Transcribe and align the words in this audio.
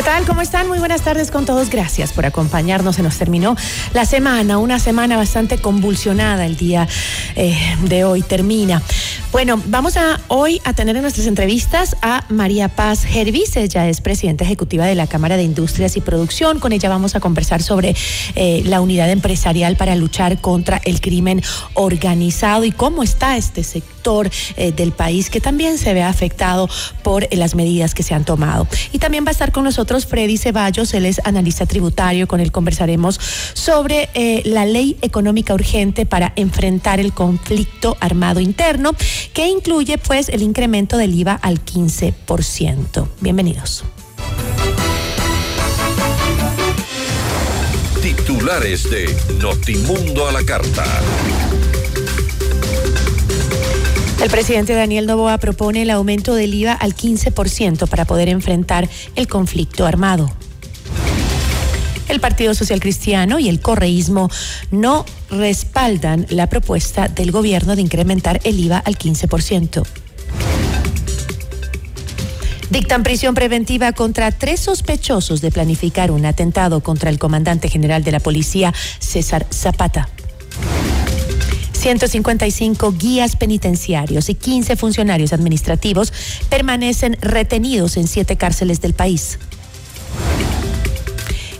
¿Qué 0.00 0.06
tal? 0.06 0.24
¿Cómo 0.24 0.40
están? 0.40 0.66
Muy 0.66 0.78
buenas 0.78 1.02
tardes 1.02 1.30
con 1.30 1.44
todos. 1.44 1.68
Gracias 1.68 2.14
por 2.14 2.24
acompañarnos. 2.24 2.96
Se 2.96 3.02
nos 3.02 3.18
terminó 3.18 3.54
la 3.92 4.06
semana, 4.06 4.56
una 4.56 4.78
semana 4.78 5.18
bastante 5.18 5.58
convulsionada 5.58 6.46
el 6.46 6.56
día 6.56 6.88
eh, 7.36 7.54
de 7.82 8.04
hoy. 8.04 8.22
Termina. 8.22 8.80
Bueno, 9.30 9.62
vamos 9.66 9.98
a 9.98 10.18
hoy 10.28 10.58
a 10.64 10.72
tener 10.72 10.96
en 10.96 11.02
nuestras 11.02 11.26
entrevistas 11.26 11.96
a 12.00 12.24
María 12.30 12.68
Paz 12.68 13.04
Hervis. 13.04 13.56
Ella 13.58 13.88
es 13.90 14.00
presidenta 14.00 14.42
ejecutiva 14.42 14.86
de 14.86 14.94
la 14.94 15.06
Cámara 15.06 15.36
de 15.36 15.42
Industrias 15.42 15.98
y 15.98 16.00
Producción. 16.00 16.60
Con 16.60 16.72
ella 16.72 16.88
vamos 16.88 17.14
a 17.14 17.20
conversar 17.20 17.62
sobre 17.62 17.94
eh, 18.36 18.62
la 18.64 18.80
unidad 18.80 19.10
empresarial 19.10 19.76
para 19.76 19.96
luchar 19.96 20.40
contra 20.40 20.80
el 20.82 21.02
crimen 21.02 21.42
organizado 21.74 22.64
y 22.64 22.72
cómo 22.72 23.02
está 23.02 23.36
este 23.36 23.64
sector 23.64 24.30
eh, 24.56 24.72
del 24.72 24.92
país 24.92 25.28
que 25.28 25.42
también 25.42 25.76
se 25.76 25.92
ve 25.92 26.02
afectado 26.02 26.70
por 27.02 27.28
las 27.32 27.54
medidas 27.54 27.94
que 27.94 28.02
se 28.02 28.14
han 28.14 28.24
tomado. 28.24 28.66
Y 28.92 28.98
también 28.98 29.26
va 29.26 29.28
a 29.28 29.32
estar 29.32 29.52
con 29.52 29.62
nosotros 29.62 29.89
Freddy 29.98 30.38
Ceballos, 30.38 30.94
él 30.94 31.04
es 31.04 31.20
analista 31.24 31.66
tributario, 31.66 32.28
con 32.28 32.38
él 32.40 32.52
conversaremos 32.52 33.20
sobre 33.54 34.08
eh, 34.14 34.42
la 34.44 34.64
ley 34.64 34.96
económica 35.02 35.52
urgente 35.52 36.06
para 36.06 36.32
enfrentar 36.36 37.00
el 37.00 37.12
conflicto 37.12 37.96
armado 38.00 38.40
interno, 38.40 38.92
que 39.32 39.48
incluye 39.48 39.98
pues 39.98 40.28
el 40.28 40.42
incremento 40.42 40.96
del 40.96 41.14
IVA 41.14 41.32
al 41.34 41.64
15%. 41.64 43.08
Bienvenidos. 43.20 43.84
Titulares 48.00 48.88
de 48.88 49.14
Notimundo 49.40 50.28
a 50.28 50.32
la 50.32 50.44
Carta. 50.44 50.84
El 54.22 54.28
presidente 54.28 54.74
Daniel 54.74 55.06
Novoa 55.06 55.38
propone 55.38 55.80
el 55.80 55.88
aumento 55.88 56.34
del 56.34 56.52
IVA 56.52 56.74
al 56.74 56.94
15% 56.94 57.88
para 57.88 58.04
poder 58.04 58.28
enfrentar 58.28 58.86
el 59.16 59.26
conflicto 59.28 59.86
armado. 59.86 60.30
El 62.06 62.20
Partido 62.20 62.54
Social 62.54 62.80
Cristiano 62.80 63.38
y 63.38 63.48
el 63.48 63.60
correísmo 63.60 64.28
no 64.70 65.06
respaldan 65.30 66.26
la 66.28 66.48
propuesta 66.48 67.08
del 67.08 67.32
gobierno 67.32 67.76
de 67.76 67.82
incrementar 67.82 68.40
el 68.44 68.60
IVA 68.60 68.76
al 68.78 68.98
15%. 68.98 69.86
Dictan 72.68 73.02
prisión 73.02 73.34
preventiva 73.34 73.92
contra 73.92 74.32
tres 74.32 74.60
sospechosos 74.60 75.40
de 75.40 75.50
planificar 75.50 76.10
un 76.10 76.26
atentado 76.26 76.82
contra 76.82 77.08
el 77.08 77.18
comandante 77.18 77.70
general 77.70 78.04
de 78.04 78.12
la 78.12 78.20
policía, 78.20 78.74
César 78.98 79.46
Zapata. 79.50 80.10
155 81.80 82.92
guías 82.92 83.36
penitenciarios 83.36 84.28
y 84.28 84.34
15 84.34 84.76
funcionarios 84.76 85.32
administrativos 85.32 86.12
permanecen 86.50 87.16
retenidos 87.22 87.96
en 87.96 88.06
siete 88.06 88.36
cárceles 88.36 88.82
del 88.82 88.92
país. 88.92 89.38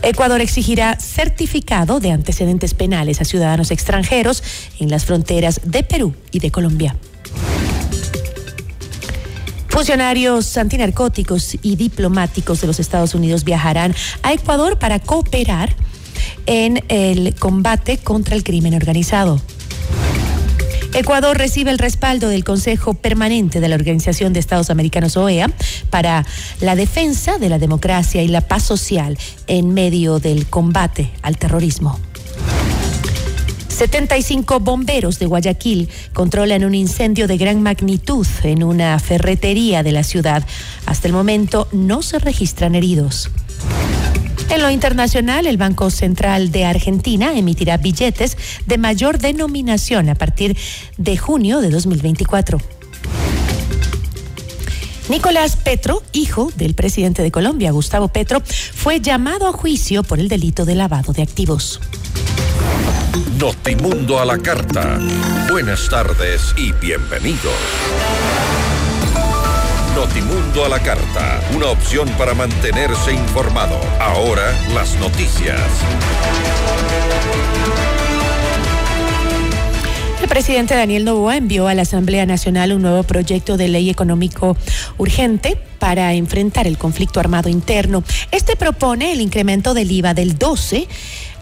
Ecuador 0.02 0.42
exigirá 0.42 0.98
certificado 1.00 2.00
de 2.00 2.10
antecedentes 2.10 2.74
penales 2.74 3.22
a 3.22 3.24
ciudadanos 3.24 3.70
extranjeros 3.70 4.42
en 4.78 4.90
las 4.90 5.06
fronteras 5.06 5.62
de 5.64 5.82
Perú 5.84 6.14
y 6.30 6.40
de 6.40 6.50
Colombia. 6.50 6.96
Funcionarios 9.68 10.58
antinarcóticos 10.58 11.56
y 11.62 11.76
diplomáticos 11.76 12.60
de 12.60 12.66
los 12.66 12.78
Estados 12.78 13.14
Unidos 13.14 13.44
viajarán 13.44 13.94
a 14.22 14.34
Ecuador 14.34 14.78
para 14.78 14.98
cooperar 14.98 15.74
en 16.44 16.84
el 16.88 17.34
combate 17.36 17.96
contra 17.96 18.36
el 18.36 18.44
crimen 18.44 18.74
organizado. 18.74 19.40
Ecuador 20.92 21.38
recibe 21.38 21.70
el 21.70 21.78
respaldo 21.78 22.28
del 22.28 22.42
Consejo 22.42 22.94
Permanente 22.94 23.60
de 23.60 23.68
la 23.68 23.76
Organización 23.76 24.32
de 24.32 24.40
Estados 24.40 24.70
Americanos 24.70 25.16
OEA 25.16 25.48
para 25.88 26.26
la 26.60 26.74
defensa 26.74 27.38
de 27.38 27.48
la 27.48 27.58
democracia 27.58 28.22
y 28.22 28.28
la 28.28 28.40
paz 28.40 28.64
social 28.64 29.16
en 29.46 29.72
medio 29.72 30.18
del 30.18 30.46
combate 30.46 31.10
al 31.22 31.38
terrorismo. 31.38 31.98
75 33.68 34.60
bomberos 34.60 35.18
de 35.20 35.26
Guayaquil 35.26 35.88
controlan 36.12 36.64
un 36.64 36.74
incendio 36.74 37.26
de 37.28 37.38
gran 37.38 37.62
magnitud 37.62 38.26
en 38.42 38.62
una 38.64 38.98
ferretería 38.98 39.82
de 39.82 39.92
la 39.92 40.02
ciudad. 40.02 40.44
Hasta 40.86 41.06
el 41.06 41.14
momento 41.14 41.68
no 41.72 42.02
se 42.02 42.18
registran 42.18 42.74
heridos. 42.74 43.30
En 44.50 44.62
lo 44.62 44.70
internacional, 44.70 45.46
el 45.46 45.56
Banco 45.56 45.90
Central 45.90 46.50
de 46.50 46.64
Argentina 46.64 47.36
emitirá 47.36 47.76
billetes 47.76 48.36
de 48.66 48.78
mayor 48.78 49.18
denominación 49.18 50.08
a 50.08 50.16
partir 50.16 50.56
de 50.96 51.16
junio 51.16 51.60
de 51.60 51.70
2024. 51.70 52.58
Nicolás 55.08 55.56
Petro, 55.56 56.02
hijo 56.12 56.52
del 56.56 56.74
presidente 56.74 57.22
de 57.22 57.30
Colombia, 57.32 57.72
Gustavo 57.72 58.08
Petro, 58.08 58.42
fue 58.44 59.00
llamado 59.00 59.48
a 59.48 59.52
juicio 59.52 60.02
por 60.02 60.20
el 60.20 60.28
delito 60.28 60.64
de 60.64 60.74
lavado 60.76 61.12
de 61.12 61.22
activos. 61.22 61.80
Notimundo 63.38 64.20
a 64.20 64.24
la 64.24 64.38
carta. 64.38 65.00
Buenas 65.50 65.88
tardes 65.88 66.54
y 66.56 66.72
bienvenidos. 66.72 67.54
Notimundo 70.00 70.64
a 70.64 70.68
la 70.70 70.80
carta, 70.80 71.42
una 71.54 71.66
opción 71.66 72.08
para 72.16 72.32
mantenerse 72.32 73.12
informado. 73.12 73.78
Ahora 74.00 74.58
las 74.72 74.98
noticias. 74.98 75.60
El 80.22 80.26
presidente 80.26 80.74
Daniel 80.74 81.04
Novoa 81.04 81.36
envió 81.36 81.68
a 81.68 81.74
la 81.74 81.82
Asamblea 81.82 82.24
Nacional 82.24 82.72
un 82.72 82.80
nuevo 82.80 83.02
proyecto 83.02 83.58
de 83.58 83.68
ley 83.68 83.90
económico 83.90 84.56
urgente 84.96 85.58
para 85.78 86.14
enfrentar 86.14 86.66
el 86.66 86.78
conflicto 86.78 87.20
armado 87.20 87.50
interno. 87.50 88.02
Este 88.30 88.56
propone 88.56 89.12
el 89.12 89.20
incremento 89.20 89.74
del 89.74 89.92
IVA 89.92 90.14
del 90.14 90.38
12 90.38 90.88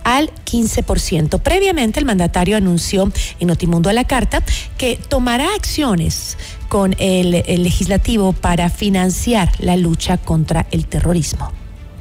al 0.02 0.32
15%. 0.44 1.40
Previamente, 1.40 2.00
el 2.00 2.06
mandatario 2.06 2.56
anunció 2.56 3.12
en 3.38 3.46
Notimundo 3.46 3.88
a 3.88 3.92
la 3.92 4.04
Carta 4.04 4.42
que 4.76 4.98
tomará 5.08 5.54
acciones 5.54 6.36
con 6.68 6.94
el, 6.98 7.30
legislativo 7.30 8.32
para 8.32 8.70
financiar 8.70 9.50
la 9.58 9.76
lucha 9.76 10.18
contra 10.18 10.66
el 10.70 10.86
terrorismo. 10.86 11.52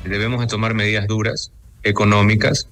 Debemos 0.03 0.41
de 0.41 0.47
tomar 0.47 0.73
medidas 0.73 1.07
duras, 1.07 1.51
económicas, 1.83 2.67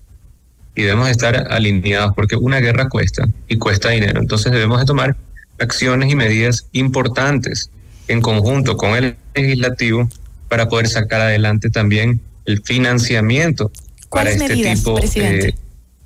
y 0.75 0.83
debemos 0.83 1.09
estar 1.09 1.35
alineados 1.51 2.13
porque 2.15 2.35
una 2.35 2.59
guerra 2.59 2.89
cuesta 2.89 3.25
y 3.47 3.57
cuesta 3.57 3.89
dinero. 3.89 4.19
Entonces 4.19 4.51
debemos 4.51 4.79
de 4.79 4.85
tomar 4.85 5.15
acciones 5.59 6.11
y 6.11 6.15
medidas 6.15 6.67
importantes 6.73 7.69
en 8.07 8.21
conjunto 8.21 8.75
con 8.75 8.91
el 8.95 9.15
legislativo 9.33 10.09
para 10.49 10.67
poder 10.67 10.87
sacar 10.87 11.21
adelante 11.21 11.69
también 11.69 12.21
el 12.45 12.61
financiamiento 12.61 13.71
para 14.09 14.29
este 14.29 14.55
tipo, 14.55 14.99
eh, 15.15 15.55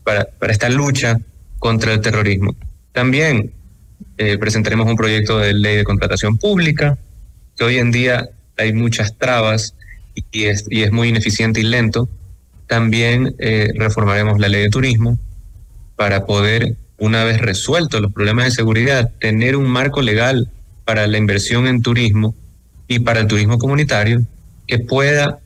para, 0.03 0.25
para 0.25 0.53
esta 0.53 0.69
lucha 0.69 1.19
contra 1.57 1.94
el 1.94 2.01
terrorismo. 2.01 2.56
También 2.94 3.51
eh, 4.19 4.38
presentaremos 4.38 4.86
un 4.86 4.98
proyecto 4.98 5.39
de 5.39 5.54
ley 5.54 5.77
de 5.77 5.86
contratación 5.86 6.38
pública, 6.38 6.98
que 7.56 7.63
hoy 7.63 7.77
en 7.77 7.89
día 7.89 8.27
hay 8.57 8.74
muchas 8.74 9.18
trabas 9.18 9.75
y 10.13 10.44
es, 10.44 10.66
muy 10.92 11.07
ineficiente 11.07 11.62
y 11.62 11.63
lento. 11.63 12.10
También 12.68 13.33
eh, 13.39 13.71
reformaremos 13.75 14.38
la 14.38 14.50
ley 14.50 14.63
de 14.63 14.69
turismo 14.69 15.18
para 15.95 16.25
poder 16.25 16.75
una 16.98 17.24
vez 17.24 17.39
resueltos 17.39 18.01
los 18.01 18.12
problemas 18.12 18.44
de 18.44 18.51
seguridad, 18.51 19.10
tener 19.21 19.56
un 19.56 19.69
marco 19.69 20.01
legal 20.01 20.51
para 20.83 21.07
la 21.07 21.18
inversión 21.18 21.65
en 21.65 21.81
turismo 21.81 22.36
y 22.89 23.00
para 23.00 23.22
el 23.22 23.27
turismo 23.27 23.57
comunitario 23.57 24.22
que 24.68 24.80
pueda 24.80 25.39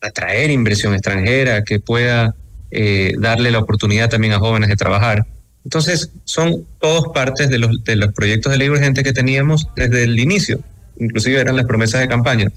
atraer 0.00 0.50
inversión 0.50 0.94
extranjera, 0.94 1.62
que 1.62 1.78
pueda 1.78 2.34
eh, 2.70 3.16
darle 3.18 3.50
la 3.50 3.58
oportunidad 3.58 4.08
también 4.08 4.32
a 4.32 4.38
jóvenes 4.38 4.70
de 4.70 4.76
trabajar. 4.76 5.26
Entonces, 5.64 6.10
son 6.24 6.66
todos 6.78 7.12
partes 7.14 7.48
de 7.48 7.58
los, 7.58 7.82
de 7.84 7.96
los 7.96 8.12
proyectos 8.12 8.52
de 8.52 8.58
ley 8.58 8.68
urgente 8.68 9.02
que 9.02 9.12
teníamos 9.12 9.68
desde 9.74 10.04
el 10.04 10.18
inicio, 10.18 10.60
inclusive 10.98 11.40
eran 11.40 11.56
las 11.56 11.66
promesas 11.66 12.00
de 12.00 12.08
campaña. 12.08 12.52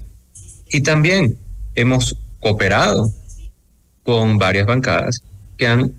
Y 0.70 0.82
también 0.82 1.38
hemos 1.74 2.16
cooperado 2.40 3.12
con 4.02 4.38
varias 4.38 4.66
bancadas 4.66 5.22
que 5.56 5.66
han 5.66 5.92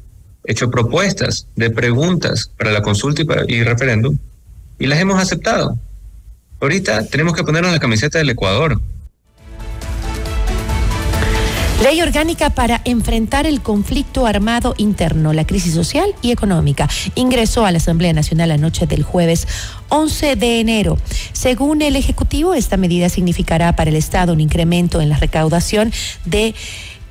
hecho 0.46 0.72
propuestas 0.72 1.48
de 1.56 1.70
preguntas 1.70 2.52
para 2.58 2.72
la 2.72 2.82
consulta 2.82 3.22
y, 3.22 3.26
para, 3.26 3.44
y 3.48 3.64
referéndum 3.64 4.18
y 4.80 4.88
las 4.88 5.00
hemos 5.00 5.22
aceptado. 5.22 5.78
Ahorita 6.62 7.06
tenemos 7.08 7.34
que 7.34 7.44
ponernos 7.44 7.72
la 7.72 7.80
camiseta 7.80 8.18
del 8.18 8.30
Ecuador. 8.30 8.82
Ley 11.82 12.02
orgánica 12.02 12.50
para 12.50 12.82
enfrentar 12.84 13.46
el 13.46 13.62
conflicto 13.62 14.26
armado 14.26 14.74
interno, 14.78 15.32
la 15.32 15.48
crisis 15.48 15.74
social 15.74 16.14
y 16.22 16.32
económica. 16.32 16.90
Ingresó 17.16 17.66
a 17.66 17.72
la 17.72 17.78
Asamblea 17.78 18.12
Nacional 18.12 18.50
la 18.50 18.58
noche 18.58 18.86
del 18.86 19.02
jueves 19.02 19.48
11 19.88 20.36
de 20.36 20.60
enero. 20.60 20.98
Según 21.32 21.82
el 21.82 21.96
Ejecutivo, 21.96 22.54
esta 22.54 22.76
medida 22.76 23.08
significará 23.08 23.78
para 23.78 23.92
el 23.92 23.96
Estado 23.96 24.34
un 24.34 24.42
incremento 24.42 25.00
en 25.00 25.08
la 25.08 25.16
recaudación 25.16 25.94
de 26.26 26.54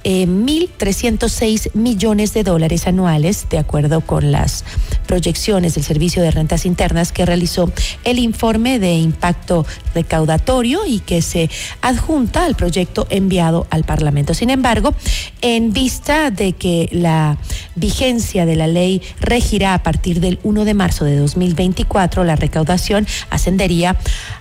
1.306 0.08 1.66
eh, 1.66 1.70
millones 1.74 2.32
de 2.32 2.42
dólares 2.42 2.86
anuales, 2.86 3.46
de 3.50 3.58
acuerdo 3.58 4.00
con 4.00 4.32
las 4.32 4.64
proyecciones 5.06 5.74
del 5.74 5.84
Servicio 5.84 6.22
de 6.22 6.30
Rentas 6.30 6.64
Internas 6.64 7.12
que 7.12 7.26
realizó 7.26 7.70
el 8.04 8.18
informe 8.18 8.78
de 8.78 8.94
impacto 8.94 9.66
recaudatorio 9.94 10.86
y 10.86 11.00
que 11.00 11.20
se 11.20 11.50
adjunta 11.82 12.46
al 12.46 12.54
proyecto 12.54 13.06
enviado 13.10 13.66
al 13.70 13.84
Parlamento. 13.84 14.32
Sin 14.32 14.48
embargo, 14.50 14.94
en 15.42 15.72
vista 15.72 16.30
de 16.30 16.54
que 16.54 16.88
la 16.90 17.36
vigencia 17.74 18.46
de 18.46 18.56
la 18.56 18.66
ley 18.66 19.02
regirá 19.20 19.74
a 19.74 19.82
partir 19.82 20.20
del 20.20 20.38
1 20.42 20.64
de 20.64 20.74
marzo 20.74 21.04
de 21.04 21.16
2024, 21.16 22.24
la 22.24 22.36
recaudación 22.36 23.06
ascendería 23.30 23.98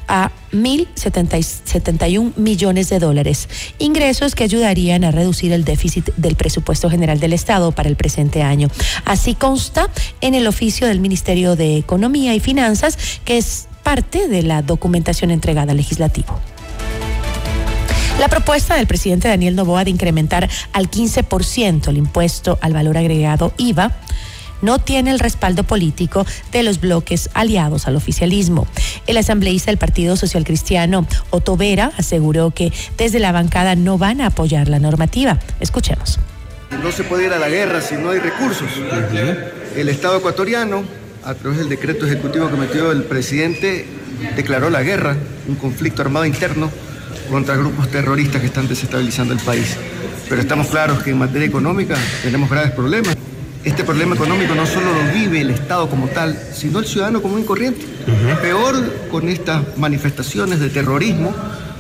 a 0.08 0.32
1.071 0.64 2.36
millones 2.36 2.90
de 2.90 3.00
dólares, 3.00 3.50
ingresos 3.80 4.36
que 4.36 4.44
ayudarían 4.44 5.04
a 5.04 5.12
reducir 5.12 5.52
el 5.52 5.64
déficit 5.64 6.10
del 6.18 6.36
presupuesto 6.36 6.90
general 6.90 7.20
del 7.20 7.34
Estado 7.34 7.72
para 7.72 7.90
el 7.90 7.96
presente 7.96 8.44
año. 8.44 8.70
Así 9.06 9.36
consta 9.36 9.90
en 10.22 10.36
el 10.36 10.48
oficio 10.48 10.88
del 10.88 11.00
Ministerio 11.00 11.56
de 11.56 11.78
Economía 11.78 12.36
y 12.36 12.40
Finanzas, 12.40 12.98
que 13.26 13.38
es 13.38 13.68
parte 13.84 14.28
de 14.28 14.44
la 14.44 14.62
documentación 14.62 15.32
entregada 15.32 15.72
al 15.72 15.78
legislativo. 15.78 16.40
La 18.20 18.30
propuesta 18.30 18.76
del 18.76 18.88
presidente 18.88 19.28
Daniel 19.28 19.56
Novoa 19.56 19.84
de 19.84 19.92
incrementar 19.92 20.50
al 20.74 20.90
15% 20.90 21.88
el 21.90 21.98
impuesto 21.98 22.58
al 22.62 22.74
valor 22.74 22.98
agregado 22.98 23.54
IVA 23.58 23.96
no 24.62 24.80
tiene 24.80 25.12
el 25.12 25.20
respaldo 25.20 25.64
político 25.64 26.26
de 26.52 26.64
los 26.64 26.80
bloques 26.80 27.30
aliados 27.34 27.88
al 27.88 27.96
oficialismo. 27.96 28.68
El 29.06 29.18
asambleísta 29.18 29.72
del 29.72 29.78
Partido 29.78 30.16
Social 30.16 30.44
Cristiano, 30.44 31.08
Otto 31.30 31.58
Vera, 31.58 31.92
aseguró 31.98 32.52
que 32.52 32.72
desde 32.98 33.20
la 33.20 33.32
bancada 33.32 33.76
no 33.76 33.98
van 33.98 34.22
a 34.22 34.28
apoyar 34.28 34.68
la 34.68 34.80
normativa. 34.80 35.40
Escuchemos. 35.60 36.20
No 36.84 36.92
se 36.92 37.04
puede 37.04 37.26
ir 37.26 37.34
a 37.34 37.40
la 37.40 37.50
guerra 37.50 37.82
si 37.82 37.96
no 37.96 38.10
hay 38.10 38.20
recursos. 38.20 38.70
El 39.76 39.90
Estado 39.90 40.18
ecuatoriano, 40.18 40.84
a 41.24 41.34
través 41.34 41.60
del 41.60 41.70
decreto 41.70 42.06
ejecutivo 42.06 42.50
que 42.50 42.58
metió 42.58 42.92
el 42.92 43.04
presidente, 43.04 43.86
declaró 44.36 44.70
la 44.70 44.82
guerra, 44.84 45.16
un 45.48 45.56
conflicto 45.56 46.02
armado 46.02 46.26
interno 46.26 46.70
contra 47.30 47.56
grupos 47.56 47.90
terroristas 47.90 48.42
que 48.42 48.48
están 48.48 48.68
desestabilizando 48.68 49.34
el 49.34 49.40
país. 49.40 49.78
Pero 50.30 50.42
estamos 50.42 50.68
claros 50.68 51.04
que 51.04 51.12
en 51.12 51.18
materia 51.18 51.48
económica 51.48 51.96
tenemos 52.24 52.50
graves 52.50 52.72
problemas. 52.72 53.16
Este 53.64 53.84
problema 53.84 54.16
económico 54.16 54.56
no 54.56 54.66
solo 54.66 54.88
lo 54.94 55.14
vive 55.14 55.42
el 55.42 55.50
Estado 55.50 55.90
como 55.90 56.08
tal, 56.08 56.38
sino 56.54 56.80
el 56.80 56.86
ciudadano 56.86 57.22
común 57.22 57.42
y 57.42 57.44
corriente. 57.44 57.86
Peor 58.42 58.76
con 59.12 59.28
estas 59.28 59.78
manifestaciones 59.78 60.60
de 60.60 60.70
terrorismo, 60.70 61.34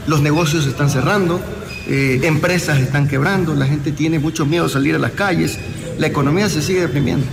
los 0.06 0.22
negocios 0.22 0.66
se 0.66 0.72
están 0.72 0.90
cerrando, 0.90 1.40
eh, 1.88 2.20
empresas 2.24 2.80
están 2.80 3.08
quebrando, 3.08 3.56
la 3.56 3.66
gente 3.66 3.92
tiene 3.92 4.20
mucho 4.20 4.46
miedo 4.46 4.66
a 4.66 4.70
salir 4.70 4.96
a 4.96 5.00
las 5.00 5.12
calles, 5.12 5.58
la 5.98 6.08
economía 6.08 6.50
se 6.50 6.62
sigue 6.62 6.82
deprimiendo. 6.82 7.26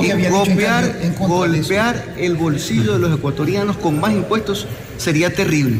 y 0.00 0.28
golpear, 0.28 0.96
golpear 1.18 2.14
el 2.16 2.36
bolsillo 2.36 2.94
de 2.94 2.98
los 3.00 3.14
ecuatorianos 3.14 3.76
con 3.76 4.00
más 4.00 4.12
impuestos 4.12 4.66
sería 4.96 5.32
terrible. 5.32 5.78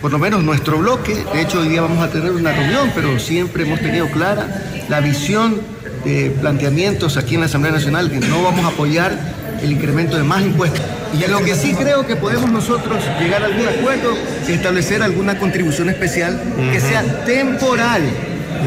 Por 0.00 0.10
lo 0.10 0.18
menos 0.18 0.42
nuestro 0.42 0.78
bloque, 0.78 1.14
de 1.32 1.42
hecho 1.42 1.60
hoy 1.60 1.68
día 1.68 1.80
vamos 1.80 2.02
a 2.02 2.10
tener 2.10 2.32
una 2.32 2.52
reunión, 2.52 2.90
pero 2.94 3.20
siempre 3.20 3.62
hemos 3.62 3.78
tenido 3.78 4.08
clara 4.08 4.48
la 4.88 5.00
visión 5.00 5.60
de 6.04 6.30
planteamientos 6.40 7.16
aquí 7.16 7.34
en 7.34 7.40
la 7.40 7.46
Asamblea 7.46 7.72
Nacional 7.72 8.10
que 8.10 8.20
no 8.20 8.42
vamos 8.42 8.64
a 8.64 8.68
apoyar 8.68 9.16
el 9.62 9.72
incremento 9.72 10.16
de 10.16 10.22
más 10.22 10.42
impuestos. 10.42 10.82
Y 11.14 11.30
lo 11.30 11.40
que 11.44 11.54
sí 11.54 11.74
creo 11.74 12.06
que 12.06 12.16
podemos 12.16 12.50
nosotros 12.50 13.02
llegar 13.20 13.42
a 13.42 13.46
algún 13.46 13.68
acuerdo 13.68 14.14
es 14.42 14.48
establecer 14.48 15.02
alguna 15.02 15.38
contribución 15.38 15.90
especial 15.90 16.40
que 16.72 16.80
sea 16.80 17.24
temporal, 17.24 18.02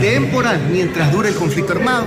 temporal, 0.01 0.61
mientras 0.71 1.11
dure 1.11 1.29
el 1.29 1.35
conflicto 1.35 1.73
armado. 1.73 2.05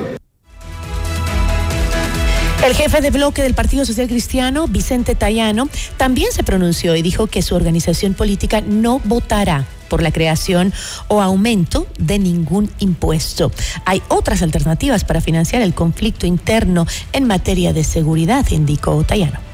El 2.64 2.74
jefe 2.74 3.00
de 3.00 3.10
bloque 3.10 3.42
del 3.42 3.54
Partido 3.54 3.84
Social 3.84 4.08
Cristiano, 4.08 4.66
Vicente 4.66 5.14
Tayano, 5.14 5.68
también 5.96 6.32
se 6.32 6.42
pronunció 6.42 6.96
y 6.96 7.02
dijo 7.02 7.26
que 7.26 7.40
su 7.40 7.54
organización 7.54 8.14
política 8.14 8.60
no 8.60 9.00
votará 9.04 9.64
por 9.88 10.02
la 10.02 10.12
creación 10.12 10.72
o 11.08 11.22
aumento 11.22 11.86
de 11.98 12.18
ningún 12.18 12.70
impuesto. 12.78 13.50
Hay 13.84 14.02
otras 14.08 14.42
alternativas 14.42 15.04
para 15.04 15.20
financiar 15.20 15.62
el 15.62 15.74
conflicto 15.74 16.26
interno 16.26 16.86
en 17.12 17.26
materia 17.26 17.72
de 17.72 17.84
seguridad, 17.84 18.46
indicó 18.50 19.02
Tayano. 19.04 19.47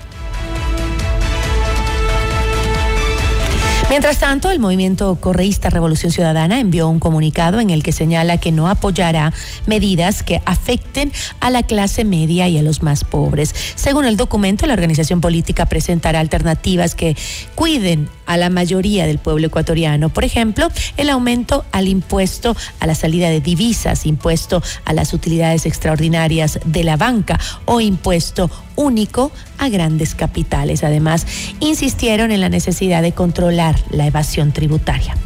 Mientras 3.94 4.18
tanto, 4.18 4.50
el 4.50 4.58
movimiento 4.58 5.14
correísta 5.20 5.70
Revolución 5.70 6.10
Ciudadana 6.10 6.58
envió 6.58 6.88
un 6.88 6.98
comunicado 6.98 7.60
en 7.60 7.70
el 7.70 7.84
que 7.84 7.92
señala 7.92 8.38
que 8.38 8.50
no 8.50 8.68
apoyará 8.68 9.32
medidas 9.66 10.24
que 10.24 10.42
afecten 10.46 11.12
a 11.38 11.48
la 11.50 11.62
clase 11.62 12.04
media 12.04 12.48
y 12.48 12.58
a 12.58 12.62
los 12.64 12.82
más 12.82 13.04
pobres. 13.04 13.54
Según 13.76 14.04
el 14.04 14.16
documento, 14.16 14.66
la 14.66 14.72
organización 14.72 15.20
política 15.20 15.66
presentará 15.66 16.18
alternativas 16.18 16.96
que 16.96 17.16
cuiden 17.54 18.08
a 18.26 18.36
la 18.36 18.50
mayoría 18.50 19.06
del 19.06 19.18
pueblo 19.18 19.46
ecuatoriano. 19.46 20.08
Por 20.08 20.24
ejemplo, 20.24 20.66
el 20.96 21.08
aumento 21.08 21.64
al 21.70 21.86
impuesto 21.86 22.56
a 22.80 22.88
la 22.88 22.96
salida 22.96 23.30
de 23.30 23.40
divisas, 23.40 24.06
impuesto 24.06 24.60
a 24.84 24.92
las 24.92 25.12
utilidades 25.12 25.66
extraordinarias 25.66 26.58
de 26.64 26.82
la 26.82 26.96
banca 26.96 27.38
o 27.64 27.80
impuesto 27.80 28.50
único 28.76 29.32
a 29.58 29.68
grandes 29.68 30.14
capitales. 30.14 30.84
Además, 30.84 31.26
insistieron 31.60 32.30
en 32.30 32.40
la 32.40 32.48
necesidad 32.48 33.02
de 33.02 33.12
controlar 33.12 33.76
la 33.90 34.06
evasión 34.06 34.52
tributaria. 34.52 35.16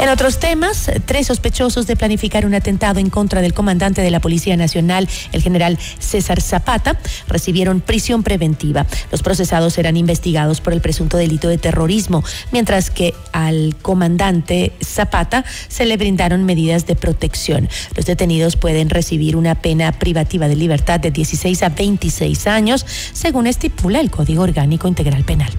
En 0.00 0.08
otros 0.10 0.38
temas, 0.38 0.88
tres 1.06 1.26
sospechosos 1.26 1.88
de 1.88 1.96
planificar 1.96 2.46
un 2.46 2.54
atentado 2.54 3.00
en 3.00 3.10
contra 3.10 3.42
del 3.42 3.52
comandante 3.52 4.00
de 4.00 4.12
la 4.12 4.20
Policía 4.20 4.56
Nacional, 4.56 5.08
el 5.32 5.42
general 5.42 5.76
César 5.98 6.40
Zapata, 6.40 7.00
recibieron 7.26 7.80
prisión 7.80 8.22
preventiva. 8.22 8.86
Los 9.10 9.24
procesados 9.24 9.74
serán 9.74 9.96
investigados 9.96 10.60
por 10.60 10.72
el 10.72 10.80
presunto 10.80 11.16
delito 11.16 11.48
de 11.48 11.58
terrorismo, 11.58 12.22
mientras 12.52 12.90
que 12.90 13.12
al 13.32 13.74
comandante 13.82 14.70
Zapata 14.84 15.44
se 15.66 15.84
le 15.84 15.96
brindaron 15.96 16.44
medidas 16.44 16.86
de 16.86 16.94
protección. 16.94 17.68
Los 17.96 18.06
detenidos 18.06 18.54
pueden 18.54 18.90
recibir 18.90 19.34
una 19.34 19.56
pena 19.56 19.90
privativa 19.90 20.46
de 20.46 20.54
libertad 20.54 21.00
de 21.00 21.10
16 21.10 21.64
a 21.64 21.70
26 21.70 22.46
años, 22.46 22.86
según 23.12 23.48
estipula 23.48 23.98
el 23.98 24.12
Código 24.12 24.44
Orgánico 24.44 24.86
Integral 24.86 25.24
Penal. 25.24 25.50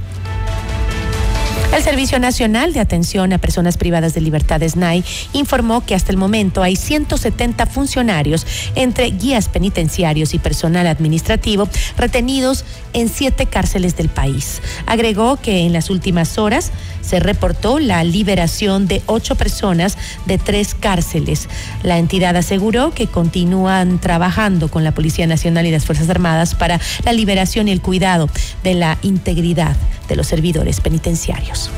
El 1.74 1.84
Servicio 1.84 2.20
Nacional 2.20 2.74
de 2.74 2.80
Atención 2.80 3.32
a 3.32 3.38
Personas 3.38 3.78
Privadas 3.78 4.14
de 4.14 4.22
Libertad, 4.22 4.62
SNAI, 4.62 5.04
informó 5.34 5.86
que 5.86 5.96
hasta 5.96 6.12
el 6.12 6.18
momento 6.18 6.64
hay 6.64 6.76
170 6.76 7.66
funcionarios 7.68 8.46
entre 8.76 9.12
guías 9.12 9.50
penitenciarios 9.50 10.34
y 10.34 10.40
personal 10.40 10.88
administrativo 10.88 11.70
retenidos 11.96 12.66
en 12.94 13.08
siete 13.08 13.46
cárceles 13.46 13.96
del 13.96 14.10
país. 14.10 14.62
Agregó 14.88 15.38
que 15.38 15.60
en 15.60 15.74
las 15.74 15.90
últimas 15.90 16.38
horas 16.38 16.72
se 17.10 17.20
reportó 17.20 17.80
la 17.80 18.04
liberación 18.04 18.88
de 18.88 19.02
ocho 19.08 19.34
personas 19.34 19.98
de 20.28 20.38
tres 20.38 20.76
cárceles. 20.76 21.50
La 21.82 21.98
entidad 21.98 22.36
aseguró 22.36 22.92
que 22.92 23.08
continúan 23.08 23.98
trabajando 23.98 24.70
con 24.70 24.84
la 24.84 24.92
Policía 24.92 25.26
Nacional 25.26 25.66
y 25.66 25.72
las 25.72 25.86
Fuerzas 25.86 26.08
Armadas 26.10 26.54
para 26.54 26.80
la 27.04 27.14
liberación 27.14 27.68
y 27.68 27.72
el 27.72 27.82
cuidado 27.82 28.30
de 28.64 28.76
la 28.76 29.00
integridad 29.02 29.76
de 30.08 30.16
los 30.16 30.28
servidores 30.28 30.82
penitenciarios. 30.82 31.72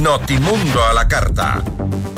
Notimundo 0.00 0.84
a 0.84 0.94
la 0.94 1.06
carta. 1.06 1.62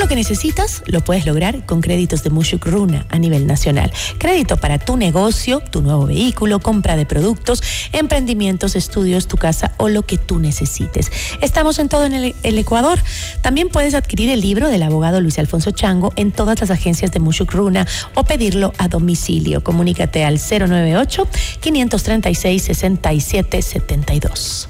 lo 0.05 0.09
que 0.09 0.17
necesitas 0.17 0.83
lo 0.85 1.01
puedes 1.01 1.25
lograr 1.25 1.65
con 1.65 1.81
créditos 1.81 2.23
de 2.23 2.29
Mushuk 2.29 2.67
Runa 2.67 3.07
a 3.09 3.19
nivel 3.19 3.47
nacional. 3.47 3.91
Crédito 4.19 4.59
para 4.59 4.79
tu 4.79 4.99
negocio, 4.99 5.61
tu 5.61 5.81
nuevo 5.81 6.05
vehículo, 6.05 6.61
compra 6.61 6.95
de 6.95 7.07
productos, 7.07 7.63
emprendimientos, 7.91 8.77
estudios, 8.77 9.29
tu 9.29 9.39
casa 9.39 9.73
o 9.79 9.89
lo 9.89 10.03
que 10.03 10.19
tú 10.19 10.41
necesites. 10.41 11.11
Estamos 11.41 11.79
en 11.79 11.89
todo 11.89 12.05
en 12.05 12.13
el, 12.13 12.59
Ecuador. 12.59 12.99
También 13.41 13.71
puedes 13.71 13.95
adquirir 13.95 14.29
el 14.29 14.43
libro 14.43 14.69
del 14.69 14.83
abogado 14.83 15.23
Luis 15.23 15.39
Alfonso 15.39 15.71
Chango 15.71 16.13
en 16.17 16.33
todas 16.33 16.61
las 16.61 16.71
agencias 16.71 17.11
de 17.11 17.21
Mushuk 17.21 17.53
Runa 17.53 17.87
o 18.15 18.25
pedirlo 18.25 18.75
a 18.77 18.89
domicilio. 18.89 19.65
Comunícate 19.65 20.23
al 20.23 20.39
098 20.39 21.27
536 21.61 22.63
6772. 22.63 24.69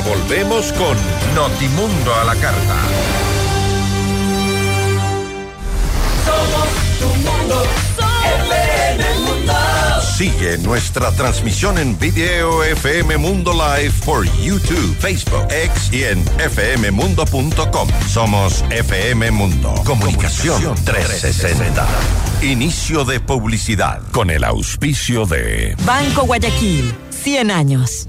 Volvemos 0.00 0.72
con 0.74 0.96
Notimundo 1.34 2.14
a 2.14 2.24
la 2.24 2.34
carta. 2.36 2.76
Sigue 10.16 10.58
nuestra 10.58 11.12
transmisión 11.12 11.78
en 11.78 11.98
video 11.98 12.62
FM 12.62 13.16
Mundo 13.18 13.52
Live 13.52 13.92
por 14.04 14.24
YouTube, 14.40 14.96
Facebook, 14.98 15.46
X 15.50 15.90
y 15.92 16.04
en 16.04 16.24
fmmundo.com. 16.24 17.88
Somos 18.08 18.64
FM 18.70 19.30
Mundo. 19.30 19.74
Comunicación 19.84 20.74
360. 20.84 21.86
Inicio 22.42 23.04
de 23.04 23.20
publicidad 23.20 24.00
con 24.10 24.30
el 24.30 24.44
auspicio 24.44 25.26
de 25.26 25.74
Banco 25.84 26.22
Guayaquil, 26.22 26.94
100 27.10 27.50
años. 27.50 28.08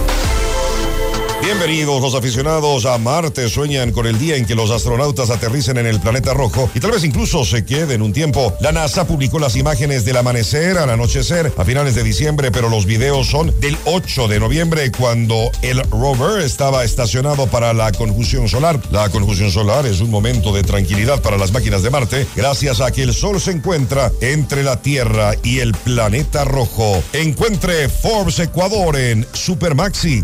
Bienvenidos 1.51 2.01
los 2.01 2.15
aficionados 2.15 2.85
a 2.85 2.97
Marte. 2.97 3.49
Sueñan 3.49 3.91
con 3.91 4.07
el 4.07 4.17
día 4.17 4.37
en 4.37 4.45
que 4.45 4.55
los 4.55 4.71
astronautas 4.71 5.29
aterricen 5.29 5.77
en 5.77 5.85
el 5.85 5.99
planeta 5.99 6.33
rojo 6.33 6.71
y 6.73 6.79
tal 6.79 6.91
vez 6.91 7.03
incluso 7.03 7.43
se 7.43 7.65
queden 7.65 8.01
un 8.01 8.13
tiempo. 8.13 8.55
La 8.61 8.71
NASA 8.71 9.05
publicó 9.05 9.37
las 9.37 9.57
imágenes 9.57 10.05
del 10.05 10.15
amanecer 10.15 10.77
al 10.77 10.89
anochecer 10.89 11.51
a 11.57 11.65
finales 11.65 11.93
de 11.93 12.03
diciembre, 12.03 12.51
pero 12.51 12.69
los 12.69 12.85
videos 12.85 13.27
son 13.27 13.53
del 13.59 13.77
8 13.83 14.29
de 14.29 14.39
noviembre 14.39 14.93
cuando 14.93 15.51
el 15.61 15.83
rover 15.89 16.41
estaba 16.41 16.85
estacionado 16.85 17.47
para 17.47 17.73
la 17.73 17.91
conjunción 17.91 18.47
solar. 18.47 18.79
La 18.89 19.09
conjunción 19.09 19.51
solar 19.51 19.85
es 19.85 19.99
un 19.99 20.09
momento 20.09 20.53
de 20.53 20.63
tranquilidad 20.63 21.21
para 21.21 21.37
las 21.37 21.51
máquinas 21.51 21.83
de 21.83 21.89
Marte 21.89 22.27
gracias 22.33 22.79
a 22.79 22.91
que 22.91 23.03
el 23.03 23.13
Sol 23.13 23.41
se 23.41 23.51
encuentra 23.51 24.09
entre 24.21 24.63
la 24.63 24.81
Tierra 24.81 25.33
y 25.43 25.59
el 25.59 25.73
planeta 25.73 26.45
rojo. 26.45 27.03
Encuentre 27.11 27.89
Forbes 27.89 28.39
Ecuador 28.39 28.95
en 28.95 29.27
Supermaxi. 29.33 30.23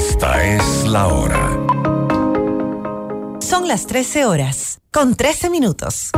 esta 0.00 0.42
es 0.42 0.86
la 0.86 1.08
hora. 1.08 1.58
Son 3.38 3.68
las 3.68 3.86
13 3.86 4.24
horas, 4.24 4.80
con 4.90 5.14
13 5.14 5.50
minutos. 5.50 6.10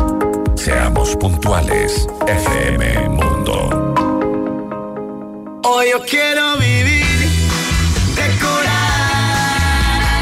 Seamos 0.54 1.16
puntuales, 1.16 2.06
FM 2.28 3.08
Mundo. 3.08 3.56
Hoy 5.64 5.86
yo 5.90 6.00
quiero 6.04 6.58
vivir, 6.58 7.28
decorar 8.14 8.70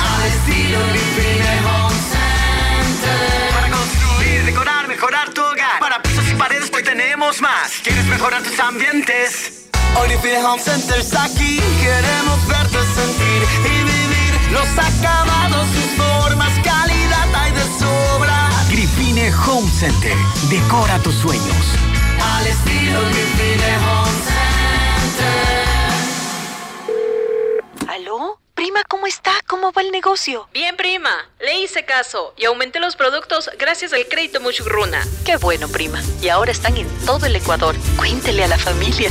al 0.09 0.23
estilo 0.33 0.79
Grifine 0.93 1.55
Home 1.69 2.00
Center. 2.14 3.21
Para 3.52 3.69
construir, 3.76 4.45
decorar, 4.47 4.88
mejorar 4.88 5.35
tu 5.35 5.43
hogar. 5.43 5.79
Para 5.81 6.00
pisos 6.00 6.25
y 6.33 6.35
paredes 6.35 6.71
hoy 6.75 6.83
tenemos 6.83 7.43
más. 7.43 7.73
¿Quieres 7.85 8.07
mejorar 8.07 8.43
tus 8.43 8.59
ambientes? 8.59 9.69
Hoy 10.00 10.09
Grifine 10.09 10.43
Home 10.47 10.62
Center 10.62 10.99
está 10.99 11.25
aquí. 11.25 11.61
Queremos 11.83 12.47
verte 12.49 12.79
sentir 12.94 13.42
y 13.64 13.85
vivir 13.85 14.52
los 14.52 14.68
acabados, 14.78 15.66
sus 15.68 15.90
formas, 15.97 16.52
calidad 16.64 17.35
hay 17.35 17.52
de 17.52 17.62
sobra. 17.78 18.50
Grifine 18.68 19.32
Home 19.47 19.70
Center. 19.70 20.16
Decora 20.49 20.99
tus 21.00 21.14
sueños. 21.14 21.66
Al 22.23 22.47
estilo 22.47 23.00
Grifine 23.00 23.76
Home 23.78 24.18
Center. 24.26 25.50
¿Aló? 27.88 28.40
Prima, 28.54 28.82
¿cómo 28.88 29.06
está? 29.06 29.32
¿Cómo 29.47 29.73
va 29.73 29.80
el 29.82 29.90
negocio? 29.90 30.49
Bien, 30.52 30.76
prima. 30.76 31.11
Le 31.40 31.61
hice 31.62 31.85
caso 31.85 32.35
y 32.37 32.44
aumenté 32.44 32.78
los 32.78 32.94
productos 32.94 33.50
gracias 33.59 33.92
al 33.92 34.06
crédito 34.06 34.40
Muchugruna. 34.40 35.02
Qué 35.25 35.37
bueno, 35.37 35.68
prima. 35.68 36.02
Y 36.20 36.28
ahora 36.28 36.52
están 36.52 36.76
en 36.76 36.87
todo 37.06 37.25
el 37.26 37.37
Ecuador. 37.37 37.75
Cuéntele 37.97 38.44
a 38.44 38.49
la 38.49 38.59
familia. 38.59 39.11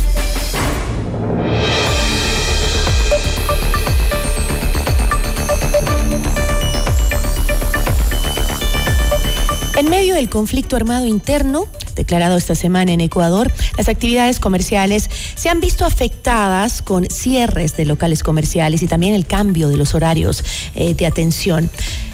En 9.81 9.89
medio 9.89 10.13
del 10.13 10.29
conflicto 10.29 10.75
armado 10.75 11.07
interno, 11.07 11.65
declarado 11.95 12.37
esta 12.37 12.53
semana 12.53 12.91
en 12.91 13.01
Ecuador, 13.01 13.51
las 13.79 13.89
actividades 13.89 14.39
comerciales 14.39 15.09
se 15.33 15.49
han 15.49 15.59
visto 15.59 15.85
afectadas 15.85 16.83
con 16.83 17.09
cierres 17.09 17.75
de 17.75 17.85
locales 17.85 18.21
comerciales 18.21 18.83
y 18.83 18.87
también 18.87 19.15
el 19.15 19.25
cambio 19.25 19.69
de 19.69 19.77
los 19.77 19.95
horarios 19.95 20.43
eh, 20.75 20.93
de 20.93 21.07
atención. 21.07 21.71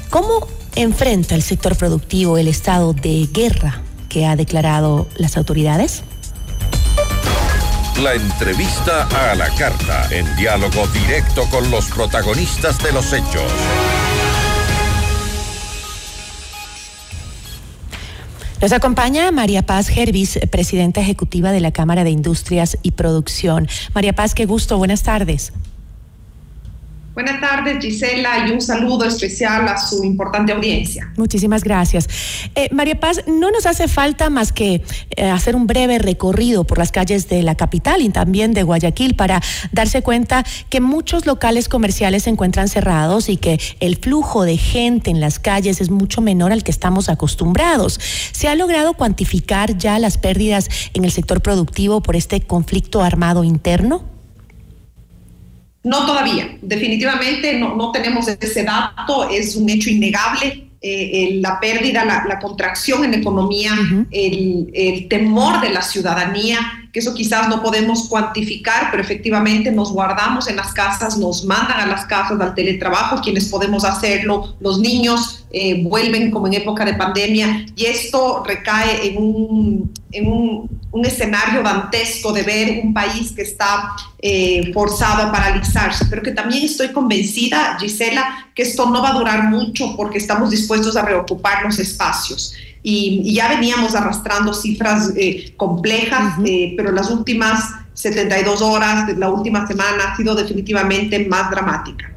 ¿Cómo 0.10 0.48
enfrenta 0.76 1.36
el 1.36 1.42
sector 1.42 1.76
productivo 1.76 2.38
el 2.38 2.48
estado 2.48 2.94
de 2.94 3.28
guerra 3.34 3.82
que 4.08 4.26
ha 4.26 4.38
declarado 4.38 5.10
las 5.18 5.36
autoridades? 5.36 6.04
La 8.02 8.14
entrevista 8.14 9.10
a 9.10 9.36
la 9.36 9.50
carta, 9.56 10.08
en 10.12 10.34
diálogo 10.38 10.88
directo 10.94 11.44
con 11.50 11.70
los 11.70 11.88
protagonistas 11.88 12.82
de 12.82 12.94
los 12.94 13.12
hechos. 13.12 13.52
Nos 18.60 18.72
acompaña 18.72 19.32
María 19.32 19.62
Paz 19.62 19.88
Gervis, 19.88 20.40
presidenta 20.50 21.00
ejecutiva 21.00 21.52
de 21.52 21.60
la 21.60 21.72
Cámara 21.72 22.04
de 22.04 22.10
Industrias 22.10 22.80
y 22.82 22.92
Producción. 22.92 23.68
María 23.94 24.14
Paz, 24.14 24.34
qué 24.34 24.48
gusto, 24.48 24.80
buenas 24.80 25.04
tardes. 25.04 25.54
Buenas 27.18 27.42
tardes, 27.42 27.80
Gisela, 27.82 28.48
y 28.48 28.52
un 28.52 28.62
saludo 28.62 29.04
especial 29.04 29.68
a 29.68 29.76
su 29.80 30.04
importante 30.04 30.54
audiencia. 30.54 31.12
Muchísimas 31.18 31.64
gracias. 31.64 32.08
Eh, 32.54 32.70
María 32.72 33.00
Paz, 33.00 33.24
no 33.26 33.50
nos 33.50 33.66
hace 33.66 33.88
falta 33.88 34.30
más 34.30 34.54
que 34.54 34.84
eh, 35.16 35.26
hacer 35.28 35.56
un 35.56 35.66
breve 35.66 35.98
recorrido 35.98 36.64
por 36.64 36.78
las 36.78 36.92
calles 36.92 37.28
de 37.28 37.42
la 37.42 37.56
capital 37.56 38.04
y 38.04 38.10
también 38.10 38.54
de 38.54 38.62
Guayaquil 38.62 39.16
para 39.16 39.42
darse 39.72 40.04
cuenta 40.04 40.46
que 40.70 40.80
muchos 40.80 41.26
locales 41.26 41.70
comerciales 41.70 42.22
se 42.22 42.30
encuentran 42.30 42.68
cerrados 42.68 43.30
y 43.30 43.38
que 43.38 43.60
el 43.80 43.96
flujo 43.98 44.44
de 44.44 44.58
gente 44.58 45.10
en 45.10 45.20
las 45.20 45.40
calles 45.40 45.82
es 45.82 45.90
mucho 45.90 46.22
menor 46.22 46.52
al 46.52 46.64
que 46.64 46.70
estamos 46.70 47.10
acostumbrados. 47.10 48.00
¿Se 48.32 48.48
ha 48.48 48.54
logrado 48.54 48.94
cuantificar 48.94 49.76
ya 49.76 49.98
las 49.98 50.20
pérdidas 50.20 50.70
en 50.94 51.04
el 51.04 51.12
sector 51.12 51.42
productivo 51.42 52.00
por 52.00 52.16
este 52.16 52.42
conflicto 52.42 53.02
armado 53.02 53.44
interno? 53.44 54.17
No 55.84 56.06
todavía, 56.06 56.58
definitivamente 56.62 57.58
no, 57.58 57.76
no 57.76 57.92
tenemos 57.92 58.28
ese 58.28 58.64
dato, 58.64 59.30
es 59.30 59.56
un 59.56 59.70
hecho 59.70 59.90
innegable. 59.90 60.64
Eh, 60.80 61.40
la 61.42 61.60
pérdida, 61.60 62.06
la, 62.06 62.40
contracción 62.40 63.04
en 63.04 63.16
economía, 63.16 63.72
el, 64.12 64.70
el, 64.76 65.08
temor 65.08 65.60
de 65.60 65.72
la 65.72 65.82
ciudadanía, 65.82 66.87
que 66.92 67.00
eso 67.00 67.14
quizás 67.14 67.48
no 67.50 67.62
podemos 67.62 68.08
cuantificar, 68.08 68.90
pero 68.92 69.02
efectivamente 69.04 69.72
nos 69.72 69.92
guardamos 69.92 70.48
en 70.48 70.56
las 70.56 70.74
casas, 70.74 71.18
nos 71.18 71.46
mandan 71.46 71.80
a 71.80 71.86
las 71.86 72.06
casas 72.06 72.40
al 72.40 72.56
teletrabajo, 72.56 73.22
quienes 73.22 73.46
podemos 73.46 73.84
hacerlo, 73.84 74.56
los 74.60 74.80
niños 74.80 75.46
eh, 75.52 75.84
vuelven 75.84 76.32
como 76.32 76.48
en 76.48 76.56
época 76.56 76.84
de 76.84 76.94
pandemia 76.96 77.66
y 77.76 77.86
esto 77.86 78.44
recae 78.46 79.08
en 79.08 79.18
un, 79.18 79.94
en 80.12 80.28
un, 80.28 80.70
un 80.92 81.06
escenario 81.06 81.62
dantesco 81.62 82.34
de 82.34 82.44
ver 82.44 82.82
un 82.84 82.94
país 82.94 83.32
que 83.32 83.44
está 83.44 83.96
eh, 84.20 84.72
forzado 84.74 85.24
a 85.24 85.32
paralizarse, 85.32 86.06
pero 86.10 86.22
que 86.22 86.32
también 86.32 86.64
estoy 86.64 86.90
convencida, 86.90 87.78
Gisela, 87.80 88.50
que 88.56 88.64
esto 88.64 88.90
no 88.90 89.02
va 89.02 89.10
a 89.12 89.14
durar 89.14 89.44
mucho 89.44 89.96
porque 89.96 90.18
estamos 90.18 90.50
dispuestos 90.50 90.96
a 90.98 91.04
reocupar 91.04 91.64
los 91.64 91.78
espacios. 91.80 92.54
Y, 92.90 93.34
ya 93.34 93.50
veníamos 93.50 93.96
arrastrando 93.96 94.54
cifras 94.54 95.12
eh, 95.18 95.54
complejas, 95.58 96.36
pero 96.78 96.94
las 96.94 97.10
últimas 97.10 97.66
72 97.94 98.62
horas, 98.62 99.10
la 99.18 99.30
última 99.30 99.68
semana 99.68 100.14
ha 100.14 100.16
sido 100.16 100.36
definitivamente 100.36 101.28
más 101.28 101.52
dramática. 101.52 102.14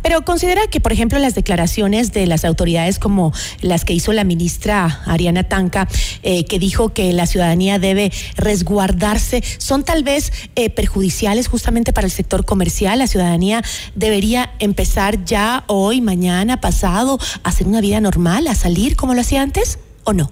Pero 0.00 0.24
considera 0.24 0.62
que, 0.68 0.80
por 0.80 0.92
ejemplo, 0.92 1.18
las 1.18 1.34
declaraciones 1.34 2.14
de 2.14 2.26
las 2.26 2.46
autoridades 2.46 2.98
como 2.98 3.34
las 3.60 3.84
que 3.84 3.92
hizo 3.92 4.14
la 4.14 4.24
ministra 4.24 5.02
Ariana 5.04 5.44
Tanca, 5.44 5.88
eh, 6.22 6.46
que 6.46 6.58
dijo 6.58 6.94
que 6.94 7.12
la 7.12 7.26
ciudadanía 7.26 7.78
debe 7.78 8.10
resguardarse, 8.36 9.44
son 9.58 9.84
tal 9.84 10.04
vez 10.04 10.32
eh, 10.56 10.70
perjudiciales 10.70 11.48
justamente 11.48 11.92
para 11.92 12.06
el 12.06 12.10
sector 12.10 12.46
comercial. 12.46 12.98
La 12.98 13.08
ciudadanía 13.08 13.62
debería 13.94 14.54
empezar 14.58 15.22
ya 15.26 15.64
hoy, 15.66 16.00
mañana, 16.00 16.62
pasado, 16.62 17.18
a 17.42 17.50
hacer 17.50 17.66
una 17.66 17.82
vida 17.82 18.00
normal, 18.00 18.46
a 18.46 18.54
salir 18.54 18.96
como 18.96 19.12
lo 19.12 19.20
hacía 19.20 19.42
antes, 19.42 19.78
¿o 20.04 20.12
no? 20.12 20.30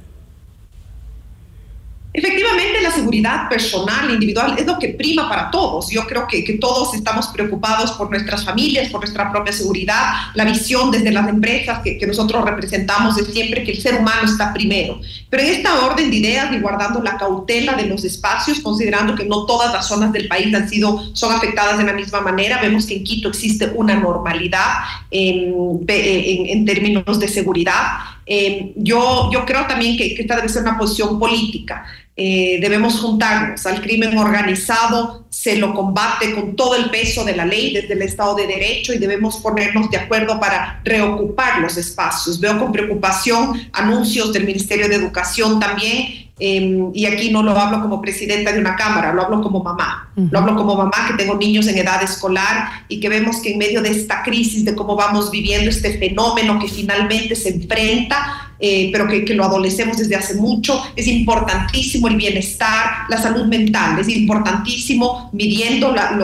Efectivamente, 2.14 2.82
la 2.82 2.90
seguridad 2.90 3.48
personal, 3.48 4.10
individual, 4.10 4.54
es 4.58 4.66
lo 4.66 4.78
que 4.78 4.88
prima 4.88 5.30
para 5.30 5.50
todos. 5.50 5.88
Yo 5.90 6.06
creo 6.06 6.26
que, 6.26 6.42
todos 6.60 6.92
estamos 6.92 7.28
preocupados 7.28 7.92
por 7.92 8.10
nuestras 8.10 8.44
familias, 8.44 8.90
por 8.90 9.00
nuestra 9.00 9.32
propia 9.32 9.52
seguridad. 9.52 10.12
La 10.34 10.44
visión 10.44 10.90
desde 10.90 11.10
las 11.10 11.26
empresas 11.26 11.80
que, 11.82 11.98
nosotros 12.06 12.44
representamos 12.44 13.16
es 13.16 13.28
siempre 13.28 13.64
que 13.64 13.72
el 13.72 13.80
ser 13.80 13.94
humano 13.94 14.24
está 14.26 14.52
primero. 14.52 15.00
Pero 15.30 15.42
en 15.42 15.48
esta 15.54 15.86
orden 15.86 16.10
de 16.10 16.16
ideas 16.16 16.52
y 16.52 16.58
guardando 16.58 17.00
la 17.00 17.16
cautela 17.16 17.72
de 17.74 17.86
los 17.86 18.04
espacios, 18.04 18.60
considerando 18.60 19.14
que 19.14 19.24
no 19.24 19.46
todas 19.46 19.72
las 19.72 19.88
zonas 19.88 20.12
del 20.12 20.28
país 20.28 20.54
han 20.54 20.68
sido, 20.68 21.14
son 21.14 21.32
afectadas 21.32 21.78
de 21.78 21.84
la 21.84 21.94
misma 21.94 22.20
manera, 22.20 22.60
vemos 22.60 22.84
que 22.84 22.96
en 22.96 23.04
Quito 23.04 23.30
existe 23.30 23.72
una 23.74 23.94
normalidad 23.94 24.80
en, 25.10 25.80
en 25.88 26.64
términos 26.66 27.18
de 27.18 27.28
seguridad. 27.28 28.12
Eh, 28.26 28.72
yo, 28.76 29.30
yo 29.32 29.44
creo 29.44 29.66
también 29.66 29.96
que, 29.96 30.14
esta 30.18 30.36
debe 30.36 30.48
ser 30.48 30.62
una 30.62 30.78
posición 30.78 31.18
política. 31.18 31.84
Eh, 32.14 32.58
debemos 32.60 33.00
juntarnos 33.00 33.64
al 33.64 33.80
crimen 33.80 34.16
organizado, 34.18 35.24
se 35.30 35.56
lo 35.56 35.72
combate 35.72 36.34
con 36.34 36.54
todo 36.54 36.76
el 36.76 36.90
peso 36.90 37.24
de 37.24 37.34
la 37.34 37.46
ley 37.46 37.72
desde 37.72 37.94
el 37.94 38.02
Estado 38.02 38.34
de 38.34 38.46
Derecho 38.46 38.92
y 38.92 38.98
debemos 38.98 39.38
ponernos 39.38 39.90
de 39.90 39.96
acuerdo 39.96 40.38
para 40.38 40.80
reocupar 40.84 41.60
los 41.60 41.78
espacios. 41.78 42.38
Veo 42.38 42.58
con 42.58 42.70
preocupación 42.70 43.68
anuncios 43.72 44.32
del 44.32 44.44
Ministerio 44.44 44.88
de 44.88 44.96
Educación 44.96 45.58
también 45.58 46.21
Em, 46.44 46.90
y 46.92 47.06
aquí 47.06 47.30
no 47.30 47.40
lo 47.40 47.56
hablo 47.56 47.80
como 47.80 48.00
presidenta 48.00 48.50
de 48.50 48.58
una 48.58 48.74
cámara, 48.74 49.12
lo 49.12 49.22
hablo 49.22 49.40
como 49.40 49.62
mamá. 49.62 50.10
Lo 50.16 50.40
hablo 50.40 50.56
como 50.56 50.74
mamá 50.74 51.06
que 51.06 51.14
tengo 51.14 51.36
niños 51.36 51.68
en 51.68 51.78
edad 51.78 52.02
escolar 52.02 52.84
y 52.88 52.98
que 52.98 53.08
vemos 53.08 53.40
que 53.40 53.52
en 53.52 53.58
medio 53.58 53.80
de 53.80 53.90
esta 53.90 54.24
crisis, 54.24 54.64
de 54.64 54.74
cómo 54.74 54.96
vamos 54.96 55.30
viviendo 55.30 55.70
este 55.70 55.96
fenómeno 55.98 56.58
que 56.58 56.66
finalmente 56.66 57.36
se 57.36 57.50
enfrenta, 57.50 58.54
eh, 58.58 58.90
pero 58.90 59.06
que, 59.06 59.24
que, 59.24 59.34
lo 59.34 59.44
adolecemos 59.44 59.98
desde 59.98 60.16
hace 60.16 60.34
mucho, 60.34 60.82
es 60.96 61.06
importantísimo 61.06 62.08
el 62.08 62.16
bienestar, 62.16 63.06
la 63.08 63.22
salud 63.22 63.46
mental, 63.46 64.00
es 64.00 64.08
importantísimo 64.08 65.30
midiendo 65.32 65.94
la, 65.94 66.18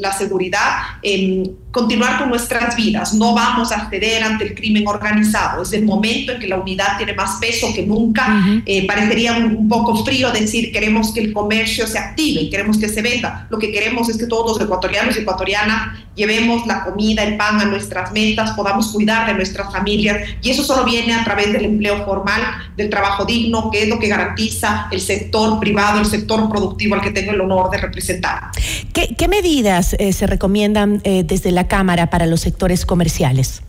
la 0.00 0.12
seguridad. 0.14 0.78
Eh, 1.02 1.44
continuar 1.72 2.18
con 2.18 2.28
nuestras 2.28 2.76
vidas. 2.76 3.14
No 3.14 3.34
vamos 3.34 3.72
a 3.72 3.88
ceder 3.88 4.22
ante 4.22 4.44
el 4.44 4.54
crimen 4.54 4.86
organizado. 4.86 5.62
Es 5.62 5.72
el 5.72 5.84
momento 5.84 6.32
en 6.32 6.38
que 6.38 6.46
la 6.46 6.58
unidad 6.58 6.98
tiene 6.98 7.14
más 7.14 7.38
peso 7.40 7.68
que 7.74 7.84
nunca. 7.84 8.62
Eh, 8.66 8.86
parecería 8.86 9.32
un, 9.32 9.68
poco 9.68 10.04
frío 10.04 10.30
decir 10.30 10.70
queremos 10.70 11.12
que 11.12 11.20
el 11.20 11.32
comercio 11.32 11.86
se 11.86 11.98
active 11.98 12.42
y 12.42 12.50
queremos 12.50 12.78
que 12.78 12.88
se 12.88 13.00
venda. 13.00 13.46
Lo 13.48 13.58
que 13.58 13.72
queremos 13.72 14.08
es 14.10 14.18
que 14.18 14.26
todos 14.26 14.52
los 14.52 14.60
ecuatorianos 14.60 15.16
y 15.16 15.20
ecuatorianas 15.20 15.98
llevemos 16.14 16.66
la 16.66 16.84
comida, 16.84 17.22
el 17.24 17.38
pan 17.38 17.58
a 17.60 17.64
nuestras 17.64 18.12
metas, 18.12 18.50
podamos 18.52 18.92
cuidar 18.92 19.26
de 19.26 19.34
nuestras 19.34 19.72
familias 19.72 20.28
y 20.42 20.50
eso 20.50 20.62
solo 20.62 20.84
viene 20.84 21.14
a 21.14 21.24
través 21.24 21.52
del 21.52 21.64
empleo 21.64 22.04
formal, 22.04 22.42
del 22.76 22.90
trabajo 22.90 23.24
digno, 23.24 23.70
que 23.70 23.84
es 23.84 23.88
lo 23.88 23.98
que 23.98 24.08
garantiza 24.08 24.88
el 24.90 25.00
sector 25.00 25.58
privado, 25.58 26.00
el 26.00 26.06
sector 26.06 26.50
productivo 26.50 26.96
al 26.96 27.00
que 27.00 27.12
tengo 27.12 27.32
el 27.32 27.40
honor 27.40 27.70
de 27.70 27.78
representar. 27.78 28.50
¿Qué, 28.92 29.14
qué 29.16 29.28
medidas 29.28 29.96
eh, 29.98 30.12
se 30.12 30.26
recomiendan 30.26 31.00
eh, 31.04 31.24
desde 31.24 31.50
la 31.50 31.61
Cámara 31.68 32.10
para 32.10 32.26
los 32.26 32.40
sectores 32.40 32.86
comerciales, 32.86 33.62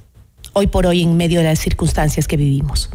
hoy 0.54 0.68
por 0.68 0.86
hoy 0.86 1.02
en 1.02 1.18
medio 1.18 1.40
de 1.40 1.46
las 1.46 1.60
circunstancias 1.60 2.28
que 2.28 2.38
vivimos? 2.38 2.90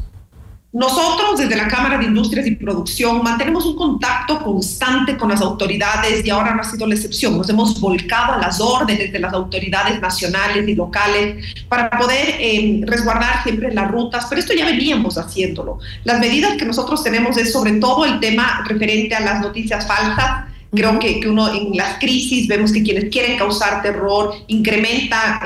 Nosotros 0.71 1.41
desde 1.41 1.57
la 1.57 1.67
Cámara 1.67 1.97
de 1.97 2.05
Industrias 2.05 2.47
y 2.47 2.55
Producción 2.55 3.23
mantenemos 3.23 3.65
un 3.65 3.75
contacto 3.75 4.39
constante 4.45 5.17
con 5.17 5.31
las 5.31 5.41
autoridades 5.41 6.23
y 6.23 6.29
ahora 6.29 6.55
no 6.55 6.61
ha 6.61 6.65
sido 6.65 6.87
la 6.87 6.95
excepción. 6.95 7.39
Nos 7.39 7.49
hemos 7.49 7.81
volcado 7.81 8.35
a 8.35 8.39
las 8.39 8.61
órdenes 8.61 9.11
de 9.11 9.19
las 9.19 9.33
autoridades 9.33 9.99
nacionales 9.99 10.69
y 10.69 10.75
locales 10.75 11.43
para 11.71 11.89
poder 11.89 12.35
eh, 12.39 12.83
resguardar 12.85 13.43
siempre 13.45 13.73
las 13.73 13.91
rutas, 13.91 14.27
pero 14.29 14.43
esto 14.43 14.53
ya 14.53 14.67
veníamos 14.67 15.17
haciéndolo. 15.17 15.79
Las 16.05 16.21
medidas 16.21 16.59
que 16.59 16.67
nosotros 16.67 17.03
tenemos 17.03 17.39
es 17.39 17.51
sobre 17.51 17.73
todo 17.81 18.05
el 18.05 18.21
tema 18.21 18.63
referente 18.69 19.15
a 19.15 19.21
las 19.21 19.41
noticias 19.41 19.87
falsas 19.87 20.48
Creo 20.71 20.99
que, 20.99 21.21
que, 21.21 21.29
uno 21.29 21.53
en 21.53 21.77
las 21.77 21.99
crisis 21.99 22.47
vemos 22.47 22.73
que 22.73 22.83
quienes 22.83 23.07
quieren 23.07 23.39
causar 23.39 23.81
terror 23.81 24.35
incrementa 24.49 25.41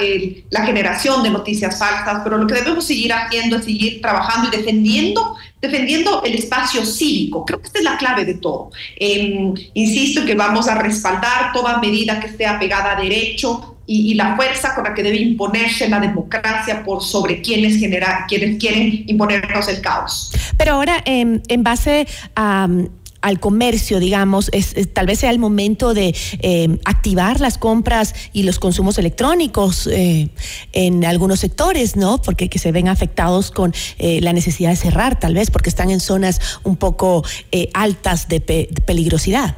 la 0.50 0.64
generación 0.64 1.22
de 1.22 1.30
noticias 1.30 1.78
falsas, 1.78 2.22
pero 2.24 2.38
lo 2.38 2.46
que 2.46 2.54
debemos 2.54 2.84
seguir 2.84 3.12
haciendo 3.12 3.56
es 3.56 3.64
seguir 3.64 4.00
trabajando 4.00 4.48
y 4.48 4.56
defendiendo, 4.56 5.36
defendiendo 5.60 6.22
el 6.24 6.34
espacio 6.34 6.84
cívico. 6.84 7.44
Creo 7.44 7.60
que 7.60 7.66
esta 7.66 7.78
es 7.78 7.84
la 7.84 7.96
clave 7.98 8.24
de 8.24 8.34
todo. 8.34 8.70
Eh, 8.96 9.52
insisto 9.74 10.24
que 10.24 10.34
vamos 10.34 10.66
a 10.68 10.74
respaldar 10.74 11.52
toda 11.52 11.78
medida 11.78 12.18
que 12.18 12.26
esté 12.26 12.46
apegada 12.46 12.96
a 12.96 13.00
derecho, 13.00 13.68
y, 13.84 14.12
y, 14.12 14.14
la 14.14 14.36
fuerza 14.36 14.76
con 14.76 14.84
la 14.84 14.94
que 14.94 15.02
debe 15.02 15.16
imponerse 15.16 15.88
la 15.88 15.98
democracia 15.98 16.84
por 16.84 17.02
sobre 17.02 17.42
quienes, 17.42 17.78
genera, 17.78 18.26
quienes 18.28 18.58
quieren 18.58 19.04
imponernos 19.08 19.66
el 19.66 19.80
caos. 19.80 20.32
Pero 20.56 20.74
ahora, 20.74 21.02
eh, 21.04 21.40
en 21.48 21.62
base 21.64 22.06
a 22.36 22.68
al 23.22 23.40
comercio, 23.40 24.00
digamos, 24.00 24.50
es, 24.52 24.74
tal 24.92 25.06
vez 25.06 25.20
sea 25.20 25.30
el 25.30 25.38
momento 25.38 25.94
de 25.94 26.14
eh, 26.40 26.78
activar 26.84 27.40
las 27.40 27.56
compras 27.56 28.14
y 28.32 28.42
los 28.42 28.58
consumos 28.58 28.98
electrónicos 28.98 29.86
eh, 29.86 30.28
en 30.72 31.04
algunos 31.04 31.40
sectores, 31.40 31.96
¿no? 31.96 32.20
Porque 32.20 32.50
que 32.50 32.58
se 32.58 32.72
ven 32.72 32.88
afectados 32.88 33.50
con 33.50 33.72
eh, 33.98 34.20
la 34.20 34.32
necesidad 34.32 34.70
de 34.70 34.76
cerrar, 34.76 35.18
tal 35.18 35.34
vez, 35.34 35.50
porque 35.50 35.70
están 35.70 35.90
en 35.90 36.00
zonas 36.00 36.40
un 36.64 36.76
poco 36.76 37.24
altas 37.72 38.28
de, 38.28 38.40
de 38.40 38.68
peligrosidad. 38.84 39.56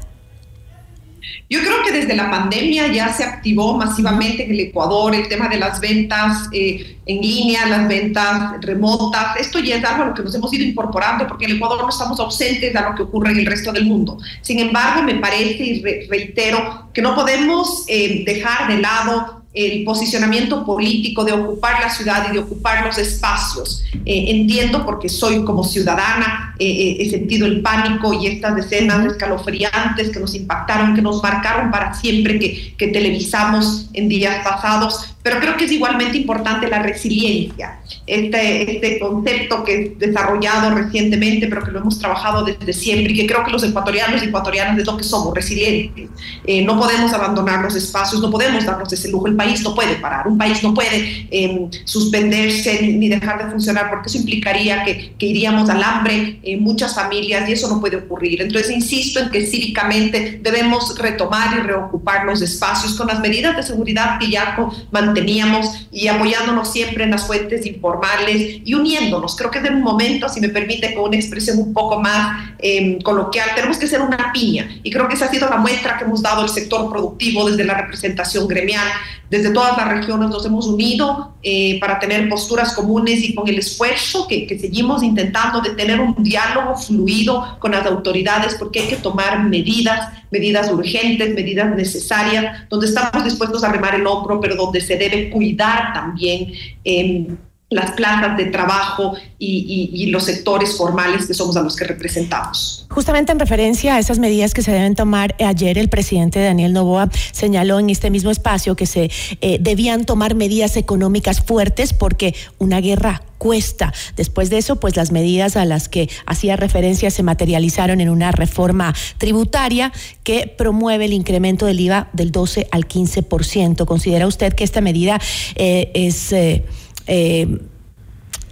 Yo 1.48 1.60
creo 1.60 1.82
que 1.84 1.92
desde 1.92 2.16
la 2.16 2.30
pandemia 2.30 2.88
ya 2.88 3.12
se 3.12 3.24
activó 3.24 3.76
masivamente 3.76 4.44
en 4.44 4.50
el 4.52 4.60
Ecuador 4.60 5.14
el 5.14 5.28
tema 5.28 5.48
de 5.48 5.58
las 5.58 5.80
ventas 5.80 6.48
eh, 6.52 6.96
en 7.06 7.20
línea, 7.20 7.66
las 7.66 7.88
ventas 7.88 8.60
remotas. 8.60 9.36
Esto 9.38 9.58
ya 9.58 9.76
es 9.76 9.84
algo 9.84 10.04
a 10.04 10.06
lo 10.06 10.14
que 10.14 10.22
nos 10.22 10.34
hemos 10.34 10.52
ido 10.52 10.64
incorporando 10.64 11.26
porque 11.26 11.44
en 11.44 11.52
el 11.52 11.56
Ecuador 11.56 11.82
no 11.82 11.88
estamos 11.88 12.18
ausentes 12.20 12.74
a 12.74 12.88
lo 12.88 12.94
que 12.94 13.02
ocurre 13.02 13.32
en 13.32 13.38
el 13.38 13.46
resto 13.46 13.72
del 13.72 13.84
mundo. 13.84 14.18
Sin 14.40 14.58
embargo, 14.58 15.02
me 15.02 15.16
parece 15.16 15.64
y 15.64 15.82
reitero 16.08 16.88
que 16.92 17.02
no 17.02 17.14
podemos 17.14 17.84
eh, 17.88 18.24
dejar 18.24 18.68
de 18.68 18.80
lado 18.80 19.43
el 19.54 19.84
posicionamiento 19.84 20.64
político 20.64 21.24
de 21.24 21.32
ocupar 21.32 21.80
la 21.80 21.88
ciudad 21.88 22.26
y 22.28 22.32
de 22.32 22.40
ocupar 22.40 22.84
los 22.84 22.98
espacios. 22.98 23.84
Eh, 24.04 24.26
entiendo 24.28 24.84
porque 24.84 25.08
soy 25.08 25.44
como 25.44 25.62
ciudadana, 25.62 26.56
eh, 26.58 26.66
eh, 26.66 26.96
he 26.98 27.10
sentido 27.10 27.46
el 27.46 27.62
pánico 27.62 28.12
y 28.12 28.26
estas 28.26 28.58
escenas 28.58 29.06
escalofriantes 29.06 30.10
que 30.10 30.18
nos 30.18 30.34
impactaron, 30.34 30.96
que 30.96 31.02
nos 31.02 31.22
marcaron 31.22 31.70
para 31.70 31.94
siempre, 31.94 32.40
que, 32.40 32.74
que 32.76 32.88
televisamos 32.88 33.88
en 33.92 34.08
días 34.08 34.44
pasados, 34.44 35.13
pero 35.24 35.40
creo 35.40 35.56
que 35.56 35.64
es 35.64 35.72
igualmente 35.72 36.18
importante 36.18 36.68
la 36.68 36.82
resiliencia, 36.82 37.78
este, 38.06 38.74
este 38.74 38.98
concepto 38.98 39.64
que 39.64 39.82
es 39.82 39.98
desarrollado 39.98 40.74
recientemente, 40.74 41.46
pero 41.46 41.64
que 41.64 41.70
lo 41.70 41.78
hemos 41.78 41.98
trabajado 41.98 42.44
desde 42.44 42.74
siempre 42.74 43.14
y 43.14 43.16
que 43.16 43.26
creo 43.26 43.42
que 43.42 43.50
los 43.50 43.64
ecuatorianos 43.64 44.22
y 44.22 44.26
ecuatorianas 44.26 44.78
es 44.78 44.86
lo 44.86 44.98
que 44.98 45.02
somos, 45.02 45.34
resilientes. 45.34 46.10
Eh, 46.44 46.62
no 46.62 46.78
podemos 46.78 47.10
abandonar 47.14 47.64
los 47.64 47.74
espacios, 47.74 48.20
no 48.20 48.30
podemos 48.30 48.66
darnos 48.66 48.92
ese 48.92 49.10
lujo, 49.10 49.26
el 49.26 49.34
país 49.34 49.62
no 49.62 49.74
puede 49.74 49.94
parar, 49.94 50.28
un 50.28 50.36
país 50.36 50.62
no 50.62 50.74
puede 50.74 51.26
em, 51.30 51.70
suspenderse 51.86 52.82
ni 52.82 53.08
dejar 53.08 53.46
de 53.46 53.50
funcionar 53.50 53.88
porque 53.88 54.10
eso 54.10 54.18
implicaría 54.18 54.84
que, 54.84 55.14
que 55.18 55.24
iríamos 55.24 55.70
al 55.70 55.82
hambre 55.82 56.38
en 56.42 56.62
muchas 56.62 56.94
familias 56.94 57.48
y 57.48 57.52
eso 57.52 57.70
no 57.70 57.80
puede 57.80 57.96
ocurrir. 57.96 58.42
Entonces, 58.42 58.70
insisto 58.70 59.20
en 59.20 59.30
que 59.30 59.46
cívicamente 59.46 60.38
debemos 60.42 60.98
retomar 60.98 61.56
y 61.56 61.60
reocupar 61.62 62.26
los 62.26 62.42
espacios 62.42 62.92
con 62.92 63.06
las 63.06 63.20
medidas 63.20 63.56
de 63.56 63.62
seguridad 63.62 64.18
que 64.18 64.30
ya 64.30 64.54
mantenemos 64.90 65.13
teníamos 65.14 65.86
y 65.90 66.08
apoyándonos 66.08 66.70
siempre 66.72 67.04
en 67.04 67.12
las 67.12 67.26
fuentes 67.26 67.64
informales 67.64 68.60
y 68.64 68.74
uniéndonos. 68.74 69.36
Creo 69.36 69.50
que 69.50 69.58
es 69.58 69.70
un 69.70 69.82
momento, 69.82 70.28
si 70.28 70.40
me 70.40 70.48
permite, 70.48 70.94
con 70.94 71.04
una 71.04 71.16
expresión 71.16 71.58
un 71.58 71.72
poco 71.72 72.00
más 72.00 72.50
eh, 72.58 72.98
coloquial, 73.02 73.50
tenemos 73.54 73.78
que 73.78 73.86
ser 73.86 74.02
una 74.02 74.32
piña 74.32 74.68
y 74.82 74.90
creo 74.90 75.08
que 75.08 75.14
esa 75.14 75.26
ha 75.26 75.30
sido 75.30 75.48
la 75.48 75.56
muestra 75.56 75.96
que 75.96 76.04
hemos 76.04 76.22
dado 76.22 76.42
el 76.42 76.48
sector 76.48 76.90
productivo 76.90 77.48
desde 77.48 77.64
la 77.64 77.74
representación 77.74 78.48
gremial, 78.48 78.86
desde 79.30 79.50
todas 79.50 79.76
las 79.76 79.88
regiones 79.88 80.28
nos 80.28 80.44
hemos 80.44 80.66
unido 80.66 81.34
eh, 81.42 81.80
para 81.80 81.98
tener 81.98 82.28
posturas 82.28 82.72
comunes 82.72 83.22
y 83.22 83.34
con 83.34 83.48
el 83.48 83.58
esfuerzo 83.58 84.28
que, 84.28 84.46
que 84.46 84.58
seguimos 84.58 85.02
intentando 85.02 85.60
de 85.60 85.70
tener 85.70 86.00
un 86.00 86.14
diálogo 86.22 86.76
fluido 86.76 87.56
con 87.58 87.72
las 87.72 87.86
autoridades 87.86 88.54
porque 88.54 88.80
hay 88.80 88.88
que 88.88 88.96
tomar 88.96 89.42
medidas, 89.44 90.08
medidas 90.30 90.70
urgentes, 90.70 91.34
medidas 91.34 91.74
necesarias, 91.74 92.68
donde 92.68 92.86
estamos 92.86 93.24
dispuestos 93.24 93.64
a 93.64 93.72
remar 93.72 93.94
el 93.94 94.06
hombro, 94.06 94.40
pero 94.40 94.56
donde 94.56 94.80
se 94.80 94.96
debe 95.08 95.30
cuidar 95.30 95.92
también. 95.92 96.52
Eh, 96.84 97.26
las 97.74 97.90
plazas 97.90 98.36
de 98.36 98.46
trabajo 98.46 99.14
y, 99.38 100.06
los 100.06 100.24
sectores 100.24 100.76
formales 100.76 101.26
que 101.26 101.34
somos 101.34 101.56
a 101.56 101.62
los 101.62 101.74
que 101.74 101.84
representamos. 101.84 102.86
Justamente 102.88 103.32
en 103.32 103.40
referencia 103.40 103.96
a 103.96 103.98
esas 103.98 104.20
medidas 104.20 104.54
que 104.54 104.62
se 104.62 104.70
deben 104.70 104.94
tomar, 104.94 105.34
eh, 105.38 105.44
ayer 105.44 105.76
el 105.76 105.88
presidente 105.88 106.40
Daniel 106.40 106.72
Novoa 106.72 107.10
señaló 107.32 107.80
en 107.80 107.90
este 107.90 108.10
mismo 108.10 108.30
espacio 108.30 108.76
que 108.76 108.86
se 108.86 109.10
eh, 109.40 109.58
debían 109.60 110.04
tomar 110.04 110.36
medidas 110.36 110.76
económicas 110.76 111.40
fuertes 111.40 111.92
porque 111.92 112.34
una 112.58 112.80
guerra 112.80 113.22
cuesta. 113.38 113.92
Después 114.16 114.50
de 114.50 114.58
eso, 114.58 114.76
pues 114.76 114.94
las 114.94 115.10
medidas 115.10 115.56
a 115.56 115.64
las 115.64 115.88
que 115.88 116.08
hacía 116.26 116.54
referencia 116.54 117.10
se 117.10 117.24
materializaron 117.24 118.00
en 118.00 118.08
una 118.08 118.30
reforma 118.30 118.94
tributaria 119.18 119.92
que 120.22 120.46
promueve 120.46 121.06
el 121.06 121.12
incremento 121.12 121.66
del 121.66 121.80
IVA 121.80 122.08
del 122.12 122.30
12 122.30 122.68
al 122.70 122.86
15%. 122.86 123.84
¿Considera 123.84 124.28
usted 124.28 124.52
que 124.52 124.62
esta 124.62 124.80
medida 124.80 125.20
eh, 125.56 125.90
es 125.94 126.32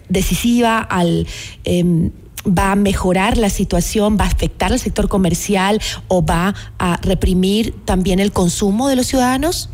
decisiva 0.08 0.78
al... 0.78 1.26
Em, 1.64 2.10
va 2.46 2.72
a 2.72 2.76
mejorar 2.76 3.38
la 3.38 3.50
situación, 3.50 4.16
va 4.18 4.24
a 4.24 4.28
afectar 4.28 4.72
al 4.72 4.80
sector 4.80 5.08
comercial 5.08 5.80
o 6.08 6.24
va 6.24 6.54
a 6.78 6.96
reprimir 7.02 7.72
también 7.84 8.18
el 8.18 8.32
consumo 8.32 8.88
de 8.88 8.96
los 8.96 9.06
ciudadanos? 9.06 9.68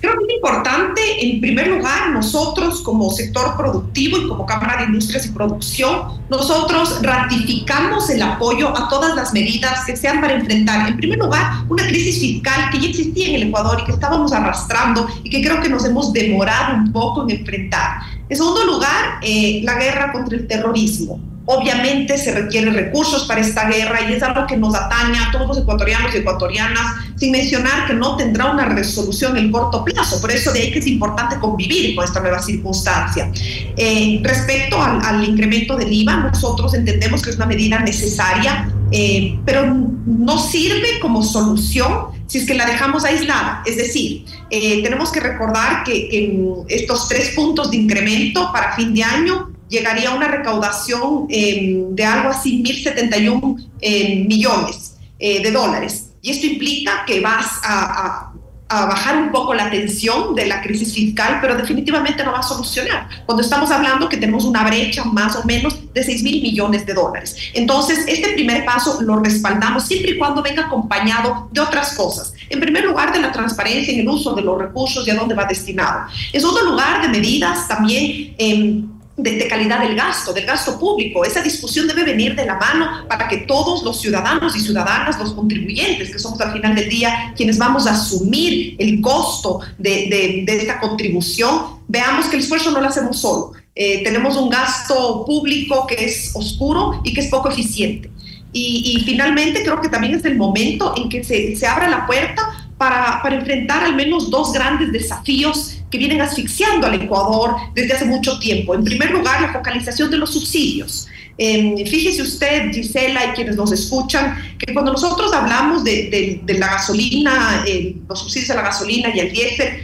Creo 0.00 0.16
que 0.16 0.24
es 0.24 0.34
importante, 0.36 1.00
en 1.20 1.40
primer 1.42 1.68
lugar, 1.68 2.10
nosotros 2.10 2.80
como 2.80 3.10
sector 3.10 3.54
productivo 3.56 4.18
y 4.18 4.28
como 4.28 4.46
Cámara 4.46 4.78
de 4.78 4.84
Industrias 4.84 5.26
y 5.26 5.30
Producción, 5.30 6.20
nosotros 6.30 7.02
ratificamos 7.02 8.08
el 8.08 8.22
apoyo 8.22 8.68
a 8.74 8.88
todas 8.88 9.14
las 9.14 9.34
medidas 9.34 9.84
que 9.84 9.96
sean 9.96 10.22
para 10.22 10.34
enfrentar, 10.34 10.88
en 10.88 10.96
primer 10.96 11.18
lugar, 11.18 11.64
una 11.68 11.86
crisis 11.86 12.18
fiscal 12.18 12.70
que 12.70 12.80
ya 12.80 12.88
existía 12.88 13.28
en 13.28 13.34
el 13.34 13.42
Ecuador 13.48 13.80
y 13.82 13.84
que 13.84 13.92
estábamos 13.92 14.32
arrastrando 14.32 15.06
y 15.22 15.28
que 15.28 15.42
creo 15.42 15.60
que 15.60 15.68
nos 15.68 15.84
hemos 15.84 16.14
demorado 16.14 16.76
un 16.76 16.92
poco 16.92 17.24
en 17.24 17.38
enfrentar. 17.38 18.00
En 18.26 18.36
segundo 18.36 18.64
lugar, 18.64 19.18
eh, 19.20 19.60
la 19.64 19.74
guerra 19.74 20.12
contra 20.12 20.38
el 20.38 20.46
terrorismo. 20.46 21.20
Obviamente 21.52 22.16
se 22.16 22.32
requieren 22.32 22.74
recursos 22.74 23.24
para 23.24 23.40
esta 23.40 23.68
guerra 23.68 24.08
y 24.08 24.12
es 24.12 24.22
algo 24.22 24.46
que 24.46 24.56
nos 24.56 24.72
atañe 24.72 25.18
a 25.18 25.32
todos 25.32 25.48
los 25.48 25.58
ecuatorianos 25.58 26.14
y 26.14 26.18
ecuatorianas, 26.18 26.94
sin 27.16 27.32
mencionar 27.32 27.88
que 27.88 27.94
no 27.94 28.16
tendrá 28.16 28.52
una 28.52 28.66
resolución 28.66 29.36
en 29.36 29.50
corto 29.50 29.84
plazo. 29.84 30.20
Por 30.20 30.30
eso 30.30 30.52
de 30.52 30.60
ahí 30.60 30.70
que 30.70 30.78
es 30.78 30.86
importante 30.86 31.40
convivir 31.40 31.96
con 31.96 32.04
esta 32.04 32.20
nueva 32.20 32.40
circunstancia. 32.40 33.32
Eh, 33.76 34.20
respecto 34.22 34.80
al, 34.80 35.24
incremento 35.24 35.76
del 35.76 35.92
IVA, 35.92 36.18
nosotros 36.18 36.72
entendemos 36.74 37.20
que 37.20 37.30
es 37.30 37.36
una 37.36 37.46
medida 37.46 37.80
necesaria, 37.80 38.72
eh, 38.92 39.36
pero 39.44 39.66
no 40.06 40.38
sirve 40.38 41.00
como 41.02 41.20
solución 41.20 42.20
si 42.28 42.38
es 42.38 42.46
que 42.46 42.54
la 42.54 42.64
dejamos 42.64 43.04
aislada. 43.04 43.64
Es 43.66 43.76
decir, 43.76 44.24
eh, 44.50 44.84
tenemos 44.84 45.10
que 45.10 45.18
recordar 45.18 45.82
que 45.82 46.54
estos 46.68 47.08
tres 47.08 47.30
puntos 47.30 47.72
de 47.72 47.78
incremento 47.78 48.52
para 48.52 48.76
fin 48.76 48.94
de 48.94 49.02
año 49.02 49.49
llegaría 49.70 50.10
a 50.10 50.14
una 50.14 50.28
recaudación 50.28 51.26
em, 51.30 51.94
de 51.94 52.04
algo 52.04 52.30
así, 52.30 52.62
1.071 52.62 53.68
eh, 53.80 54.24
millones 54.28 54.96
eh, 55.18 55.42
de 55.42 55.50
dólares. 55.50 56.10
Y 56.20 56.32
esto 56.32 56.46
implica 56.46 57.04
que 57.06 57.20
vas 57.20 57.46
a, 57.62 58.26
bajar 58.72 59.16
un 59.16 59.32
poco 59.32 59.52
la 59.52 59.68
tensión 59.68 60.32
de 60.36 60.46
la 60.46 60.62
crisis 60.62 60.94
fiscal, 60.94 61.38
pero 61.40 61.56
definitivamente 61.56 62.22
no 62.22 62.30
va 62.30 62.38
a 62.38 62.42
solucionar. 62.44 63.08
Cuando 63.26 63.42
estamos 63.42 63.68
hablando 63.72 64.08
que 64.08 64.16
tenemos 64.16 64.44
una 64.44 64.62
brecha 64.62 65.02
más 65.02 65.34
o 65.34 65.44
menos 65.44 65.92
de 65.92 66.04
6 66.04 66.22
mil 66.22 66.40
millones 66.40 66.86
de 66.86 66.94
dólares. 66.94 67.36
Entonces, 67.52 68.04
este 68.06 68.28
primer 68.34 68.64
paso 68.64 69.02
lo 69.02 69.16
respaldamos 69.16 69.88
siempre 69.88 70.12
y 70.12 70.18
cuando 70.18 70.40
venga 70.40 70.66
acompañado 70.66 71.48
de 71.50 71.60
otras 71.60 71.94
cosas. 71.94 72.32
En 72.48 72.60
primer 72.60 72.84
lugar, 72.84 73.12
de 73.12 73.18
la 73.18 73.32
transparencia 73.32 73.92
en 73.92 74.00
el 74.00 74.08
uso 74.08 74.34
de 74.34 74.42
los 74.42 74.56
recursos 74.56 75.04
y 75.04 75.10
a 75.10 75.16
dónde 75.16 75.34
va 75.34 75.46
destinado. 75.46 76.06
En 76.32 76.40
segundo 76.40 76.62
lugar, 76.62 77.02
de 77.02 77.08
medidas 77.08 77.66
también... 77.66 78.99
Eh, 79.24 79.38
de, 79.38 79.48
calidad 79.48 79.80
del 79.80 79.94
gasto, 79.94 80.32
del 80.32 80.46
gasto 80.46 80.78
público. 80.78 81.24
Esa 81.24 81.42
discusión 81.42 81.86
debe 81.86 82.04
venir 82.04 82.34
de 82.34 82.46
la 82.46 82.56
mano 82.56 83.06
para 83.08 83.28
que 83.28 83.38
todos 83.38 83.82
los 83.82 84.00
ciudadanos 84.00 84.54
y 84.56 84.60
ciudadanas, 84.60 85.18
los 85.18 85.32
contribuyentes, 85.32 86.10
que 86.10 86.18
somos 86.18 86.40
al 86.40 86.52
final 86.52 86.74
del 86.74 86.88
día 86.88 87.32
quienes 87.36 87.58
vamos 87.58 87.86
a 87.86 87.92
asumir 87.92 88.76
el 88.78 89.00
costo 89.00 89.60
de, 89.78 90.44
esta 90.46 90.80
contribución, 90.80 91.80
veamos 91.88 92.26
que 92.26 92.36
el 92.36 92.42
esfuerzo 92.42 92.70
no 92.70 92.80
lo 92.80 92.88
hacemos 92.88 93.20
solo. 93.20 93.52
Eh, 93.74 94.02
tenemos 94.04 94.36
un 94.36 94.50
gasto 94.50 95.24
público 95.24 95.86
que 95.86 96.04
es 96.04 96.32
oscuro 96.34 97.00
y 97.04 97.14
que 97.14 97.20
es 97.20 97.28
poco 97.28 97.50
eficiente. 97.50 98.10
Y, 98.52 99.00
finalmente 99.04 99.62
creo 99.62 99.80
que 99.80 99.88
también 99.88 100.14
es 100.14 100.24
el 100.24 100.36
momento 100.36 100.94
en 100.96 101.08
que 101.08 101.22
se, 101.22 101.54
se 101.54 101.66
abra 101.68 101.88
la 101.88 102.04
puerta 102.04 102.68
para, 102.76 103.20
para 103.22 103.36
enfrentar 103.36 103.84
al 103.84 103.94
menos 103.94 104.28
dos 104.28 104.52
grandes 104.52 104.90
desafíos 104.90 105.79
que 105.90 105.98
vienen 105.98 106.20
asfixiando 106.20 106.86
al 106.86 107.02
Ecuador 107.02 107.56
desde 107.74 107.94
hace 107.94 108.04
mucho 108.04 108.38
tiempo. 108.38 108.74
En 108.74 108.84
primer 108.84 109.10
lugar, 109.10 109.40
la 109.40 109.52
focalización 109.52 110.10
de 110.10 110.18
los 110.18 110.32
subsidios. 110.32 111.08
Eh, 111.36 111.84
fíjese 111.86 112.22
usted, 112.22 112.70
Gisela, 112.70 113.26
y 113.26 113.28
quienes 113.30 113.56
nos 113.56 113.72
escuchan, 113.72 114.36
que 114.58 114.72
cuando 114.74 114.92
nosotros 114.92 115.32
hablamos 115.32 115.82
de, 115.84 116.40
de, 116.44 116.58
la 116.58 116.68
gasolina, 116.68 117.64
eh, 117.66 117.96
los 118.08 118.20
subsidios 118.20 118.50
a 118.50 118.56
la 118.56 118.62
gasolina 118.62 119.08
y 119.14 119.20
al 119.20 119.30
diésel, 119.30 119.80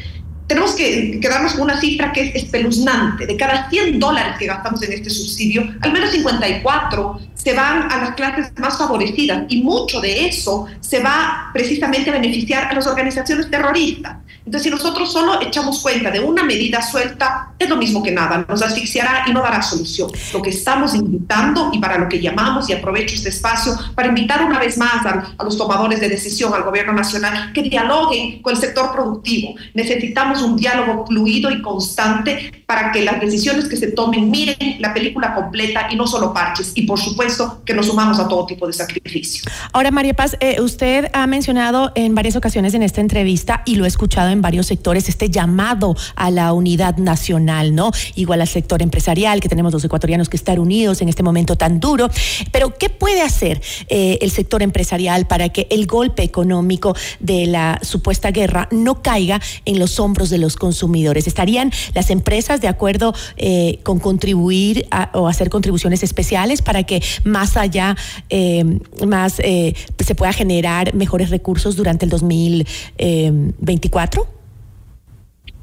tenemos 0.46 0.74
que 0.74 1.18
quedarnos 1.20 1.54
con 1.54 1.62
una 1.62 1.80
cifra 1.80 2.12
que 2.12 2.28
es 2.28 2.34
espeluznante. 2.36 3.26
De 3.26 3.36
cada 3.36 3.68
100 3.68 3.98
dólares 3.98 4.36
que 4.38 4.46
gastamos 4.46 4.82
en 4.82 4.92
este 4.92 5.10
subsidio, 5.10 5.62
al 5.80 5.92
menos 5.92 6.10
54 6.10 7.20
se 7.34 7.52
van 7.54 7.90
a 7.90 7.98
las 7.98 8.14
clases 8.14 8.52
más 8.58 8.78
favorecidas 8.78 9.44
y 9.48 9.62
mucho 9.62 10.00
de 10.00 10.26
eso 10.26 10.66
se 10.80 11.02
va 11.02 11.50
precisamente 11.52 12.10
a 12.10 12.12
beneficiar 12.12 12.64
a 12.64 12.74
las 12.74 12.86
organizaciones 12.86 13.50
terroristas. 13.50 14.18
Entonces, 14.46 14.62
si 14.62 14.70
nosotros 14.70 15.12
solo 15.12 15.40
echamos 15.42 15.80
cuenta 15.80 16.11
de 16.11 16.20
una 16.20 16.44
medida 16.44 16.80
suelta, 16.80 17.52
es 17.59 17.68
lo 17.68 17.76
mismo 17.76 18.00
que 18.02 18.12
nada, 18.12 18.46
nos 18.48 18.62
asfixiará 18.62 19.24
y 19.26 19.32
no 19.32 19.42
dará 19.42 19.61
solución. 19.61 20.09
Lo 20.32 20.40
que 20.40 20.50
estamos 20.50 20.94
invitando 20.94 21.70
y 21.72 21.80
para 21.80 21.98
lo 21.98 22.09
que 22.09 22.20
llamamos, 22.20 22.70
y 22.70 22.72
aprovecho 22.72 23.16
este 23.16 23.30
espacio, 23.30 23.76
para 23.96 24.09
invitar 24.09 24.44
una 24.44 24.61
vez 24.61 24.78
más 24.78 25.04
a, 25.04 25.35
a 25.37 25.44
los 25.44 25.59
tomadores 25.59 26.00
de 26.00 26.09
decisión, 26.09 26.54
al 26.54 26.62
gobierno 26.62 26.92
nacional, 26.92 27.52
que 27.52 27.62
dialoguen 27.62 28.40
con 28.40 28.54
el 28.54 28.61
sector 28.61 28.92
productivo. 28.92 29.54
Necesitamos 29.74 30.40
un 30.42 30.56
diálogo 30.56 31.04
fluido 31.06 31.50
y 31.50 31.61
constante 31.61 32.64
para 32.66 32.92
que 32.92 33.02
las 33.02 33.20
decisiones 33.20 33.66
que 33.66 33.76
se 33.76 33.88
tomen 33.88 34.30
miren 34.30 34.56
la 34.78 34.94
película 34.94 35.35
completa 35.35 35.88
y 35.90 35.96
no 35.96 36.06
solo 36.06 36.32
parches. 36.32 36.72
Y 36.74 36.82
por 36.82 37.00
supuesto, 37.00 37.62
que 37.64 37.74
nos 37.74 37.87
sumamos 37.87 38.20
a 38.20 38.28
todo 38.28 38.46
tipo 38.46 38.66
de 38.66 38.72
sacrificio. 38.72 39.42
Ahora, 39.72 39.90
María 39.90 40.14
Paz, 40.14 40.37
eh, 40.40 40.61
usted 40.61 41.11
ha 41.12 41.26
mencionado 41.26 41.92
en 41.94 42.14
varias 42.14 42.37
ocasiones 42.37 42.74
en 42.74 42.82
esta 42.82 43.00
entrevista 43.00 43.62
y 43.64 43.76
lo 43.76 43.85
he 43.85 43.88
escuchado 43.88 44.30
en 44.30 44.36
varios 44.42 44.66
sectores 44.66 45.09
este 45.09 45.31
llamado 45.31 45.96
a 46.14 46.31
la 46.31 46.53
unidad 46.53 46.96
nacional, 46.96 47.75
¿no? 47.75 47.90
Igual 48.14 48.40
al 48.40 48.49
sector 48.49 48.83
empresarial, 48.83 49.40
que 49.40 49.49
tenemos 49.49 49.72
los 49.72 49.85
ecuatorianos 49.85 50.29
que 50.29 50.37
estar 50.37 50.61
unidos 50.61 51.03
en 51.03 51.09
este 51.09 51.22
momento 51.22 51.57
tan 51.57 51.81
duro. 51.81 52.09
Pero, 52.53 52.77
¿qué 52.77 52.88
puede 52.88 53.22
hacer 53.22 53.61
eh, 53.88 54.18
el 54.20 54.31
sector 54.31 54.62
empresarial 54.62 55.27
para 55.27 55.49
que 55.49 55.66
el 55.70 55.87
golpe 55.87 56.22
económico 56.22 56.94
de 57.20 57.46
la 57.46 57.79
supuesta 57.83 58.31
guerra 58.31 58.68
no 58.70 59.03
caiga 59.03 59.40
en 59.64 59.79
los 59.79 60.01
hombros 60.01 60.31
de 60.31 60.38
los 60.38 60.57
consumidores? 60.57 61.27
¿Estarían 61.27 61.72
las 61.94 62.11
empresas 62.11 62.61
de 62.61 62.68
acuerdo 62.68 63.14
eh, 63.37 63.81
con 63.83 63.99
contribuir 63.99 64.87
o 65.12 65.29
hacer 65.29 65.51
contribuciones 65.51 66.03
especiales 66.03 66.62
para 66.62 66.85
que 66.85 67.03
más 67.25 67.57
allá, 67.57 67.96
eh, 68.31 68.64
más 69.07 69.35
se 69.35 70.14
pueda 70.14 70.33
generar 70.33 70.94
mejores 70.94 71.31
recursos 71.31 71.77
durante 71.77 72.05
el 72.05 72.11
2024? 72.11 74.25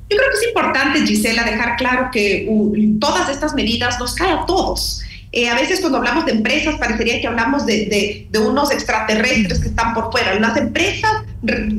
Yo 0.09 0.17
creo 0.17 0.29
que 0.29 0.37
es 0.37 0.47
importante, 0.47 1.07
Gisela, 1.07 1.43
dejar 1.43 1.75
claro 1.77 2.09
que 2.11 2.45
uh, 2.49 2.99
todas 2.99 3.29
estas 3.29 3.53
medidas 3.53 3.99
nos 3.99 4.15
caen 4.15 4.37
a 4.39 4.45
todos. 4.45 5.03
Eh, 5.35 5.49
a 5.49 5.55
veces 5.55 5.81
cuando 5.81 5.97
hablamos 5.97 6.27
de 6.27 6.31
empresas 6.31 6.75
parecería 6.75 7.19
que 7.19 7.25
hablamos 7.25 7.65
de, 7.65 8.27
de, 8.29 8.39
unos 8.39 8.69
extraterrestres 8.69 9.59
que 9.59 9.69
están 9.69 9.95
por 9.95 10.11
fuera. 10.11 10.39
Las 10.39 10.55
empresas 10.57 11.11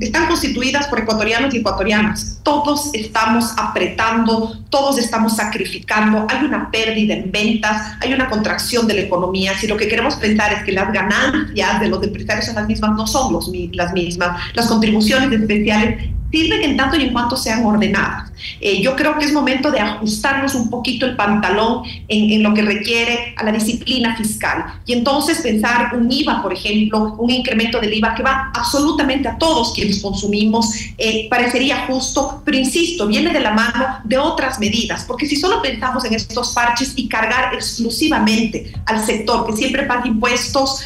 están 0.01 0.27
constituidas 0.27 0.89
por 0.89 0.99
ecuatorianos 0.99 1.55
y 1.55 1.59
ecuatorianas. 1.59 2.41
Todos 2.43 2.91
estamos 2.95 3.53
apretando, 3.57 4.59
todos 4.71 4.99
estamos 4.99 5.37
sacrificando. 5.37 6.27
Hay 6.29 6.45
una 6.45 6.69
pérdida 6.73 7.15
en 7.15 7.31
ventas, 7.31 7.93
hay 8.01 8.13
una 8.13 8.29
contracción 8.29 8.89
de 8.89 8.95
la 8.95 9.01
economía. 9.03 9.57
Si 9.57 9.69
lo 9.69 9.77
que 9.77 9.87
queremos 9.87 10.17
pensar 10.17 10.53
es 10.53 10.65
que 10.65 10.73
las 10.73 10.93
ganancias 10.93 11.81
de 11.81 11.89
los 11.89 12.03
empresarios 12.03 12.47
son 12.47 12.57
las 12.57 12.67
mismas, 12.67 12.97
no 12.97 13.07
son 13.07 13.33
los, 13.33 13.53
las 13.73 13.93
mismas. 13.93 14.37
Las 14.55 14.67
contribuciones 14.67 15.31
especiales 15.31 16.11
sirven 16.31 16.63
en 16.63 16.77
tanto 16.77 16.97
y 16.97 17.03
en 17.03 17.13
cuanto 17.13 17.37
sean 17.37 17.65
ordenadas. 17.65 18.33
Eh, 18.61 18.83
yo 18.83 18.97
creo 18.97 19.17
que 19.19 19.25
es 19.25 19.33
momento 19.33 19.71
de 19.71 19.81
ajustarnos 19.81 20.55
un 20.55 20.69
poquito 20.69 21.07
el 21.07 21.17
pantalón 21.17 21.83
en, 22.09 22.31
en, 22.31 22.43
lo 22.43 22.53
que 22.53 22.63
requiere 22.63 23.35
a 23.37 23.45
la 23.45 23.53
disciplina 23.53 24.17
fiscal. 24.17 24.65
Y 24.85 24.93
entonces 24.93 25.41
pensar 25.41 25.95
un 25.97 26.11
IVA, 26.11 26.43
por 26.43 26.53
ejemplo, 26.53 27.15
un 27.19 27.31
incremento 27.31 27.81
del 27.81 27.95
IVA 27.95 28.15
que 28.15 28.23
va 28.23 28.51
absolutamente 28.55 29.29
a 29.29 29.39
todos 29.39 29.73
quienes 29.75 30.03
consumimos, 30.03 30.75
eh, 30.99 31.29
parecería 31.31 31.87
justo, 31.87 32.43
pero 32.45 32.59
insisto, 32.59 33.07
viene 33.07 33.33
de 33.33 33.41
la 33.41 33.53
mano 33.53 34.01
de 34.05 34.19
otras 34.19 34.59
medidas, 34.59 35.05
porque 35.05 35.27
si 35.27 35.37
solo 35.37 35.63
pensamos 35.63 36.05
en 36.05 36.15
estos 36.15 36.53
parches 36.53 36.93
y 36.97 37.09
cargar 37.09 37.55
exclusivamente 37.55 38.73
al 38.87 39.05
sector 39.05 39.47
que 39.47 39.53
siempre 39.53 39.85
paga 39.85 40.07
impuestos, 40.07 40.83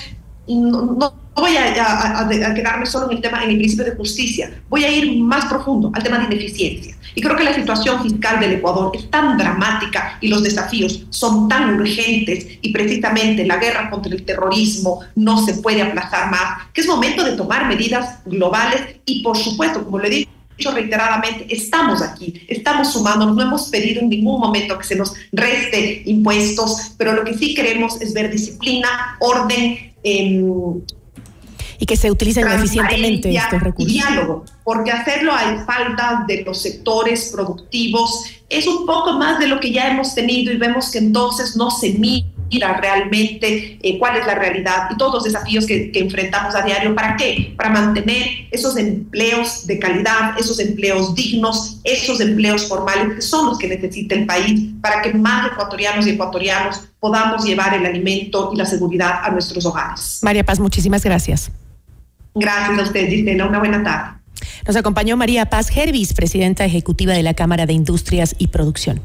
no, 0.46 0.82
no 0.82 1.27
voy 1.40 1.56
a, 1.56 2.54
quedarme 2.54 2.86
solo 2.86 3.10
en 3.10 3.16
el 3.16 3.22
tema, 3.22 3.44
en 3.44 3.50
el 3.50 3.58
principio 3.58 3.84
de 3.84 3.96
justicia, 3.96 4.50
voy 4.68 4.84
a 4.84 4.90
ir 4.90 5.20
más 5.20 5.46
profundo 5.46 5.90
al 5.94 6.02
tema 6.02 6.18
de 6.18 6.34
ineficiencia. 6.34 6.96
Y 7.14 7.20
creo 7.20 7.36
que 7.36 7.44
la 7.44 7.54
situación 7.54 8.02
fiscal 8.02 8.38
del 8.38 8.52
Ecuador 8.52 8.92
es 8.94 9.10
tan 9.10 9.36
dramática 9.36 10.18
y 10.20 10.28
los 10.28 10.42
desafíos 10.42 11.06
son 11.10 11.48
tan 11.48 11.80
urgentes 11.80 12.46
y 12.60 12.72
precisamente 12.72 13.44
la 13.44 13.56
guerra 13.56 13.90
contra 13.90 14.14
el 14.14 14.24
terrorismo 14.24 15.00
no 15.16 15.44
se 15.44 15.54
puede 15.54 15.82
aplazar 15.82 16.30
más, 16.30 16.68
que 16.72 16.80
es 16.80 16.86
momento 16.86 17.24
de 17.24 17.32
tomar 17.32 17.66
medidas 17.66 18.20
globales 18.24 18.96
y 19.04 19.22
por 19.22 19.36
supuesto, 19.36 19.84
como 19.84 19.98
le 19.98 20.08
he 20.08 20.10
dicho 20.10 20.70
reiteradamente, 20.72 21.46
estamos 21.54 22.02
aquí, 22.02 22.42
estamos 22.48 22.92
sumando, 22.92 23.26
no 23.26 23.42
hemos 23.42 23.68
pedido 23.68 24.00
en 24.00 24.08
ningún 24.08 24.40
momento 24.40 24.76
que 24.76 24.84
se 24.84 24.96
nos 24.96 25.14
reste 25.32 26.02
impuestos, 26.06 26.92
pero 26.96 27.12
lo 27.12 27.24
que 27.24 27.34
sí 27.34 27.54
queremos 27.54 28.00
es 28.00 28.12
ver 28.12 28.30
disciplina, 28.30 29.16
orden, 29.20 29.92
eh, 30.02 30.44
y 31.78 31.86
que 31.86 31.96
se 31.96 32.10
utilicen 32.10 32.46
eficientemente 32.48 33.34
estos 33.34 33.60
recursos. 33.62 33.92
Diálogo, 33.92 34.44
porque 34.64 34.90
hacerlo 34.90 35.32
a 35.32 35.64
falta 35.64 36.24
de 36.26 36.42
los 36.42 36.60
sectores 36.60 37.30
productivos 37.32 38.24
es 38.48 38.66
un 38.66 38.86
poco 38.86 39.12
más 39.12 39.38
de 39.38 39.46
lo 39.46 39.60
que 39.60 39.72
ya 39.72 39.90
hemos 39.90 40.14
tenido 40.14 40.52
y 40.52 40.56
vemos 40.56 40.90
que 40.90 40.98
entonces 40.98 41.56
no 41.56 41.70
se 41.70 41.90
mira 41.90 42.80
realmente 42.80 43.78
eh, 43.82 43.98
cuál 43.98 44.16
es 44.16 44.26
la 44.26 44.34
realidad 44.34 44.88
y 44.90 44.96
todos 44.96 45.14
los 45.14 45.24
desafíos 45.24 45.66
que, 45.66 45.92
que, 45.92 46.00
enfrentamos 46.00 46.54
a 46.54 46.62
diario. 46.62 46.94
¿Para 46.94 47.16
qué? 47.16 47.54
Para 47.56 47.68
mantener 47.70 48.48
esos 48.50 48.76
empleos 48.78 49.66
de 49.66 49.78
calidad, 49.78 50.38
esos 50.38 50.58
empleos 50.58 51.14
dignos, 51.14 51.80
esos 51.84 52.20
empleos 52.20 52.66
formales 52.66 53.16
que 53.16 53.22
son 53.22 53.46
los 53.46 53.58
que 53.58 53.68
necesita 53.68 54.14
el 54.14 54.24
país 54.24 54.70
para 54.80 55.02
que 55.02 55.12
más 55.12 55.52
ecuatorianos 55.52 56.06
y 56.06 56.10
ecuatorianos 56.10 56.80
podamos 56.98 57.44
llevar 57.44 57.74
el 57.74 57.84
alimento 57.84 58.50
y 58.54 58.56
la 58.56 58.64
seguridad 58.64 59.20
a 59.22 59.30
nuestros 59.30 59.64
hogares. 59.66 60.20
María 60.22 60.44
Paz, 60.44 60.58
muchísimas 60.58 61.04
gracias. 61.04 61.50
Gracias 62.38 62.78
a 62.78 62.82
usted, 62.82 63.08
Gisela. 63.08 63.46
Una 63.46 63.58
buena 63.58 63.82
tarde. 63.82 64.18
Nos 64.66 64.76
acompañó 64.76 65.16
María 65.16 65.46
Paz 65.46 65.68
Gervis, 65.68 66.12
presidenta 66.12 66.64
ejecutiva 66.64 67.12
de 67.12 67.22
la 67.22 67.34
Cámara 67.34 67.66
de 67.66 67.72
Industrias 67.72 68.34
y 68.38 68.48
Producción. 68.48 69.00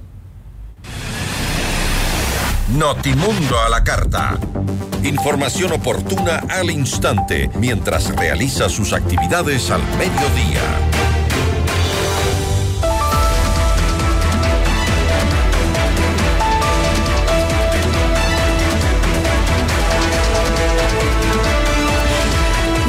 Notimundo 2.78 3.60
a 3.60 3.69
la 3.69 3.84
carta. 3.84 4.38
Información 5.04 5.74
oportuna 5.74 6.43
al 6.50 6.72
instante 6.72 7.50
mientras 7.60 8.15
realiza 8.15 8.69
sus 8.69 8.93
actividades 8.93 9.69
al 9.69 9.82
mediodía. 9.98 10.92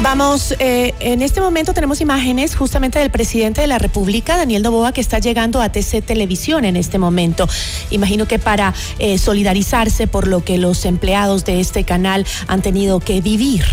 Vamos, 0.05 0.53
eh, 0.59 0.93
en 0.99 1.23
este 1.23 1.41
momento 1.41 1.73
tenemos 1.73 1.99
imágenes 1.99 2.55
justamente 2.55 2.99
del 2.99 3.09
presidente 3.09 3.61
de 3.61 3.65
la 3.65 3.79
República, 3.79 4.37
Daniel 4.37 4.61
Novoa, 4.61 4.91
que 4.91 5.01
está 5.01 5.17
llegando 5.17 5.63
a 5.63 5.69
TC 5.69 6.03
Televisión 6.03 6.63
en 6.63 6.75
este 6.75 6.99
momento. 6.99 7.49
Imagino 7.89 8.27
que 8.27 8.37
para 8.37 8.75
eh, 8.99 9.17
solidarizarse 9.17 10.05
por 10.05 10.27
lo 10.27 10.45
que 10.45 10.59
los 10.59 10.85
empleados 10.85 11.43
de 11.43 11.59
este 11.59 11.85
canal 11.85 12.23
han 12.45 12.61
tenido 12.61 12.99
que 12.99 13.19
vivir, 13.19 13.65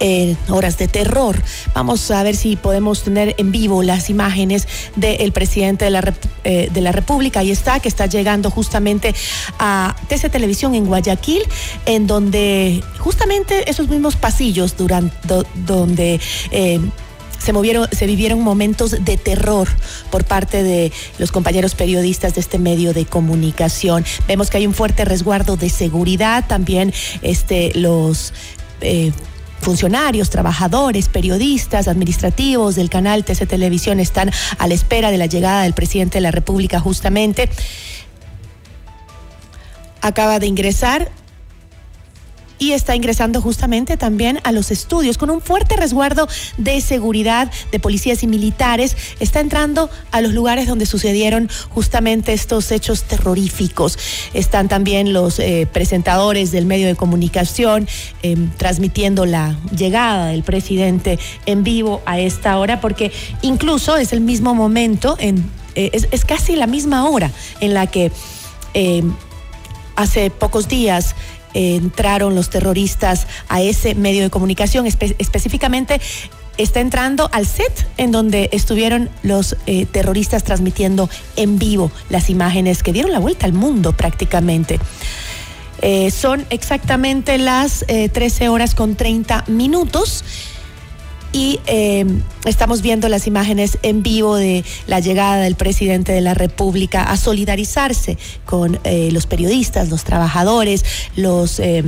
eh, 0.00 0.36
horas 0.48 0.78
de 0.78 0.88
terror. 0.88 1.42
Vamos 1.74 2.10
a 2.10 2.22
ver 2.22 2.34
si 2.34 2.56
podemos 2.56 3.02
tener 3.02 3.34
en 3.36 3.52
vivo 3.52 3.82
las 3.82 4.08
imágenes 4.08 4.66
del 4.96 5.32
presidente 5.32 5.84
de 5.84 5.90
la, 5.90 6.14
de 6.44 6.80
la 6.80 6.92
República. 6.92 7.40
Ahí 7.40 7.50
está, 7.50 7.78
que 7.80 7.88
está 7.88 8.06
llegando 8.06 8.50
justamente 8.50 9.14
a 9.58 9.94
TC 10.08 10.30
Televisión 10.30 10.74
en 10.74 10.86
Guayaquil, 10.86 11.42
en 11.84 12.06
donde 12.06 12.82
justamente 13.00 13.68
esos 13.70 13.88
mismos 13.88 14.16
pasillos 14.16 14.78
durante 14.78 15.14
donde 15.76 16.20
eh, 16.50 16.80
se 17.38 17.52
movieron, 17.52 17.88
se 17.92 18.06
vivieron 18.06 18.40
momentos 18.40 18.92
de 19.04 19.16
terror 19.16 19.68
por 20.10 20.24
parte 20.24 20.62
de 20.62 20.92
los 21.18 21.30
compañeros 21.30 21.74
periodistas 21.74 22.34
de 22.34 22.40
este 22.40 22.58
medio 22.58 22.94
de 22.94 23.04
comunicación. 23.04 24.04
Vemos 24.26 24.50
que 24.50 24.56
hay 24.56 24.66
un 24.66 24.74
fuerte 24.74 25.04
resguardo 25.04 25.56
de 25.56 25.68
seguridad, 25.68 26.46
también 26.46 26.92
este, 27.20 27.72
los 27.74 28.32
eh, 28.80 29.12
funcionarios, 29.60 30.30
trabajadores, 30.30 31.08
periodistas, 31.08 31.88
administrativos 31.88 32.76
del 32.76 32.90
canal 32.90 33.24
TC 33.24 33.46
Televisión 33.46 34.00
están 34.00 34.30
a 34.58 34.66
la 34.66 34.74
espera 34.74 35.10
de 35.10 35.18
la 35.18 35.26
llegada 35.26 35.62
del 35.62 35.74
presidente 35.74 36.18
de 36.18 36.22
la 36.22 36.30
República 36.30 36.80
justamente. 36.80 37.48
Acaba 40.00 40.38
de 40.38 40.46
ingresar 40.46 41.10
y 42.58 42.72
está 42.72 42.94
ingresando 42.96 43.40
justamente 43.40 43.96
también 43.96 44.40
a 44.44 44.52
los 44.52 44.70
estudios 44.70 45.18
con 45.18 45.30
un 45.30 45.40
fuerte 45.40 45.76
resguardo 45.76 46.28
de 46.56 46.80
seguridad 46.80 47.50
de 47.72 47.80
policías 47.80 48.22
y 48.22 48.26
militares. 48.26 48.96
Está 49.20 49.40
entrando 49.40 49.90
a 50.10 50.20
los 50.20 50.32
lugares 50.32 50.66
donde 50.66 50.86
sucedieron 50.86 51.48
justamente 51.70 52.32
estos 52.32 52.70
hechos 52.70 53.04
terroríficos. 53.04 53.98
Están 54.32 54.68
también 54.68 55.12
los 55.12 55.38
eh, 55.38 55.68
presentadores 55.72 56.52
del 56.52 56.66
medio 56.66 56.86
de 56.86 56.94
comunicación 56.94 57.88
em, 58.22 58.50
transmitiendo 58.56 59.26
la 59.26 59.58
llegada 59.76 60.26
del 60.26 60.42
presidente 60.42 61.18
en 61.46 61.64
vivo 61.64 62.02
a 62.06 62.18
esta 62.18 62.58
hora 62.58 62.80
porque 62.80 63.12
incluso 63.42 63.96
es 63.96 64.12
el 64.12 64.20
mismo 64.20 64.54
momento, 64.54 65.16
en, 65.18 65.44
eh, 65.74 65.90
es, 65.92 66.24
casi 66.24 66.56
la 66.56 66.66
misma 66.66 67.08
hora 67.08 67.30
en 67.60 67.74
la 67.74 67.86
que 67.86 68.12
em, 68.74 69.12
hace 69.96 70.30
pocos 70.30 70.68
días 70.68 71.14
entraron 71.54 72.34
los 72.34 72.50
terroristas 72.50 73.26
a 73.48 73.62
ese 73.62 73.94
medio 73.94 74.22
de 74.22 74.30
comunicación, 74.30 74.86
específicamente 74.86 76.00
está 76.56 76.80
entrando 76.80 77.28
al 77.32 77.46
set 77.46 77.86
en 77.96 78.12
donde 78.12 78.48
estuvieron 78.52 79.10
los 79.22 79.56
eh, 79.66 79.86
terroristas 79.86 80.44
transmitiendo 80.44 81.08
en 81.36 81.58
vivo 81.58 81.90
las 82.10 82.30
imágenes 82.30 82.82
que 82.82 82.92
dieron 82.92 83.12
la 83.12 83.18
vuelta 83.18 83.46
al 83.46 83.52
mundo 83.52 83.96
prácticamente. 83.96 84.78
Eh, 85.82 86.10
son 86.10 86.46
exactamente 86.50 87.36
las 87.38 87.84
13 87.86 88.44
eh, 88.44 88.48
horas 88.48 88.74
con 88.74 88.94
30 88.94 89.44
minutos. 89.48 90.24
Y 91.34 91.60
eh, 91.66 92.06
estamos 92.44 92.80
viendo 92.80 93.08
las 93.08 93.26
imágenes 93.26 93.78
en 93.82 94.04
vivo 94.04 94.36
de 94.36 94.64
la 94.86 95.00
llegada 95.00 95.42
del 95.42 95.56
presidente 95.56 96.12
de 96.12 96.20
la 96.20 96.32
República 96.32 97.02
a 97.02 97.16
solidarizarse 97.16 98.16
con 98.46 98.78
eh, 98.84 99.10
los 99.12 99.26
periodistas, 99.26 99.90
los 99.90 100.04
trabajadores, 100.04 100.84
los 101.16 101.58
eh, 101.58 101.82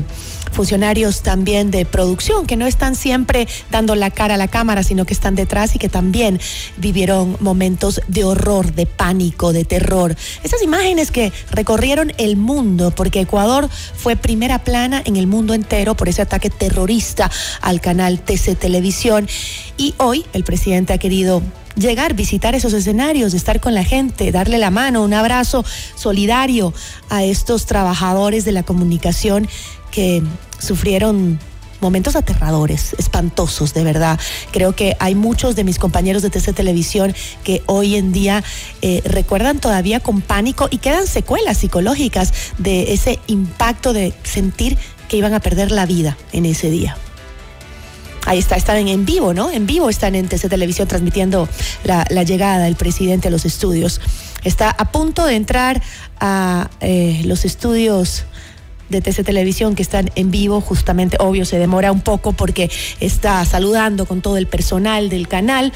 funcionarios 0.57 1.23
también 1.23 1.71
de 1.71 1.85
producción, 1.85 2.47
que 2.47 2.57
no 2.57 2.67
están 2.67 2.95
siempre 2.95 3.47
dando 3.71 3.95
la 3.95 4.11
cara 4.11 4.35
a 4.35 4.39
la 4.39 4.49
cámara, 4.49 4.83
sino 4.83 5.05
que 5.05 5.13
están 5.13 5.35
detrás 5.35 5.75
y 5.75 5.79
que 5.79 5.89
también 5.91 6.41
vivieron 6.79 7.37
momentos 7.41 8.01
de 8.09 8.25
horror, 8.25 8.73
de 8.73 8.87
pánico, 8.87 9.53
de 9.53 9.65
terror. 9.65 10.17
Esas 10.43 10.63
imágenes 10.63 11.11
que 11.11 11.33
recorrieron 11.51 12.13
el 12.17 12.37
mundo, 12.37 12.91
porque 12.91 13.21
Ecuador 13.21 13.69
fue 13.69 14.17
primera 14.17 14.65
plana 14.65 15.03
en 15.05 15.17
el 15.17 15.27
mundo 15.27 15.53
entero 15.53 15.95
por 15.95 16.09
ese 16.09 16.23
ataque 16.23 16.49
terrorista 16.51 17.31
al 17.61 17.81
canal 17.81 18.21
TC 18.21 18.57
Televisión. 18.59 19.29
Y 19.77 19.95
hoy 19.99 20.25
el 20.33 20.45
presidente 20.45 20.93
ha 20.93 20.99
querido 20.99 21.43
llegar, 21.77 22.15
visitar 22.15 22.55
esos 22.55 22.73
escenarios, 22.73 23.35
estar 23.35 23.61
con 23.61 23.75
la 23.75 23.85
gente, 23.85 24.33
darle 24.33 24.59
la 24.59 24.71
mano, 24.71 25.03
un 25.03 25.15
abrazo 25.15 25.65
solidario 25.95 26.73
a 27.11 27.25
estos 27.25 27.67
trabajadores 27.67 28.45
de 28.45 28.53
la 28.53 28.63
comunicación 28.63 29.49
que 29.91 30.23
sufrieron 30.59 31.39
momentos 31.81 32.17
aterradores, 32.17 32.95
espantosos, 32.99 33.75
de 33.75 33.85
verdad. 33.85 34.19
Creo 34.51 34.75
que 34.75 34.97
hay 34.99 35.15
muchos 35.15 35.57
de 35.57 35.65
mis 35.65 35.79
compañeros 35.79 36.23
de 36.23 36.31
TC 36.31 36.55
Televisión 36.55 37.15
que 37.45 37.63
hoy 37.67 37.97
en 37.97 38.13
día 38.13 38.43
eh, 38.83 39.03
recuerdan 39.05 39.61
todavía 39.61 40.01
con 40.01 40.23
pánico 40.23 40.69
y 40.71 40.79
quedan 40.79 41.07
secuelas 41.07 41.59
psicológicas 41.59 42.33
de 42.59 42.93
ese 42.93 43.19
impacto 43.27 43.93
de 43.93 44.15
sentir 44.25 44.79
que 45.09 45.17
iban 45.17 45.35
a 45.35 45.41
perder 45.41 45.71
la 45.71 45.87
vida 45.87 46.17
en 46.33 46.47
ese 46.47 46.71
día. 46.71 46.97
Ahí 48.27 48.39
está, 48.39 48.57
están 48.57 48.89
en 48.89 49.07
vivo, 49.07 49.33
¿no? 49.33 49.51
En 49.51 49.67
vivo 49.67 49.89
están 49.89 50.15
en 50.15 50.29
TC 50.29 50.49
Televisión 50.49 50.89
transmitiendo 50.89 51.49
la, 51.85 52.05
llegada 52.25 52.65
del 52.65 52.75
presidente 52.75 53.29
a 53.29 53.31
los 53.31 53.45
estudios. 53.45 54.01
Está 54.43 54.71
a 54.71 54.91
punto 54.91 55.25
de 55.25 55.37
entrar 55.37 55.81
a 56.19 56.69
eh, 56.81 57.23
los 57.25 57.45
estudios 57.45 58.25
de 58.89 59.01
TC 59.01 59.25
Televisión 59.25 59.77
que 59.77 59.83
están 59.83 60.11
en 60.17 60.31
vivo, 60.31 60.61
justamente, 60.61 61.17
obvio, 61.21 61.45
se 61.45 61.59
demora 61.59 61.93
un 61.93 62.01
poco 62.01 62.33
porque 62.33 62.71
está 63.01 63.45
saludando 63.45 64.07
con 64.07 64.23
todo 64.23 64.37
el 64.37 64.47
personal 64.47 65.09
del 65.09 65.29
canal 65.29 65.73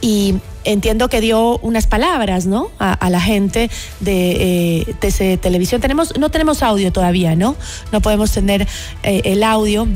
y 0.00 0.36
entiendo 0.64 1.08
que 1.08 1.20
dio 1.20 1.58
unas 1.58 1.86
palabras, 1.86 2.46
¿no? 2.46 2.70
A, 2.78 3.10
la 3.10 3.20
gente 3.20 3.70
de 4.00 4.80
eh, 4.80 4.94
TC 5.00 5.40
Televisión. 5.40 5.80
Tenemos, 5.80 6.16
no 6.18 6.30
tenemos 6.30 6.62
audio 6.62 6.92
todavía, 6.92 7.34
¿no? 7.36 7.56
No 7.92 8.00
podemos 8.00 8.30
tener 8.32 8.66
eh, 9.02 9.22
el 9.24 9.42
audio 9.42 9.88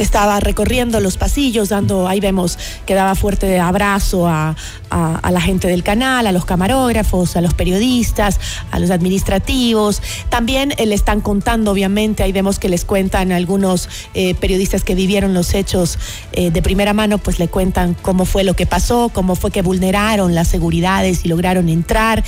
estaba 0.00 0.40
recorriendo 0.40 0.98
los 1.00 1.16
pasillos, 1.16 1.68
dando, 1.68 2.08
ahí 2.08 2.20
vemos 2.20 2.58
que 2.86 2.94
daba 2.94 3.14
fuerte 3.14 3.58
abrazo 3.60 4.26
a, 4.26 4.56
la 4.90 5.40
gente 5.40 5.68
del 5.68 5.84
canal, 5.84 6.26
a 6.26 6.32
los 6.32 6.44
camarógrafos, 6.44 7.36
a 7.36 7.40
los 7.40 7.54
periodistas, 7.54 8.40
a 8.72 8.78
los 8.78 8.90
administrativos. 8.90 10.02
También 10.28 10.72
eh, 10.76 10.86
le 10.86 10.94
están 10.94 11.20
contando, 11.20 11.70
obviamente, 11.70 12.22
ahí 12.22 12.32
vemos 12.32 12.58
que 12.58 12.68
les 12.68 12.84
cuentan 12.84 13.30
algunos 13.30 13.88
eh, 14.14 14.34
periodistas 14.34 14.82
que 14.82 14.94
vivieron 14.94 15.32
los 15.32 15.54
hechos 15.54 15.98
eh, 16.32 16.50
de 16.50 16.62
primera 16.62 16.92
mano, 16.92 17.18
pues 17.18 17.38
le 17.38 17.48
cuentan 17.48 17.94
cómo 18.02 18.24
fue 18.24 18.42
lo 18.42 18.54
que 18.54 18.66
pasó, 18.66 19.10
cómo 19.12 19.36
fue 19.36 19.50
que 19.52 19.62
vulneraron 19.62 20.34
las 20.34 20.48
seguridades 20.48 21.24
y 21.24 21.28
lograron 21.28 21.68
entrar. 21.68 22.24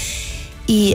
Y 0.69 0.95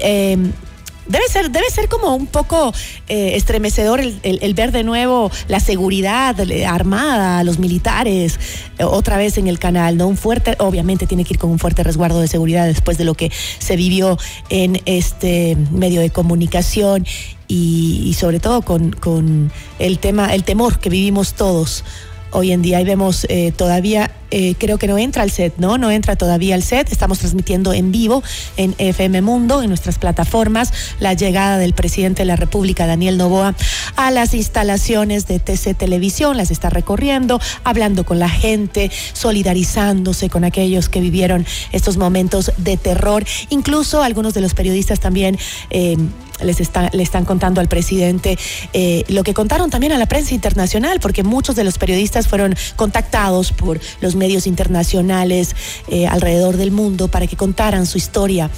Debe 1.08 1.28
ser, 1.30 1.52
debe 1.52 1.70
ser 1.70 1.88
como 1.88 2.16
un 2.16 2.28
poco 2.28 2.74
eh, 3.08 3.32
estremecedor 3.36 4.00
el, 4.00 4.54
ver 4.54 4.72
de 4.72 4.84
nuevo 4.84 5.32
la 5.48 5.60
seguridad 5.60 6.36
armada, 6.66 7.44
los 7.44 7.60
militares, 7.60 8.40
eh, 8.78 8.84
otra 8.84 9.18
vez 9.18 9.38
en 9.38 9.48
el 9.48 9.60
canal, 9.60 9.98
¿no? 9.98 10.08
Un 10.08 10.18
fuerte, 10.18 10.56
obviamente 10.60 11.08
tiene 11.08 11.24
que 11.24 11.34
ir 11.36 11.40
con 11.40 11.50
un 11.50 11.60
fuerte 11.60 11.84
resguardo 11.84 12.20
de 12.20 12.28
seguridad 12.28 12.66
después 12.66 12.98
de 12.98 13.06
lo 13.06 13.14
que 13.14 13.32
se 13.60 13.76
vivió 13.76 14.18
en 14.50 14.82
este 14.86 15.58
medio 15.72 16.02
de 16.02 16.10
comunicación 16.10 17.06
y, 17.48 18.14
sobre 18.20 18.40
todo 18.40 18.62
con, 18.62 18.92
con 18.92 19.52
el 19.80 20.00
tema, 20.00 20.34
el 20.34 20.44
temor 20.44 20.80
que 20.80 20.90
vivimos 20.90 21.34
todos 21.34 21.84
hoy 22.32 22.52
en 22.52 22.62
día. 22.62 22.78
Ahí 22.78 22.84
vemos 22.84 23.26
eh, 23.30 23.52
todavía, 23.52 24.12
eh, 24.32 24.56
creo 24.58 24.78
que 24.78 24.88
no 24.88 24.98
entra 24.98 25.24
al 25.24 25.32
set, 25.32 25.54
¿no? 25.58 25.78
No 25.78 25.92
entra 25.92 26.16
todavía 26.16 26.56
al 26.56 26.64
set. 26.64 26.92
Estamos 26.92 27.20
transmitiendo 27.20 27.74
en 27.74 27.92
vivo 27.92 28.24
en 28.58 28.76
FM 28.78 29.22
Mundo, 29.22 29.62
en 29.62 29.70
nuestras 29.70 30.00
plataformas, 30.00 30.74
la 31.00 31.14
llegada 31.14 31.58
del 31.58 31.74
presidente 31.74 32.24
de 32.24 32.26
la 32.26 32.36
República, 32.36 32.88
Daniel 32.88 33.18
Novoa, 33.18 33.56
a 33.96 34.12
las 34.12 34.34
instalaciones 34.34 35.28
de 35.28 35.40
TC 35.40 35.76
Televisión. 35.76 36.38
Las 36.38 36.52
está 36.52 36.70
recorriendo, 36.70 37.40
hablando 37.64 38.06
con 38.06 38.20
la 38.20 38.30
gente, 38.30 38.92
solidarizándose 39.14 40.30
con 40.30 40.44
aquellos 40.44 40.90
que 40.90 41.02
vivieron 41.02 41.46
estos 41.72 41.98
momentos 41.98 42.52
de 42.58 42.78
terror. 42.78 43.26
Incluso 43.50 44.04
algunos 44.04 44.34
de 44.34 44.42
los 44.42 44.54
periodistas 44.54 45.00
también. 45.00 45.38
Eh, 45.70 45.98
les 46.44 46.60
está, 46.60 46.90
le 46.94 47.04
están 47.04 47.26
contando 47.26 47.62
al 47.62 47.68
presidente 47.68 48.38
eh, 48.74 49.04
lo 49.08 49.24
que 49.24 49.34
contaron 49.34 49.70
también 49.70 49.92
a 49.94 49.98
la 49.98 50.06
prensa 50.06 50.34
internacional, 50.34 51.00
porque 51.00 51.24
muchos 51.24 51.56
de 51.56 51.64
los 51.64 51.78
periodistas 51.78 52.28
fueron 52.28 52.56
contactados 52.76 53.52
por 53.52 53.80
los 54.02 54.16
medios 54.16 54.48
internacionales 54.48 55.56
eh, 55.88 56.08
alrededor 56.08 56.58
del 56.58 56.72
mundo 56.72 57.08
para 57.08 57.28
que 57.28 57.36
contaran 57.36 57.86
su 57.86 57.98
historia 57.98 58.50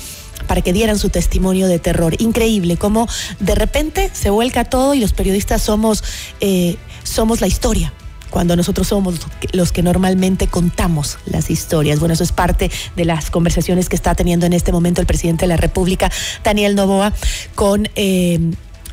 para 0.47 0.61
que 0.61 0.73
dieran 0.73 0.97
su 0.97 1.09
testimonio 1.09 1.67
de 1.67 1.77
terror. 1.77 2.15
Increíble 2.19 2.77
cómo 2.77 3.07
de 3.39 3.55
repente 3.55 4.09
se 4.13 4.29
vuelca 4.31 4.65
todo 4.65 4.95
y 4.95 4.99
los 4.99 5.13
periodistas 5.13 5.61
somos, 5.61 6.03
eh, 6.39 6.77
somos 7.03 7.41
la 7.41 7.47
historia 7.47 7.93
cuando 8.29 8.55
nosotros 8.55 8.87
somos 8.87 9.19
los 9.53 9.71
que 9.71 9.83
normalmente 9.83 10.47
contamos 10.47 11.17
las 11.25 11.49
historias. 11.49 11.99
Bueno, 11.99 12.13
eso 12.13 12.23
es 12.23 12.31
parte 12.31 12.71
de 12.95 13.05
las 13.05 13.29
conversaciones 13.31 13.89
que 13.89 13.95
está 13.95 14.15
teniendo 14.15 14.45
en 14.45 14.53
este 14.53 14.71
momento 14.71 15.01
el 15.01 15.07
presidente 15.07 15.43
de 15.43 15.49
la 15.49 15.57
República, 15.57 16.11
Daniel 16.43 16.75
Novoa, 16.75 17.13
con... 17.55 17.89
Eh, 17.95 18.39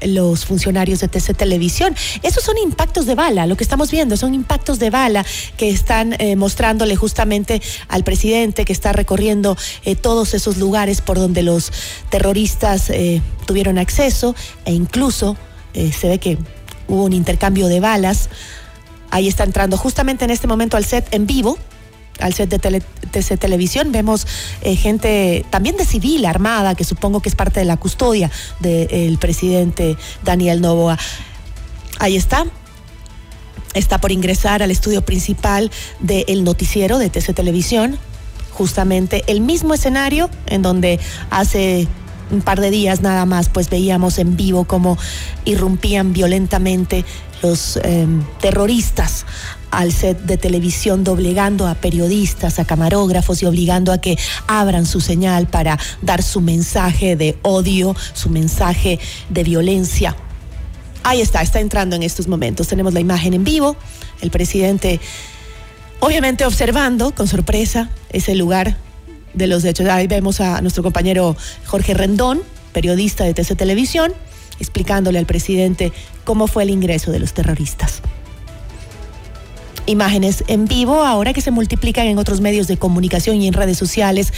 los 0.02 0.44
funcionarios 0.44 1.00
de 1.00 1.08
TC 1.08 1.34
Televisión. 1.34 1.96
Esos 2.22 2.44
son 2.44 2.58
impactos 2.58 3.06
de 3.06 3.14
bala, 3.14 3.46
lo 3.46 3.56
que 3.56 3.64
estamos 3.64 3.90
viendo 3.90 4.18
son 4.18 4.34
impactos 4.34 4.78
de 4.78 4.90
bala 4.90 5.24
que 5.56 5.70
están 5.70 6.14
eh, 6.20 6.36
mostrándole 6.36 6.96
justamente 6.96 7.62
al 7.88 8.04
presidente 8.04 8.66
que 8.66 8.74
está 8.74 8.92
recorriendo 8.92 9.56
eh, 9.86 9.96
todos 9.96 10.34
esos 10.34 10.58
lugares 10.58 11.00
por 11.00 11.16
donde 11.16 11.42
los 11.42 11.72
terroristas 12.10 12.92
tuvieron 13.46 13.78
acceso 13.78 14.36
e 14.66 14.74
incluso 14.74 15.34
se 15.72 16.08
ve 16.08 16.18
que 16.18 16.36
hubo 16.88 17.04
un 17.04 17.14
intercambio 17.14 17.66
de 17.68 17.80
balas. 17.80 18.28
Ahí 19.10 19.28
está 19.28 19.44
entrando 19.44 19.76
justamente 19.76 20.24
en 20.24 20.30
este 20.30 20.46
momento 20.46 20.76
al 20.76 20.84
set 20.84 21.06
en 21.12 21.26
vivo 21.26 21.58
al 22.20 22.32
set 22.34 22.48
de 22.48 22.80
TC 23.10 23.38
Televisión. 23.38 23.92
Vemos 23.92 24.26
eh, 24.62 24.76
gente 24.76 25.44
también 25.50 25.76
de 25.76 25.84
civil, 25.84 26.24
armada, 26.24 26.74
que 26.74 26.84
supongo 26.84 27.20
que 27.20 27.28
es 27.28 27.34
parte 27.34 27.60
de 27.60 27.66
la 27.66 27.76
custodia 27.76 28.30
del 28.60 29.18
presidente 29.18 29.96
Daniel 30.24 30.60
Novoa. 30.60 30.98
Ahí 31.98 32.16
está. 32.16 32.46
Está 33.74 33.98
por 33.98 34.12
ingresar 34.12 34.62
al 34.62 34.70
estudio 34.70 35.02
principal 35.02 35.70
del 36.00 36.44
noticiero 36.44 36.98
de 36.98 37.10
TC 37.10 37.34
Televisión. 37.34 37.98
Justamente 38.52 39.22
el 39.26 39.42
mismo 39.42 39.74
escenario 39.74 40.30
en 40.46 40.62
donde 40.62 40.98
hace 41.28 41.86
un 42.30 42.42
par 42.42 42.60
de 42.60 42.70
días 42.70 43.02
nada 43.02 43.24
más, 43.24 43.48
pues 43.48 43.70
veíamos 43.70 44.18
en 44.18 44.36
vivo 44.36 44.64
cómo 44.64 44.98
irrumpían 45.44 46.12
violentamente 46.12 47.04
los 47.42 47.78
em, 47.82 48.22
terroristas 48.40 49.26
al 49.70 49.92
set 49.92 50.18
de 50.22 50.38
televisión 50.38 51.04
doblegando 51.04 51.66
a 51.66 51.74
periodistas, 51.74 52.58
a 52.58 52.64
camarógrafos 52.64 53.42
y 53.42 53.46
obligando 53.46 53.92
a 53.92 53.98
que 53.98 54.16
abran 54.46 54.86
su 54.86 55.00
señal 55.00 55.46
para 55.46 55.78
dar 56.02 56.22
su 56.22 56.40
mensaje 56.40 57.16
de 57.16 57.38
odio, 57.42 57.94
su 58.14 58.30
mensaje 58.30 58.98
de 59.28 59.44
violencia. 59.44 60.16
Ahí 61.02 61.20
está, 61.20 61.42
está 61.42 61.60
entrando 61.60 61.94
en 61.94 62.02
estos 62.02 62.26
momentos. 62.26 62.68
Tenemos 62.68 62.94
la 62.94 63.00
imagen 63.00 63.34
en 63.34 63.44
vivo, 63.44 63.76
el 64.20 64.30
presidente 64.30 65.00
obviamente 66.00 66.44
observando 66.44 67.14
con 67.14 67.28
sorpresa 67.28 67.90
ese 68.10 68.34
lugar 68.34 68.76
de 69.36 69.46
los 69.46 69.64
hechos. 69.64 69.86
Ahí 69.86 70.08
vemos 70.08 70.40
a 70.40 70.60
nuestro 70.62 70.82
compañero 70.82 71.36
Jorge 71.66 71.94
Rendón, 71.94 72.42
periodista 72.72 73.24
de 73.24 73.34
TC 73.34 73.54
Televisión, 73.54 74.12
explicándole 74.58 75.18
al 75.18 75.26
presidente 75.26 75.92
cómo 76.24 76.48
fue 76.48 76.64
el 76.64 76.70
ingreso 76.70 77.12
de 77.12 77.20
los 77.20 77.32
terroristas. 77.32 78.00
Imágenes 79.86 80.42
en 80.48 80.64
vivo, 80.64 81.04
ahora 81.04 81.32
que 81.32 81.40
se 81.40 81.52
multiplican 81.52 82.06
en 82.08 82.18
otros 82.18 82.40
medios 82.40 82.66
de 82.66 82.76
comunicación 82.76 83.40
y 83.40 83.46
en 83.46 83.52
redes 83.52 83.78
sociales, 83.78 84.32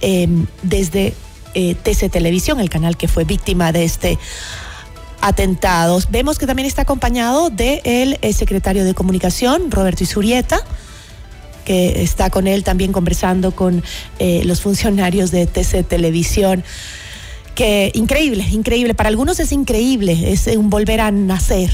em, 0.00 0.46
desde 0.62 1.12
eh, 1.54 1.74
TC 1.74 2.08
Televisión, 2.08 2.60
el 2.60 2.70
canal 2.70 2.96
que 2.96 3.08
fue 3.08 3.24
víctima 3.24 3.72
de 3.72 3.84
este 3.84 4.18
atentado. 5.20 5.98
Vemos 6.10 6.38
que 6.38 6.46
también 6.46 6.66
está 6.66 6.82
acompañado 6.82 7.50
del 7.50 7.80
el 7.84 8.18
eh, 8.22 8.32
secretario 8.32 8.84
de 8.84 8.94
Comunicación, 8.94 9.70
Roberto 9.70 10.04
Isurieta, 10.04 10.60
que 11.66 12.02
está 12.02 12.30
con 12.30 12.46
él 12.46 12.64
también 12.64 12.92
conversando 12.92 13.50
con 13.50 13.82
eh, 14.18 14.42
los 14.46 14.62
funcionarios 14.62 15.30
de 15.30 15.46
TC 15.46 15.86
Televisión 15.86 16.64
que 17.56 17.90
increíble, 17.94 18.44
increíble. 18.52 18.94
Para 18.94 19.08
algunos 19.08 19.40
es 19.40 19.50
increíble, 19.50 20.30
es 20.30 20.46
un 20.46 20.70
volver 20.70 21.00
a 21.00 21.10
nacer, 21.10 21.70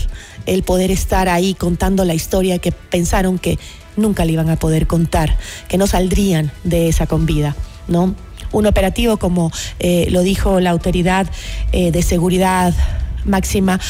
el 0.47 0.62
poder 0.62 0.90
estar 0.90 1.28
ahí 1.28 1.55
contando 1.55 2.05
la 2.05 2.14
historia 2.14 2.59
que 2.59 2.72
pensaron 2.72 3.38
que 3.38 3.59
nunca 3.97 4.24
le 4.24 4.32
iban 4.32 4.49
a 4.49 4.57
poder 4.57 4.86
contar, 4.86 5.36
que 5.68 5.76
no 5.78 5.86
saldrían 5.86 6.53
de 6.64 6.88
esa 6.88 7.07
convida, 7.07 7.55
¿no? 7.88 8.14
Un 8.53 8.66
operativo, 8.66 9.18
como 9.18 9.51
eh, 9.80 10.07
lo 10.11 10.22
dijo 10.22 10.61
la 10.61 10.70
autoridad 10.70 11.26
eh, 11.72 11.90
de 11.90 12.03
seguridad 12.03 12.72
máxima, 13.24 13.80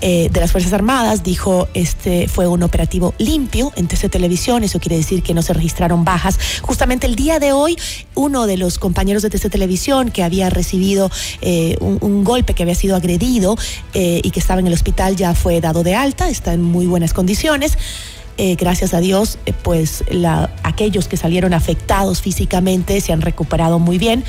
eh, 0.00 0.28
de 0.32 0.40
las 0.40 0.52
Fuerzas 0.52 0.72
Armadas 0.72 1.22
dijo 1.22 1.68
este 1.74 2.28
fue 2.28 2.46
un 2.46 2.62
operativo 2.62 3.14
limpio 3.18 3.72
en 3.76 3.86
TC 3.86 4.08
Televisión, 4.08 4.64
eso 4.64 4.80
quiere 4.80 4.96
decir 4.96 5.22
que 5.22 5.34
no 5.34 5.42
se 5.42 5.52
registraron 5.52 6.04
bajas. 6.04 6.38
Justamente 6.62 7.06
el 7.06 7.16
día 7.16 7.38
de 7.38 7.52
hoy, 7.52 7.76
uno 8.14 8.46
de 8.46 8.56
los 8.56 8.78
compañeros 8.78 9.22
de 9.22 9.30
TC 9.30 9.50
Televisión 9.50 10.10
que 10.10 10.22
había 10.22 10.50
recibido 10.50 11.10
eh, 11.42 11.76
un, 11.80 12.24
golpe, 12.24 12.54
que 12.54 12.62
había 12.62 12.74
sido 12.74 12.96
agredido 12.96 13.56
eh, 13.94 14.20
y 14.22 14.30
que 14.30 14.40
estaba 14.40 14.60
en 14.60 14.66
el 14.66 14.72
hospital 14.72 15.16
ya 15.16 15.34
fue 15.34 15.60
dado 15.60 15.82
de 15.82 15.94
alta, 15.94 16.28
está 16.28 16.52
en 16.52 16.62
muy 16.62 16.86
buenas 16.86 17.12
condiciones. 17.12 17.76
gracias 18.56 18.94
a 18.94 19.00
Dios, 19.00 19.38
pues 19.62 20.02
aquellos 20.62 21.08
que 21.08 21.18
salieron 21.18 21.52
afectados 21.52 22.22
físicamente 22.22 23.00
se 23.02 23.12
han 23.12 23.20
recuperado 23.20 23.78
muy 23.78 23.98
bien 23.98 24.24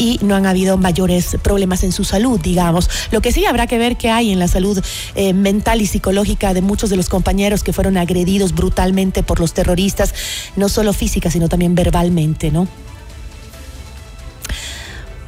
y 0.00 0.18
no 0.22 0.34
han 0.34 0.46
habido 0.46 0.78
mayores 0.78 1.36
problemas 1.42 1.84
en 1.84 1.92
su 1.92 2.04
salud, 2.04 2.40
digamos. 2.40 2.88
Lo 3.12 3.20
que 3.20 3.32
sí 3.32 3.44
habrá 3.44 3.66
que 3.66 3.78
ver 3.78 3.98
qué 3.98 4.10
hay 4.10 4.32
en 4.32 4.38
la 4.38 4.48
salud 4.48 4.82
eh, 5.14 5.34
mental 5.34 5.82
y 5.82 5.86
psicológica 5.86 6.54
de 6.54 6.62
muchos 6.62 6.88
de 6.88 6.96
los 6.96 7.10
compañeros 7.10 7.62
que 7.62 7.74
fueron 7.74 7.98
agredidos 7.98 8.54
brutalmente 8.54 9.22
por 9.22 9.40
los 9.40 9.52
terroristas, 9.52 10.14
no 10.56 10.70
solo 10.70 10.94
física, 10.94 11.30
sino 11.30 11.50
también 11.50 11.74
verbalmente, 11.74 12.50
¿no? 12.50 12.66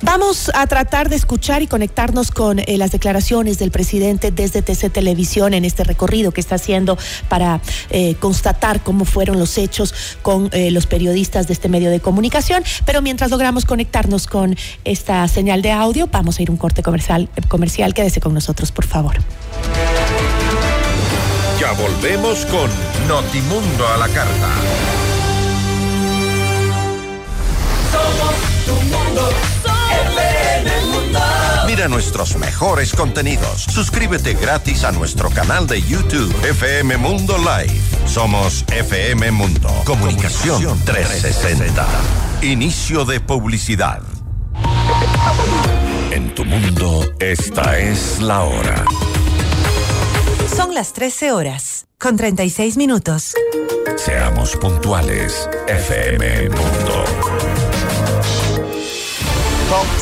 Vamos 0.02 0.50
a 0.52 0.66
tratar 0.66 1.08
de 1.08 1.14
escuchar 1.14 1.62
y 1.62 1.68
conectarnos 1.68 2.32
con 2.32 2.58
eh, 2.58 2.76
las 2.76 2.90
declaraciones 2.90 3.60
del 3.60 3.70
presidente 3.70 4.32
desde 4.32 4.60
TC 4.60 4.90
Televisión 4.90 5.54
en 5.54 5.64
este 5.64 5.84
recorrido 5.84 6.32
que 6.32 6.40
está 6.40 6.56
haciendo 6.56 6.98
para 7.28 7.60
eh, 7.88 8.16
constatar 8.16 8.82
cómo 8.82 9.04
fueron 9.04 9.38
los 9.38 9.56
hechos 9.58 9.94
con 10.22 10.48
eh, 10.50 10.72
los 10.72 10.86
periodistas 10.86 11.46
de 11.46 11.52
este 11.52 11.68
medio 11.68 11.88
de 11.88 12.00
comunicación. 12.00 12.64
Pero 12.84 13.00
mientras 13.00 13.30
logramos 13.30 13.64
conectarnos 13.64 14.26
con 14.26 14.56
esta 14.84 15.26
señal 15.28 15.62
de 15.62 15.70
audio, 15.70 16.08
vamos 16.10 16.38
a 16.38 16.42
ir 16.42 16.48
a 16.48 16.52
un 16.52 16.58
corte 16.58 16.82
comercial. 16.82 17.28
comercial. 17.46 17.94
Quédese 17.94 18.20
con 18.20 18.34
nosotros, 18.34 18.72
por 18.72 18.86
favor. 18.86 19.14
Ya 21.60 21.72
volvemos 21.74 22.44
con 22.46 22.68
Notimundo 23.06 23.86
a 23.86 23.98
la 23.98 24.08
carta. 24.08 24.50
Somos 27.92 28.66
tu 28.66 28.72
mundo. 28.72 29.51
Mira 31.82 31.94
nuestros 31.94 32.36
mejores 32.36 32.92
contenidos. 32.92 33.62
Suscríbete 33.64 34.34
gratis 34.34 34.84
a 34.84 34.92
nuestro 34.92 35.30
canal 35.30 35.66
de 35.66 35.82
YouTube 35.82 36.32
FM 36.48 36.96
Mundo 36.96 37.36
Live. 37.38 37.76
Somos 38.06 38.64
FM 38.68 39.32
Mundo. 39.32 39.68
Comunicación 39.84 40.78
360. 40.84 41.84
Inicio 42.42 43.04
de 43.04 43.18
publicidad. 43.18 44.00
En 46.12 46.32
tu 46.36 46.44
mundo, 46.44 47.04
esta 47.18 47.76
es 47.76 48.20
la 48.20 48.42
hora. 48.42 48.84
Son 50.54 50.76
las 50.76 50.92
13 50.92 51.32
horas, 51.32 51.86
con 51.98 52.16
36 52.16 52.76
minutos. 52.76 53.34
Seamos 53.96 54.54
puntuales. 54.54 55.48
FM 55.66 56.48
Mundo. 56.48 57.04
Top 59.68 60.01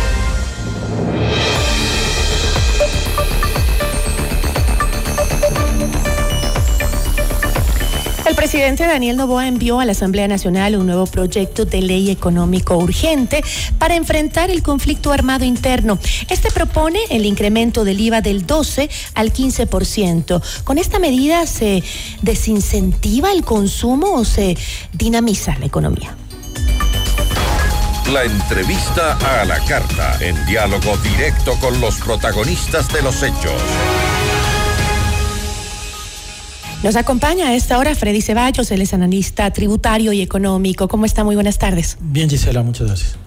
El 8.31 8.37
presidente 8.37 8.87
Daniel 8.87 9.17
Novoa 9.17 9.45
envió 9.45 9.81
a 9.81 9.85
la 9.85 9.91
Asamblea 9.91 10.25
Nacional 10.25 10.77
un 10.77 10.85
nuevo 10.85 11.05
proyecto 11.05 11.65
de 11.65 11.81
ley 11.81 12.09
económico 12.09 12.77
urgente 12.77 13.43
para 13.77 13.95
enfrentar 13.95 14.49
el 14.49 14.63
conflicto 14.63 15.11
armado 15.11 15.43
interno. 15.43 15.99
Este 16.29 16.49
propone 16.49 16.99
el 17.09 17.25
incremento 17.25 17.83
del 17.83 17.99
IVA 17.99 18.21
del 18.21 18.47
12 18.47 18.89
al 19.15 19.33
15%. 19.33 20.41
¿Con 20.63 20.77
esta 20.77 20.97
medida 20.97 21.45
se 21.45 21.83
desincentiva 22.21 23.33
el 23.33 23.43
consumo 23.43 24.13
o 24.13 24.23
se 24.23 24.55
dinamiza 24.93 25.57
la 25.59 25.65
economía? 25.65 26.15
La 28.13 28.23
entrevista 28.23 29.41
a 29.41 29.43
la 29.43 29.59
carta, 29.65 30.17
en 30.21 30.45
diálogo 30.45 30.95
directo 31.03 31.55
con 31.59 31.81
los 31.81 31.95
protagonistas 31.95 32.87
de 32.93 33.01
los 33.01 33.23
hechos. 33.23 33.61
Nos 36.83 36.95
acompaña 36.95 37.49
a 37.49 37.53
esta 37.53 37.77
hora 37.77 37.93
Freddy 37.93 38.21
Ceballos, 38.21 38.71
él 38.71 38.81
es 38.81 38.93
analista 38.95 39.51
tributario 39.51 40.13
y 40.13 40.21
económico. 40.21 40.87
¿Cómo 40.87 41.05
está? 41.05 41.23
Muy 41.23 41.35
buenas 41.35 41.59
tardes. 41.59 41.97
Bien, 42.01 42.27
Gisela, 42.27 42.63
muchas 42.63 42.87
gracias. 42.87 43.17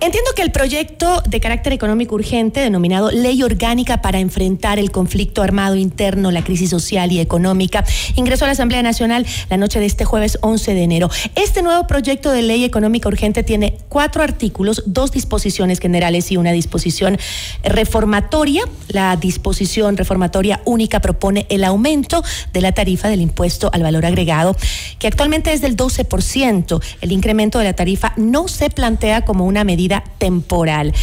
Entiendo 0.00 0.30
que 0.34 0.42
el 0.42 0.52
proyecto 0.52 1.22
de 1.28 1.40
carácter 1.40 1.72
económico 1.72 2.14
urgente, 2.14 2.60
denominado 2.60 3.10
Ley 3.10 3.42
Orgánica 3.42 4.02
para 4.02 4.18
enfrentar 4.18 4.78
el 4.78 4.90
conflicto 4.90 5.42
armado 5.42 5.76
interno, 5.76 6.30
la 6.30 6.42
crisis 6.42 6.70
social 6.70 7.12
y 7.12 7.20
económica, 7.20 7.84
ingresó 8.16 8.44
a 8.44 8.48
la 8.48 8.52
Asamblea 8.52 8.82
Nacional 8.82 9.26
la 9.50 9.56
noche 9.56 9.80
de 9.80 9.86
este 9.86 10.04
jueves 10.04 10.38
11 10.42 10.74
de 10.74 10.82
enero. 10.82 11.10
Este 11.34 11.62
nuevo 11.62 11.86
proyecto 11.86 12.30
de 12.30 12.42
ley 12.42 12.64
económica 12.64 13.08
urgente 13.08 13.42
tiene 13.42 13.78
cuatro 13.88 14.22
artículos, 14.22 14.82
dos 14.86 15.12
disposiciones 15.12 15.80
generales 15.80 16.30
y 16.30 16.36
una 16.36 16.52
disposición 16.52 17.18
reformatoria. 17.62 18.62
La 18.88 19.16
disposición 19.16 19.96
reformatoria 19.96 20.62
única 20.64 21.00
propone 21.00 21.46
el 21.48 21.64
aumento 21.64 22.22
de 22.52 22.60
la 22.60 22.72
tarifa 22.72 23.08
del 23.08 23.20
impuesto 23.20 23.70
al 23.72 23.82
valor 23.82 24.06
agregado, 24.06 24.56
que 24.98 25.06
actualmente 25.06 25.52
es 25.52 25.60
del 25.60 25.76
12%. 25.76 26.82
El 27.00 27.12
incremento 27.12 27.58
de 27.58 27.64
la 27.64 27.74
tarifa 27.74 28.12
no 28.16 28.48
se 28.48 28.70
plantea 28.70 29.22
como 29.28 29.44
una 29.44 29.62
medida 29.62 30.02
temporal. 30.16 30.94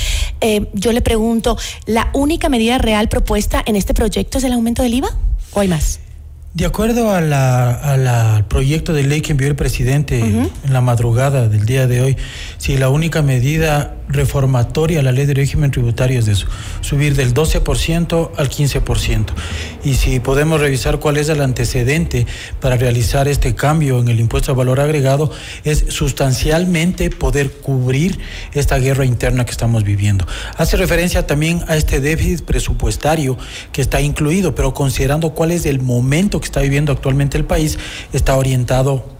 Eh, 0.41 0.67
yo 0.73 0.91
le 0.93 1.01
pregunto, 1.01 1.57
¿la 1.86 2.09
única 2.13 2.49
medida 2.49 2.80
real 2.80 3.07
propuesta 3.07 3.61
en 3.67 3.76
este 3.76 3.93
proyecto 3.93 4.39
es 4.39 4.43
el 4.43 4.51
aumento 4.53 4.82
del 4.82 4.95
IVA 4.95 5.09
o 5.53 5.59
hay 5.59 5.67
más? 5.67 5.99
De 6.55 6.65
acuerdo 6.65 7.11
a 7.13 7.19
la, 7.21 7.71
a 7.73 7.97
la- 7.97 8.38
al 8.38 8.45
proyecto 8.47 8.93
de 8.93 9.03
ley 9.03 9.21
que 9.21 9.34
envió 9.34 9.47
el 9.49 9.55
presidente 9.57 10.19
en 10.21 10.49
la 10.73 10.82
madrugada 10.82 11.47
del 11.49 11.65
día 11.65 11.86
de 11.86 12.01
hoy, 12.01 12.17
si 12.57 12.78
la 12.78 12.89
única 12.89 13.21
medida 13.21 13.93
reformatoria 14.08 14.99
a 14.99 15.03
la 15.03 15.12
ley 15.12 15.26
de 15.26 15.34
régimen 15.34 15.72
tributario 15.72 16.20
es 16.20 16.26
de 16.26 16.34
eso, 16.34 16.47
subir 16.82 17.16
del 17.16 17.34
12% 17.34 18.32
al 18.38 18.49
15%. 18.49 19.26
Y 19.84 19.95
si 19.95 20.20
podemos 20.20 20.60
revisar 20.60 20.99
cuál 20.99 21.18
es 21.18 21.30
el 21.30 21.41
antecedente 21.41 22.26
para 22.60 22.78
realizar 22.78 23.28
este 23.28 23.56
cambio 23.56 23.99
en 23.99 24.08
el 24.08 24.20
impuesto 24.20 24.51
al 24.51 24.58
valor 24.58 24.80
agregado, 24.80 25.32
es 25.64 25.86
sustancialmente 25.89 27.10
poder 27.10 27.51
cubrir 27.51 28.20
esta 28.53 28.78
guerra 28.78 29.06
interna 29.06 29.45
que 29.45 29.51
estamos 29.51 29.84
viviendo. 29.84 30.26
Hace 30.58 30.78
referencia 30.78 31.28
también 31.28 31.64
a 31.68 31.76
este 31.76 31.99
déficit 31.99 32.45
presupuestario 32.45 33.38
que 33.72 33.82
está 33.82 34.01
incluido, 34.01 34.56
pero 34.56 34.74
considerando 34.74 35.32
cuál 35.32 35.51
es 35.51 35.66
el 35.66 35.80
momento 35.82 36.39
que 36.39 36.45
está 36.45 36.62
viviendo 36.62 36.91
actualmente 36.91 37.38
el 37.38 37.45
país, 37.45 37.78
está 38.14 38.36
orientado 38.36 39.14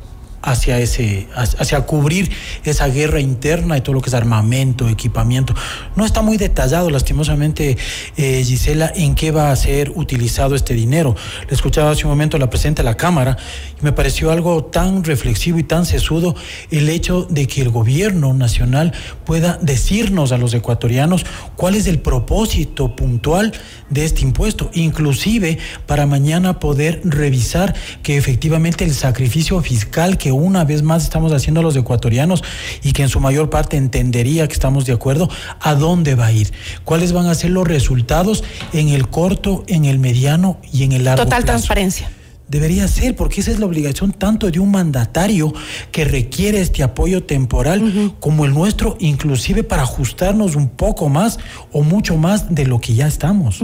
hacia 0.46 0.80
ese 0.80 1.28
hacia 1.36 1.82
cubrir 1.82 2.32
esa 2.64 2.88
guerra 2.88 3.20
interna 3.20 3.78
y 3.78 3.82
todo 3.82 3.96
lo 3.96 4.02
que 4.02 4.10
es 4.10 4.14
armamento, 4.14 4.88
equipamiento. 4.88 5.54
No 5.96 6.06
está 6.06 6.22
muy 6.22 6.38
detallado, 6.38 6.90
lastimosamente, 6.90 7.78
eh, 8.16 8.44
Gisela, 8.46 8.92
en 8.96 9.16
qué 9.16 9.32
va 9.32 9.52
a 9.52 9.56
ser 9.56 9.92
utilizado 9.96 10.56
este 10.56 10.74
dinero. 10.74 11.16
Le 11.48 11.54
escuchaba 11.54 11.92
hace 11.92 12.06
un 12.06 12.12
momento 12.12 12.38
la 12.38 12.50
presidenta 12.50 12.84
de 12.84 12.90
la 12.90 12.98
Cámara 12.98 13.38
y 13.80 13.84
me 13.84 13.92
pareció 13.92 14.32
algo 14.32 14.64
tan 14.66 15.04
reflexivo 15.04 15.60
y 15.60 15.64
tan 15.64 15.86
sesudo 15.86 16.36
el 16.72 16.90
hecho 16.90 17.28
de 17.30 17.48
que 17.48 17.62
el 17.62 17.70
gobierno 17.70 18.34
nacional 18.34 18.94
pueda 19.26 19.58
decirnos 19.62 20.32
a 20.32 20.38
los 20.38 20.54
ecuatorianos 20.54 21.26
cuál 21.56 21.76
es 21.76 21.88
el 21.88 22.00
propósito 22.00 22.96
puntual 22.96 23.54
de 23.90 24.06
este 24.06 24.22
impuesto, 24.22 24.70
inclusive 24.74 25.58
para 25.86 26.06
mañana 26.06 26.60
poder 26.60 27.02
revisar 27.04 27.76
que 28.04 28.18
efectivamente 28.18 28.84
el 28.84 28.94
sacrificio 28.94 29.62
fiscal 29.62 30.18
que 30.18 30.32
una 30.36 30.64
vez 30.64 30.84
más 30.84 31.04
estamos 31.04 31.34
haciendo 31.34 31.62
los 31.62 31.76
ecuatorianos 31.76 32.44
y 32.84 32.92
que 32.92 33.04
en 33.04 33.10
su 33.10 33.20
mayor 33.20 33.50
parte 33.50 33.78
entendería 33.78 34.48
que 34.48 34.54
estamos 34.54 34.86
de 34.86 34.94
acuerdo, 34.94 35.30
a 35.60 35.76
dónde 35.76 36.16
va 36.16 36.28
a 36.28 36.32
ir, 36.32 36.52
cuáles 36.84 37.12
van 37.12 37.28
a 37.28 37.36
ser 37.36 37.52
los 37.52 37.68
resultados 37.68 38.44
en 38.74 38.90
el 38.90 39.08
corto, 39.10 39.64
en 39.68 39.86
el 39.86 40.00
mediano 40.00 40.58
y 40.72 40.84
en 40.84 40.92
el 40.92 41.06
largo 41.06 41.24
Total 41.24 41.44
plazo. 41.44 41.58
transparencia. 41.58 42.10
Debería 42.48 42.88
ser, 42.88 43.16
porque 43.16 43.42
esa 43.42 43.50
es 43.50 43.60
la 43.60 43.66
obligación 43.66 44.12
tanto 44.12 44.52
de 44.52 44.60
un 44.60 44.70
mandatario 44.70 45.52
que 45.92 46.06
requiere 46.06 46.62
este 46.62 46.84
apoyo 46.84 47.24
temporal 47.24 48.14
como 48.20 48.46
el 48.46 48.54
nuestro, 48.54 48.98
inclusive 49.00 49.64
para 49.64 49.82
ajustarnos 49.82 50.56
un 50.56 50.70
poco 50.70 51.10
más 51.10 51.40
o 51.72 51.82
mucho 51.82 52.18
más 52.18 52.54
de 52.54 52.68
lo 52.68 52.80
que 52.80 52.94
ya 52.94 53.08
estamos. 53.08 53.64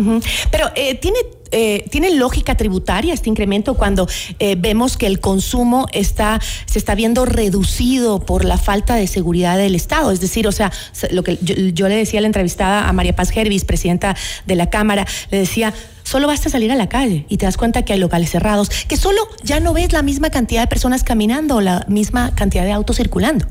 Pero 0.49 0.71
eh, 0.75 0.95
tiene 0.95 1.19
eh, 1.51 1.85
¿tiene 1.91 2.11
lógica 2.15 2.55
tributaria 2.55 3.13
este 3.13 3.29
incremento 3.29 3.75
cuando 3.75 4.07
eh, 4.39 4.55
vemos 4.57 4.97
que 4.97 5.07
el 5.07 5.19
consumo 5.19 5.87
está, 5.91 6.39
se 6.65 6.79
está 6.79 6.95
viendo 6.95 7.25
reducido 7.25 8.19
por 8.25 8.45
la 8.45 8.57
falta 8.57 8.95
de 8.95 9.07
seguridad 9.07 9.57
del 9.57 9.75
Estado? 9.75 10.11
Es 10.11 10.21
decir, 10.21 10.47
o 10.47 10.51
sea, 10.51 10.71
se- 10.91 11.13
lo 11.13 11.23
que 11.23 11.37
yo, 11.41 11.55
yo 11.55 11.87
le 11.87 11.95
decía 11.95 12.19
a 12.19 12.21
la 12.21 12.27
entrevistada 12.27 12.87
a 12.87 12.93
María 12.93 13.15
Paz 13.15 13.29
Gervis, 13.29 13.65
presidenta 13.65 14.15
de 14.45 14.55
la 14.55 14.69
Cámara, 14.69 15.05
le 15.29 15.39
decía, 15.39 15.73
solo 16.03 16.27
basta 16.27 16.49
salir 16.49 16.71
a 16.71 16.75
la 16.75 16.89
calle 16.89 17.25
y 17.29 17.37
te 17.37 17.45
das 17.45 17.57
cuenta 17.57 17.83
que 17.83 17.93
hay 17.93 17.99
locales 17.99 18.29
cerrados, 18.31 18.69
que 18.87 18.97
solo 18.97 19.21
ya 19.43 19.59
no 19.59 19.73
ves 19.73 19.93
la 19.93 20.01
misma 20.01 20.29
cantidad 20.29 20.61
de 20.61 20.67
personas 20.67 21.03
caminando 21.03 21.61
la 21.61 21.85
misma 21.87 22.33
cantidad 22.35 22.63
de 22.63 22.71
autos 22.71 22.97
circulando. 22.97 23.45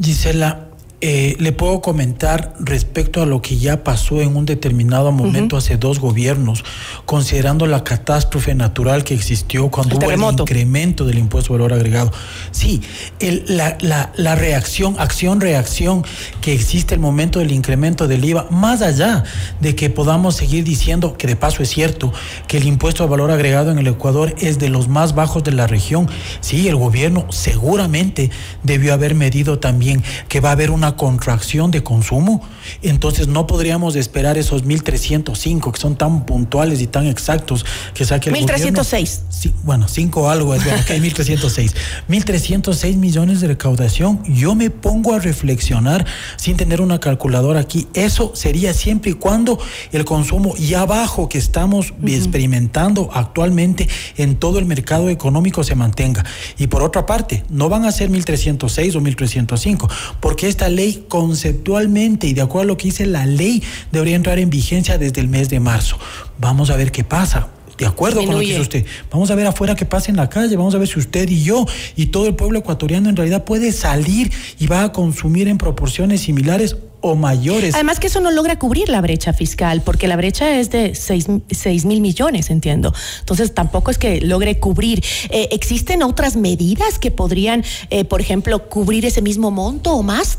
Gisela, 0.00 0.69
eh, 1.02 1.34
le 1.38 1.52
puedo 1.52 1.80
comentar 1.80 2.54
respecto 2.60 3.22
a 3.22 3.26
lo 3.26 3.40
que 3.40 3.56
ya 3.56 3.82
pasó 3.84 4.20
en 4.20 4.36
un 4.36 4.44
determinado 4.44 5.12
momento 5.12 5.56
hace 5.56 5.76
dos 5.78 5.98
gobiernos, 5.98 6.62
considerando 7.06 7.66
la 7.66 7.84
catástrofe 7.84 8.54
natural 8.54 9.02
que 9.02 9.14
existió 9.14 9.70
cuando 9.70 9.92
El 9.94 9.98
hubo 9.98 10.06
terremoto. 10.06 10.42
el 10.44 10.48
incremento 10.50 11.06
del 11.06 11.18
impuesto 11.18 11.54
al 11.54 11.60
valor 11.60 11.72
agregado. 11.78 12.12
Sí, 12.50 12.82
el- 13.18 13.44
la, 13.48 13.78
la- 13.80 14.12
la 14.16 14.34
reacción, 14.34 14.96
acción-reacción 14.98 16.04
que 16.42 16.52
existe 16.52 16.94
el 16.94 17.00
momento 17.00 17.38
del 17.38 17.52
incremento 17.52 18.06
del 18.06 18.24
IVA, 18.24 18.46
más 18.50 18.82
allá 18.82 19.24
de 19.60 19.74
que 19.74 19.88
podamos 19.90 20.36
seguir 20.36 20.64
diciendo, 20.64 21.16
que 21.16 21.26
de 21.26 21.36
paso 21.36 21.62
es 21.62 21.70
cierto, 21.70 22.12
que 22.46 22.58
el 22.58 22.66
impuesto 22.66 23.02
al 23.04 23.08
valor 23.08 23.30
agregado 23.30 23.70
en 23.70 23.78
el 23.78 23.86
Ecuador 23.86 24.34
es 24.38 24.58
de 24.58 24.68
los 24.68 24.88
más 24.88 25.14
bajos 25.14 25.44
de 25.44 25.52
la 25.52 25.66
región, 25.66 26.08
sí, 26.40 26.68
el 26.68 26.76
gobierno 26.76 27.24
seguramente 27.30 28.30
debió 28.62 28.92
haber 28.92 29.14
medido 29.14 29.58
también 29.58 30.02
que 30.28 30.40
va 30.40 30.50
a 30.50 30.52
haber 30.52 30.70
una 30.70 30.89
contracción 30.96 31.70
de 31.70 31.82
consumo, 31.82 32.42
entonces 32.82 33.28
no 33.28 33.46
podríamos 33.46 33.96
esperar 33.96 34.38
esos 34.38 34.64
1.305 34.64 35.72
que 35.72 35.80
son 35.80 35.96
tan 35.96 36.26
puntuales 36.26 36.80
y 36.80 36.86
tan 36.86 37.06
exactos 37.06 37.64
que 37.94 38.04
saque 38.04 38.30
el 38.30 38.34
1306. 38.34 38.90
gobierno. 38.90 39.30
Sí, 39.30 39.54
bueno, 39.62 39.88
cinco 39.88 40.30
algo 40.30 40.54
es 40.54 40.64
bueno, 40.64 40.80
ok, 40.80 40.90
1.306. 40.90 41.74
1.306 42.08 42.96
millones 42.96 43.40
de 43.40 43.48
recaudación. 43.48 44.22
Yo 44.24 44.54
me 44.54 44.70
pongo 44.70 45.14
a 45.14 45.18
reflexionar 45.18 46.06
sin 46.36 46.56
tener 46.56 46.80
una 46.80 47.00
calculadora 47.00 47.60
aquí. 47.60 47.88
Eso 47.94 48.32
sería 48.34 48.74
siempre 48.74 49.12
y 49.12 49.14
cuando 49.14 49.58
el 49.92 50.04
consumo 50.04 50.54
ya 50.56 50.84
bajo 50.84 51.28
que 51.28 51.38
estamos 51.38 51.92
experimentando 52.06 53.10
actualmente 53.12 53.88
en 54.16 54.36
todo 54.36 54.58
el 54.58 54.66
mercado 54.66 55.08
económico 55.08 55.64
se 55.64 55.74
mantenga. 55.74 56.24
Y 56.58 56.66
por 56.66 56.82
otra 56.82 57.06
parte, 57.06 57.44
no 57.48 57.68
van 57.68 57.84
a 57.84 57.92
ser 57.92 58.10
1.306 58.10 58.96
o 58.96 59.00
1.305, 59.00 59.90
porque 60.20 60.48
esta 60.48 60.68
ley 60.68 60.79
conceptualmente 61.08 62.26
y 62.26 62.34
de 62.34 62.42
acuerdo 62.42 62.62
a 62.62 62.66
lo 62.66 62.76
que 62.76 62.84
dice 62.84 63.06
la 63.06 63.26
ley 63.26 63.62
debería 63.92 64.16
entrar 64.16 64.38
en 64.38 64.50
vigencia 64.50 64.98
desde 64.98 65.20
el 65.20 65.28
mes 65.28 65.48
de 65.48 65.60
marzo. 65.60 65.98
Vamos 66.38 66.70
a 66.70 66.76
ver 66.76 66.92
qué 66.92 67.04
pasa. 67.04 67.48
De 67.78 67.86
acuerdo 67.86 68.22
con 68.22 68.34
lo 68.34 68.40
que 68.40 68.46
dice 68.46 68.60
usted. 68.60 68.86
Vamos 69.10 69.30
a 69.30 69.34
ver 69.34 69.46
afuera 69.46 69.74
qué 69.74 69.86
pasa 69.86 70.10
en 70.10 70.16
la 70.18 70.28
calle, 70.28 70.54
vamos 70.54 70.74
a 70.74 70.78
ver 70.78 70.86
si 70.86 70.98
usted 70.98 71.26
y 71.30 71.42
yo 71.42 71.64
y 71.96 72.06
todo 72.06 72.26
el 72.26 72.34
pueblo 72.34 72.58
ecuatoriano 72.58 73.08
en 73.08 73.16
realidad 73.16 73.44
puede 73.44 73.72
salir 73.72 74.30
y 74.58 74.66
va 74.66 74.84
a 74.84 74.92
consumir 74.92 75.48
en 75.48 75.56
proporciones 75.56 76.20
similares 76.20 76.76
o 77.00 77.14
mayores. 77.14 77.74
Además 77.74 77.98
que 77.98 78.08
eso 78.08 78.20
no 78.20 78.30
logra 78.30 78.58
cubrir 78.58 78.90
la 78.90 79.00
brecha 79.00 79.32
fiscal, 79.32 79.80
porque 79.82 80.08
la 80.08 80.16
brecha 80.16 80.58
es 80.58 80.70
de 80.70 80.94
6 80.94 81.84
mil 81.86 82.02
millones, 82.02 82.50
entiendo. 82.50 82.92
Entonces 83.20 83.54
tampoco 83.54 83.90
es 83.90 83.96
que 83.96 84.20
logre 84.20 84.58
cubrir. 84.58 85.02
Eh, 85.30 85.48
¿Existen 85.52 86.02
otras 86.02 86.36
medidas 86.36 86.98
que 86.98 87.10
podrían, 87.10 87.64
eh, 87.88 88.04
por 88.04 88.20
ejemplo, 88.20 88.68
cubrir 88.68 89.06
ese 89.06 89.22
mismo 89.22 89.50
monto 89.50 89.94
o 89.94 90.02
más? 90.02 90.38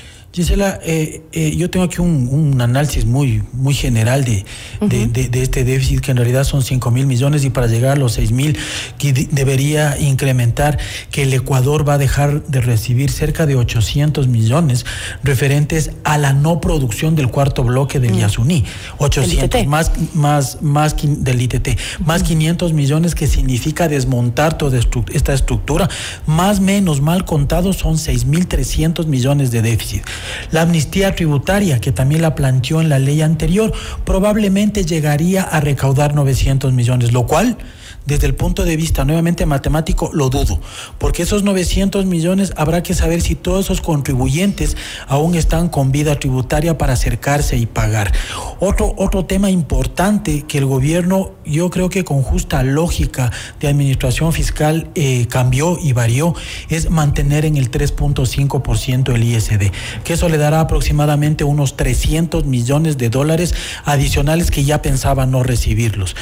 Gisela, 0.33 0.79
eh, 0.85 1.23
eh, 1.33 1.53
yo 1.57 1.69
tengo 1.69 1.83
aquí 1.85 1.99
un, 1.99 2.29
un 2.31 2.61
análisis 2.61 3.03
muy, 3.05 3.43
muy 3.51 3.73
general 3.73 4.23
de, 4.23 4.45
de- 4.79 5.07
de- 5.07 5.27
de 5.27 5.41
este 5.41 5.65
déficit, 5.65 5.99
que 5.99 6.11
en 6.11 6.17
realidad 6.17 6.45
son 6.45 6.63
5 6.63 6.89
mil 6.89 7.05
millones 7.05 7.43
y 7.43 7.49
para 7.49 7.67
llegar 7.67 7.97
a 7.97 7.99
los 7.99 8.13
6 8.13 8.31
mil, 8.31 8.57
que 8.97 9.11
de- 9.11 9.27
debería 9.29 9.97
incrementar 9.99 10.79
que 11.11 11.23
el 11.23 11.33
Ecuador 11.33 11.87
va 11.87 11.95
a 11.95 11.97
dejar 11.97 12.43
de 12.47 12.61
recibir 12.61 13.11
cerca 13.11 13.45
de 13.45 13.55
800 13.57 14.29
millones 14.29 14.85
referentes 15.21 15.91
a 16.05 16.17
la 16.17 16.31
no 16.31 16.61
producción 16.61 17.13
del 17.17 17.27
cuarto 17.27 17.65
bloque 17.65 17.99
del 17.99 18.13
Yasuní. 18.21 18.63
800 18.99 19.67
más, 19.67 19.91
más, 20.13 20.61
más 20.61 20.95
del 21.01 21.41
ITT, 21.41 21.77
más 22.05 22.23
500 22.23 22.71
millones 22.71 23.15
que 23.15 23.27
significa 23.27 23.89
desmontar 23.89 24.57
toda 24.57 24.79
esta 25.11 25.33
estructura, 25.33 25.89
más 26.25 26.61
menos 26.61 27.01
mal 27.01 27.25
contados 27.25 27.75
son 27.75 27.95
6.300 27.97 29.07
millones 29.07 29.51
de 29.51 29.61
déficit. 29.61 30.03
La 30.51 30.61
amnistía 30.61 31.15
tributaria, 31.15 31.79
que 31.79 31.91
también 31.91 32.21
la 32.21 32.35
planteó 32.35 32.81
en 32.81 32.89
la 32.89 32.99
ley 32.99 33.21
anterior, 33.21 33.73
probablemente 34.05 34.85
llegaría 34.85 35.43
a 35.43 35.59
recaudar 35.59 36.15
900 36.15 36.73
millones, 36.73 37.11
lo 37.11 37.25
cual 37.25 37.57
desde 38.05 38.27
el 38.27 38.35
punto 38.35 38.65
de 38.65 38.75
vista 38.75 39.05
nuevamente 39.05 39.45
matemático, 39.45 40.09
lo 40.13 40.29
dudo, 40.29 40.59
porque 40.97 41.23
esos 41.23 41.43
900 41.43 42.05
millones 42.05 42.53
habrá 42.57 42.81
que 42.83 42.93
saber 42.93 43.21
si 43.21 43.35
todos 43.35 43.65
esos 43.65 43.81
contribuyentes 43.81 44.75
aún 45.07 45.35
están 45.35 45.69
con 45.69 45.91
vida 45.91 46.19
tributaria 46.19 46.77
para 46.77 46.93
acercarse 46.93 47.57
y 47.57 47.65
pagar. 47.65 48.11
Otro, 48.59 48.93
otro 48.97 49.25
tema 49.25 49.49
importante 49.49 50.43
que 50.47 50.57
el 50.57 50.65
gobierno, 50.65 51.31
yo 51.45 51.69
creo 51.69 51.89
que 51.89 52.03
con 52.03 52.23
justa 52.23 52.63
lógica 52.63 53.31
de 53.59 53.67
administración 53.67 54.33
fiscal 54.33 54.89
eh, 54.95 55.27
cambió 55.29 55.77
y 55.79 55.93
varió, 55.93 56.33
es 56.69 56.89
mantener 56.89 57.45
en 57.45 57.57
el 57.57 57.69
3.5% 57.69 59.13
el 59.13 59.23
ISD, 59.23 59.71
que 60.03 60.13
eso 60.13 60.29
le 60.29 60.37
dará 60.37 60.61
aproximadamente 60.61 61.43
unos 61.43 61.77
300 61.77 62.45
millones 62.45 62.97
de 62.97 63.09
dólares 63.09 63.53
adicionales 63.85 64.49
que 64.49 64.63
ya 64.63 64.81
pensaba 64.81 65.25
no 65.25 65.43
recibirlos. 65.43 66.15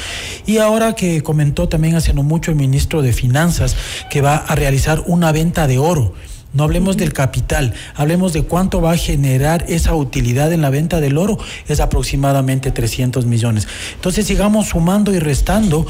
Y 0.46 0.58
ahora 0.58 0.94
que 0.94 1.22
comentó 1.22 1.69
también 1.70 1.94
hace 1.94 2.12
no 2.12 2.22
mucho 2.22 2.50
el 2.50 2.58
ministro 2.58 3.00
de 3.00 3.14
Finanzas 3.14 3.74
que 4.10 4.20
va 4.20 4.36
a 4.36 4.54
realizar 4.54 5.02
una 5.06 5.32
venta 5.32 5.66
de 5.66 5.78
oro. 5.78 6.12
No 6.52 6.64
hablemos 6.64 6.96
del 6.96 7.12
capital, 7.12 7.74
hablemos 7.94 8.32
de 8.32 8.42
cuánto 8.42 8.82
va 8.82 8.92
a 8.92 8.96
generar 8.96 9.64
esa 9.68 9.94
utilidad 9.94 10.52
en 10.52 10.60
la 10.62 10.70
venta 10.70 11.00
del 11.00 11.16
oro, 11.16 11.38
es 11.68 11.78
aproximadamente 11.78 12.72
300 12.72 13.24
millones. 13.24 13.68
Entonces 13.94 14.26
sigamos 14.26 14.68
sumando 14.68 15.14
y 15.14 15.20
restando, 15.20 15.86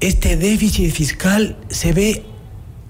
este 0.00 0.36
déficit 0.36 0.92
fiscal 0.92 1.56
se 1.68 1.92
ve 1.92 2.24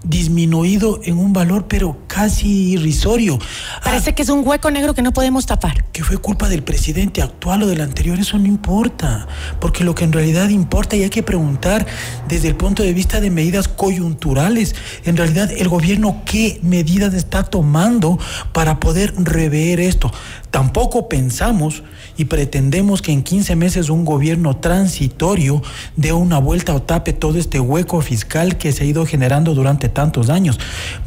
disminuido 0.05 1.01
en 1.03 1.19
un 1.19 1.33
valor 1.33 1.67
pero 1.69 1.99
casi 2.07 2.73
irrisorio. 2.73 3.39
Parece 3.83 4.15
que 4.15 4.23
es 4.23 4.29
un 4.29 4.47
hueco 4.47 4.71
negro 4.71 4.95
que 4.95 5.03
no 5.03 5.13
podemos 5.13 5.47
tapar. 5.47 5.85
Que 5.93 6.05
fue 6.05 6.19
culpa 6.19 6.49
del 6.49 6.63
presidente 6.63 7.23
actual 7.23 7.63
o 7.63 7.67
del 7.67 7.81
anterior, 7.81 8.19
eso 8.19 8.39
no 8.39 8.47
importa, 8.47 9.27
porque 9.61 9.85
lo 9.85 9.95
que 9.95 10.05
en 10.05 10.13
realidad 10.13 10.49
importa 10.51 10.97
y 10.97 11.03
hay 11.03 11.11
que 11.11 11.23
preguntar 11.23 11.87
desde 12.29 12.49
el 12.49 12.57
punto 12.57 12.83
de 12.83 12.93
vista 12.93 13.21
de 13.21 13.31
medidas 13.31 13.69
coyunturales, 13.69 14.75
en 15.05 15.17
realidad 15.17 15.51
el 15.57 15.69
gobierno 15.69 16.23
qué 16.25 16.61
medidas 16.63 17.15
está 17.15 17.43
tomando 17.45 18.19
para 18.53 18.81
poder 18.81 19.15
rever 19.17 19.81
esto. 19.81 20.11
Tampoco 20.51 21.09
pensamos 21.09 21.83
y 22.17 22.27
pretendemos 22.27 23.03
que 23.03 23.11
en 23.11 23.23
15 23.25 23.57
meses 23.57 23.91
un 23.91 24.05
gobierno 24.05 24.57
transitorio 24.57 25.63
dé 25.97 26.13
una 26.13 26.39
vuelta 26.39 26.75
o 26.75 26.83
tape 26.83 27.13
todo 27.13 27.39
este 27.39 27.59
hueco 27.59 28.01
fiscal 28.01 28.57
que 28.57 28.71
se 28.71 28.85
ha 28.85 28.87
ido 28.87 29.05
generando 29.05 29.55
durante 29.55 29.89
tantos 29.95 30.28
años. 30.28 30.59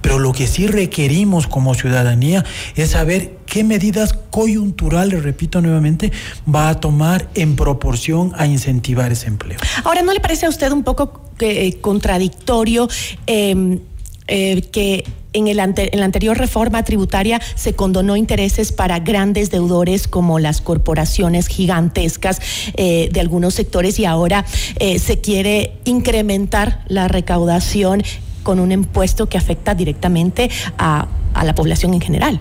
Pero 0.01 0.19
lo 0.19 0.31
que 0.33 0.47
sí 0.47 0.67
requerimos 0.67 1.47
como 1.47 1.75
ciudadanía 1.75 2.43
es 2.75 2.91
saber 2.91 3.37
qué 3.45 3.63
medidas 3.63 4.13
coyunturales, 4.13 5.23
repito 5.23 5.61
nuevamente, 5.61 6.11
va 6.53 6.69
a 6.69 6.79
tomar 6.79 7.29
en 7.33 7.55
proporción 7.55 8.33
a 8.35 8.45
incentivar 8.45 9.11
ese 9.11 9.27
empleo. 9.27 9.57
Ahora, 9.83 10.01
¿no 10.03 10.13
le 10.13 10.19
parece 10.19 10.45
a 10.45 10.49
usted 10.49 10.71
un 10.71 10.83
poco 10.83 11.31
eh, 11.39 11.77
contradictorio 11.81 12.87
em, 13.25 13.79
eh, 14.27 14.61
que 14.71 15.05
en, 15.33 15.47
el 15.47 15.59
en 15.59 15.99
la 15.99 16.05
anterior 16.05 16.37
reforma 16.37 16.83
tributaria 16.83 17.39
se 17.55 17.73
condonó 17.73 18.17
intereses 18.17 18.71
para 18.71 18.99
grandes 18.99 19.51
deudores 19.51 20.07
como 20.07 20.39
las 20.39 20.61
corporaciones 20.61 21.47
gigantescas 21.47 22.41
eh, 22.75 23.09
de 23.11 23.19
algunos 23.19 23.53
sectores 23.53 23.99
y 23.99 24.05
ahora 24.05 24.45
se 24.79 25.21
quiere 25.21 25.73
incrementar 25.85 26.83
la 26.87 27.07
recaudación 27.07 28.01
con 28.47 28.61
un 28.61 28.71
impuesto 28.71 29.27
que 29.27 29.37
afecta 29.37 29.75
directamente 29.75 30.49
a, 30.77 31.05
a 31.33 31.43
la 31.43 31.53
población 31.53 31.93
en 31.93 31.99
general. 31.99 32.39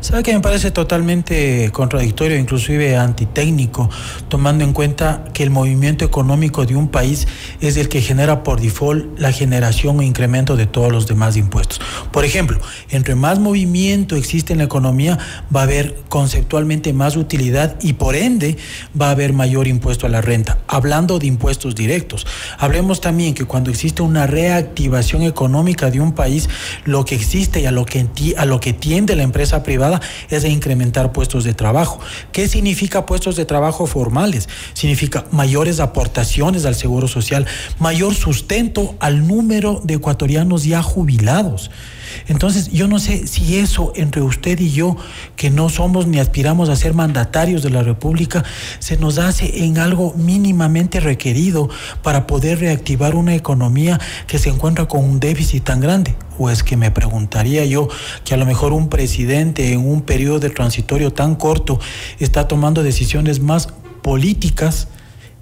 ¿Sabe 0.00 0.22
que 0.22 0.32
me 0.34 0.40
parece 0.40 0.70
totalmente 0.70 1.70
contradictorio, 1.72 2.36
inclusive 2.36 2.96
antitécnico, 2.96 3.88
tomando 4.28 4.62
en 4.62 4.72
cuenta 4.72 5.24
que 5.32 5.42
el 5.42 5.50
movimiento 5.50 6.04
económico 6.04 6.66
de 6.66 6.76
un 6.76 6.88
país 6.88 7.26
es 7.60 7.76
el 7.76 7.88
que 7.88 8.02
genera 8.02 8.42
por 8.42 8.60
default 8.60 9.18
la 9.18 9.32
generación 9.32 9.98
o 9.98 10.02
incremento 10.02 10.54
de 10.54 10.66
todos 10.66 10.92
los 10.92 11.06
demás 11.06 11.36
impuestos? 11.36 11.80
Por 12.12 12.24
ejemplo, 12.24 12.60
entre 12.90 13.14
más 13.14 13.38
movimiento 13.38 14.16
existe 14.16 14.52
en 14.52 14.58
la 14.58 14.64
economía, 14.64 15.18
va 15.54 15.60
a 15.60 15.64
haber 15.64 15.96
conceptualmente 16.08 16.92
más 16.92 17.16
utilidad 17.16 17.76
y 17.80 17.94
por 17.94 18.16
ende 18.16 18.58
va 19.00 19.08
a 19.08 19.12
haber 19.12 19.32
mayor 19.32 19.66
impuesto 19.66 20.06
a 20.06 20.10
la 20.10 20.20
renta. 20.20 20.58
Hablando 20.68 21.18
de 21.18 21.26
impuestos 21.26 21.74
directos, 21.74 22.26
hablemos 22.58 23.00
también 23.00 23.34
que 23.34 23.46
cuando 23.46 23.70
existe 23.70 24.02
una 24.02 24.26
reactivación 24.26 25.22
económica 25.22 25.90
de 25.90 26.00
un 26.00 26.12
país, 26.12 26.48
lo 26.84 27.04
que 27.04 27.14
existe 27.14 27.60
y 27.60 27.66
a 27.66 27.70
lo 27.70 27.86
que, 27.86 28.06
a 28.36 28.44
lo 28.44 28.60
que 28.60 28.72
tiende 28.72 29.16
la 29.16 29.22
empresa 29.22 29.62
privada 29.62 29.85
es 30.30 30.42
de 30.42 30.48
incrementar 30.48 31.12
puestos 31.12 31.44
de 31.44 31.54
trabajo. 31.54 32.00
¿Qué 32.32 32.48
significa 32.48 33.06
puestos 33.06 33.36
de 33.36 33.44
trabajo 33.44 33.86
formales? 33.86 34.48
Significa 34.74 35.24
mayores 35.30 35.80
aportaciones 35.80 36.64
al 36.64 36.74
Seguro 36.74 37.08
Social, 37.08 37.46
mayor 37.78 38.14
sustento 38.14 38.94
al 39.00 39.26
número 39.26 39.80
de 39.84 39.94
ecuatorianos 39.94 40.64
ya 40.64 40.82
jubilados. 40.82 41.70
Entonces, 42.28 42.70
yo 42.70 42.88
no 42.88 42.98
sé 42.98 43.26
si 43.26 43.58
eso 43.58 43.92
entre 43.96 44.22
usted 44.22 44.58
y 44.60 44.70
yo, 44.70 44.96
que 45.36 45.50
no 45.50 45.68
somos 45.68 46.06
ni 46.06 46.18
aspiramos 46.18 46.68
a 46.68 46.76
ser 46.76 46.94
mandatarios 46.94 47.62
de 47.62 47.70
la 47.70 47.82
República, 47.82 48.44
se 48.78 48.96
nos 48.96 49.18
hace 49.18 49.64
en 49.64 49.78
algo 49.78 50.14
mínimamente 50.14 51.00
requerido 51.00 51.68
para 52.02 52.26
poder 52.26 52.60
reactivar 52.60 53.14
una 53.14 53.34
economía 53.34 54.00
que 54.26 54.38
se 54.38 54.48
encuentra 54.48 54.86
con 54.86 55.04
un 55.04 55.20
déficit 55.20 55.64
tan 55.64 55.80
grande. 55.80 56.14
O 56.38 56.50
es 56.50 56.62
que 56.62 56.76
me 56.76 56.90
preguntaría 56.90 57.64
yo 57.64 57.88
que 58.24 58.34
a 58.34 58.36
lo 58.36 58.46
mejor 58.46 58.72
un 58.72 58.88
presidente 58.88 59.72
en 59.72 59.86
un 59.86 60.02
periodo 60.02 60.38
de 60.38 60.50
transitorio 60.50 61.12
tan 61.12 61.34
corto 61.34 61.80
está 62.18 62.46
tomando 62.48 62.82
decisiones 62.82 63.40
más 63.40 63.68
políticas 64.02 64.88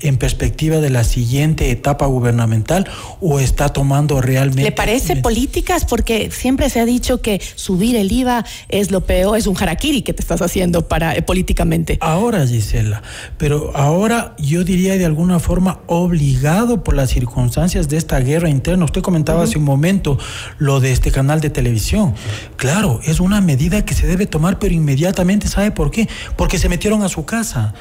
en 0.05 0.19
perspectiva 0.19 0.79
de 0.79 0.91
la 0.91 1.03
siguiente 1.03 1.71
etapa 1.71 2.07
gubernamental 2.07 2.87
o 3.21 3.41
está 3.41 3.71
tomando 3.71 4.21
realmente... 4.21 4.63
¿Le 4.63 4.73
parece 4.73 5.17
políticas? 5.17 5.85
Porque 5.85 6.31
siempre 6.31 6.69
se 6.71 6.81
ha 6.81 6.85
dicho 6.85 7.23
que 7.23 7.41
subir 7.55 7.97
el 7.97 8.13
IVA 8.13 8.45
es 8.69 8.91
lo 8.91 9.01
peor, 9.01 9.39
es 9.39 9.47
un 9.47 9.57
harakiri 9.57 10.03
que 10.03 10.13
te 10.13 10.21
estás 10.21 10.43
haciendo 10.43 10.89
para 10.89 11.17
eh, 11.17 11.23
políticamente. 11.23 11.99
Ahora, 12.01 12.47
Gisela, 12.47 13.03
pero 13.39 13.73
ahora 13.75 14.37
yo 14.39 14.63
diría 14.63 14.97
de 14.99 15.07
alguna 15.07 15.39
forma 15.39 15.81
obligado 15.87 16.85
por 16.85 16.95
las 16.95 17.11
circunstancias 17.11 17.89
de 17.89 17.97
esta 17.97 18.21
guerra 18.21 18.51
interna. 18.51 18.85
Usted 18.85 19.01
comentaba 19.01 19.43
hace 19.45 19.59
un 19.59 19.65
momento 19.65 20.19
lo 20.59 20.81
de 20.81 20.93
este 20.93 21.11
canal 21.11 21.41
de 21.41 21.49
televisión. 21.51 22.15
Claro, 22.57 23.01
es 23.05 23.21
una 23.21 23.41
medida 23.41 23.85
que 23.85 23.95
se 23.95 24.07
debe 24.07 24.27
tomar, 24.27 24.59
pero 24.59 24.75
inmediatamente, 24.75 25.49
¿sabe 25.49 25.71
por 25.71 25.91
qué? 25.91 26.09
Porque 26.37 26.59
se 26.59 26.69
metieron 26.69 27.03
a 27.03 27.09
su 27.09 27.25
casa. 27.25 27.75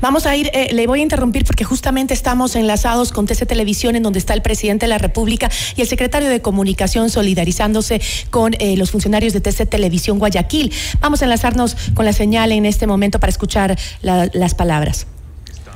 Vamos 0.00 0.26
a 0.26 0.36
ir, 0.36 0.50
eh, 0.52 0.70
le 0.72 0.86
voy 0.86 1.00
a 1.00 1.02
interrumpir 1.02 1.44
porque 1.44 1.64
justamente 1.64 2.14
estamos 2.14 2.56
enlazados 2.56 3.12
con 3.12 3.26
TC 3.26 3.46
Televisión, 3.46 3.96
en 3.96 4.02
donde 4.02 4.18
está 4.18 4.34
el 4.34 4.42
presidente 4.42 4.86
de 4.86 4.90
la 4.90 4.98
República 4.98 5.50
y 5.76 5.80
el 5.80 5.88
secretario 5.88 6.28
de 6.28 6.40
Comunicación 6.40 7.10
solidarizándose 7.10 8.00
con 8.30 8.54
eh, 8.58 8.76
los 8.76 8.90
funcionarios 8.90 9.32
de 9.32 9.40
TC 9.40 9.66
Televisión 9.68 10.18
Guayaquil. 10.18 10.72
Vamos 11.00 11.22
a 11.22 11.24
enlazarnos 11.24 11.76
con 11.94 12.04
la 12.04 12.12
señal 12.12 12.52
en 12.52 12.66
este 12.66 12.86
momento 12.86 13.20
para 13.20 13.30
escuchar 13.30 13.78
las 14.02 14.54
palabras. 14.54 15.06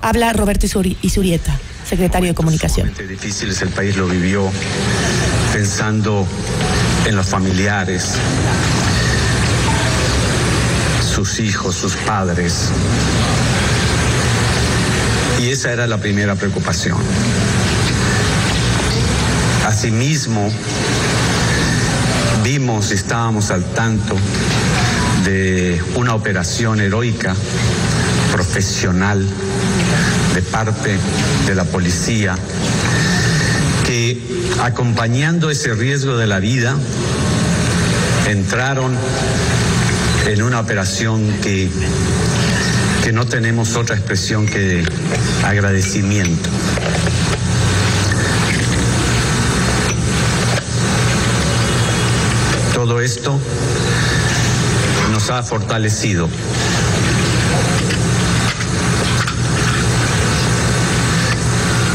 Habla 0.03 0.33
Roberto 0.33 0.67
Isurieta, 0.67 1.59
secretario 1.89 2.29
de 2.29 2.35
Comunicación. 2.35 2.93
difícil 3.09 3.51
el 3.61 3.69
país 3.71 3.97
lo 3.97 4.07
vivió 4.07 4.51
pensando 5.53 6.27
en 7.07 7.17
los 7.17 7.27
familiares, 7.27 8.13
sus 11.15 11.41
hijos, 11.41 11.75
sus 11.77 11.97
padres 11.97 12.71
y 15.39 15.51
esa 15.51 15.72
era 15.72 15.87
la 15.87 15.99
primera 15.99 16.34
preocupación. 16.34 16.99
Asimismo, 19.66 20.51
vimos, 22.43 22.93
estábamos 22.93 23.51
al 23.51 23.64
tanto 23.64 24.16
de 25.24 25.80
una 25.97 26.14
operación 26.14 26.80
heroica, 26.80 27.34
profesional, 28.32 29.26
de 30.34 30.43
parte 30.43 30.97
de 31.47 31.55
la 31.55 31.64
policía, 31.64 32.37
que 33.84 34.20
acompañando 34.62 35.51
ese 35.51 35.74
riesgo 35.74 36.16
de 36.16 36.26
la 36.26 36.39
vida, 36.39 36.76
entraron 38.28 38.97
en 40.26 40.43
una 40.43 40.61
operación 40.61 41.22
que 41.43 41.70
que 43.07 43.13
no 43.13 43.25
tenemos 43.25 43.77
otra 43.77 43.95
expresión 43.95 44.47
que 44.47 44.85
agradecimiento. 45.45 46.51
Todo 52.75 53.01
esto 53.01 53.39
nos 55.13 55.31
ha 55.31 55.45
fortalecido. 55.45 56.29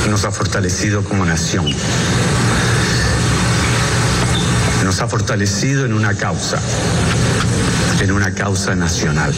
Nos 0.10 0.24
ha 0.24 0.32
fortalecido 0.32 1.04
como 1.04 1.26
nación. 1.26 1.66
Nos 4.86 5.02
ha 5.02 5.10
fortalecido 5.10 5.86
en 5.86 5.92
una 5.92 6.16
causa 6.16 6.58
en 8.02 8.12
una 8.12 8.34
causa 8.34 8.74
nacional, 8.74 9.32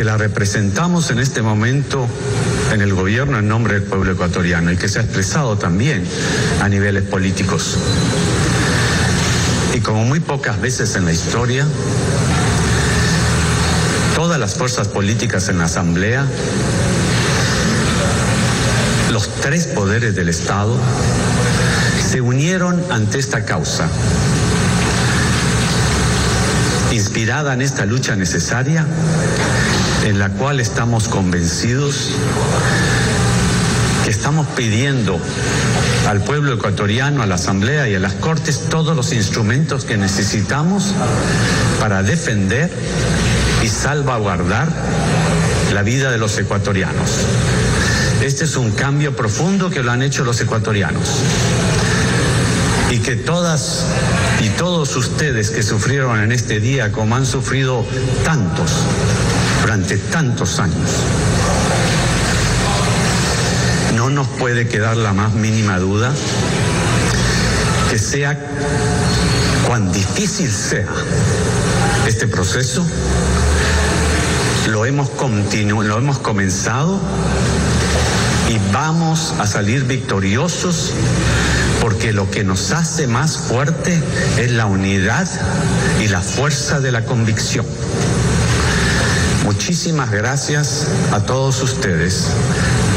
que 0.00 0.04
la 0.04 0.16
representamos 0.16 1.10
en 1.10 1.18
este 1.18 1.42
momento 1.42 2.08
en 2.72 2.80
el 2.80 2.94
gobierno 2.94 3.38
en 3.38 3.46
nombre 3.48 3.74
del 3.74 3.82
pueblo 3.82 4.12
ecuatoriano 4.12 4.72
y 4.72 4.78
que 4.78 4.88
se 4.88 4.98
ha 4.98 5.02
expresado 5.02 5.58
también 5.58 6.06
a 6.62 6.70
niveles 6.70 7.02
políticos. 7.02 7.76
Y 9.74 9.80
como 9.80 10.06
muy 10.06 10.20
pocas 10.20 10.58
veces 10.58 10.96
en 10.96 11.04
la 11.04 11.12
historia, 11.12 11.66
todas 14.16 14.40
las 14.40 14.54
fuerzas 14.54 14.88
políticas 14.88 15.50
en 15.50 15.58
la 15.58 15.64
Asamblea, 15.64 16.24
los 19.12 19.28
tres 19.42 19.66
poderes 19.66 20.16
del 20.16 20.30
Estado, 20.30 20.78
se 22.10 22.22
unieron 22.22 22.82
ante 22.90 23.18
esta 23.18 23.44
causa, 23.44 23.86
inspirada 26.90 27.52
en 27.52 27.60
esta 27.60 27.84
lucha 27.84 28.16
necesaria, 28.16 28.86
en 30.10 30.18
la 30.18 30.28
cual 30.30 30.58
estamos 30.58 31.06
convencidos 31.06 32.10
que 34.02 34.10
estamos 34.10 34.44
pidiendo 34.56 35.20
al 36.08 36.20
pueblo 36.24 36.52
ecuatoriano, 36.54 37.22
a 37.22 37.26
la 37.26 37.36
Asamblea 37.36 37.88
y 37.88 37.94
a 37.94 38.00
las 38.00 38.14
Cortes 38.14 38.62
todos 38.68 38.96
los 38.96 39.12
instrumentos 39.12 39.84
que 39.84 39.96
necesitamos 39.96 40.94
para 41.78 42.02
defender 42.02 42.68
y 43.62 43.68
salvaguardar 43.68 44.66
la 45.72 45.84
vida 45.84 46.10
de 46.10 46.18
los 46.18 46.36
ecuatorianos. 46.38 47.10
Este 48.20 48.46
es 48.46 48.56
un 48.56 48.72
cambio 48.72 49.14
profundo 49.14 49.70
que 49.70 49.84
lo 49.84 49.92
han 49.92 50.02
hecho 50.02 50.24
los 50.24 50.40
ecuatorianos 50.40 51.08
y 52.90 52.98
que 52.98 53.14
todas 53.14 53.86
y 54.40 54.48
todos 54.48 54.96
ustedes 54.96 55.50
que 55.50 55.62
sufrieron 55.62 56.18
en 56.18 56.32
este 56.32 56.58
día 56.58 56.90
como 56.90 57.14
han 57.14 57.26
sufrido 57.26 57.84
tantos 58.24 58.72
durante 59.70 59.98
tantos 59.98 60.58
años, 60.58 60.90
no 63.94 64.10
nos 64.10 64.26
puede 64.26 64.66
quedar 64.66 64.96
la 64.96 65.12
más 65.12 65.32
mínima 65.34 65.78
duda 65.78 66.12
que 67.88 67.96
sea 67.96 68.36
cuán 69.68 69.92
difícil 69.92 70.50
sea 70.50 70.88
este 72.08 72.26
proceso, 72.26 72.84
lo 74.70 74.86
hemos, 74.86 75.08
lo 75.62 75.98
hemos 75.98 76.18
comenzado 76.18 76.98
y 78.48 78.72
vamos 78.72 79.34
a 79.38 79.46
salir 79.46 79.84
victoriosos 79.84 80.90
porque 81.80 82.12
lo 82.12 82.28
que 82.28 82.42
nos 82.42 82.72
hace 82.72 83.06
más 83.06 83.36
fuerte 83.36 84.02
es 84.36 84.50
la 84.50 84.66
unidad 84.66 85.28
y 86.00 86.08
la 86.08 86.22
fuerza 86.22 86.80
de 86.80 86.90
la 86.90 87.04
convicción. 87.04 87.64
Muchísimas 89.52 90.12
gracias 90.12 90.86
a 91.10 91.26
todos 91.26 91.60
ustedes. 91.60 92.30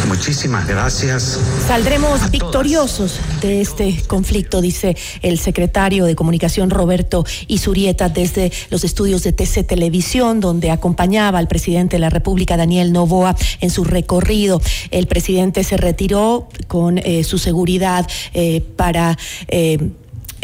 Muchísimas 0.08 0.68
gracias. 0.68 1.40
Saldremos 1.68 2.30
victoriosos 2.30 3.20
de 3.42 3.60
este 3.62 4.00
conflicto, 4.06 4.62
dice 4.62 4.96
el 5.24 5.40
secretario 5.40 6.06
de 6.06 6.14
Comunicación 6.14 6.70
Roberto 6.70 7.26
Isurieta 7.48 8.10
desde 8.10 8.52
los 8.70 8.84
estudios 8.84 9.24
de 9.24 9.34
TC 9.34 9.66
Televisión, 9.66 10.42
donde 10.42 10.70
acompañaba 10.70 11.40
al 11.40 11.48
presidente 11.48 11.96
de 11.96 12.02
la 12.02 12.12
República, 12.12 12.56
Daniel 12.56 12.94
Novoa, 12.94 13.36
en 13.60 13.72
su 13.72 13.84
recorrido. 13.84 14.62
El 14.92 15.08
presidente 15.08 15.64
se 15.64 15.78
retiró 15.78 16.50
con 16.68 17.00
eh, 17.00 17.24
su 17.24 17.40
seguridad 17.40 18.08
eh, 18.36 18.62
para... 18.78 19.18
Eh, 19.48 19.94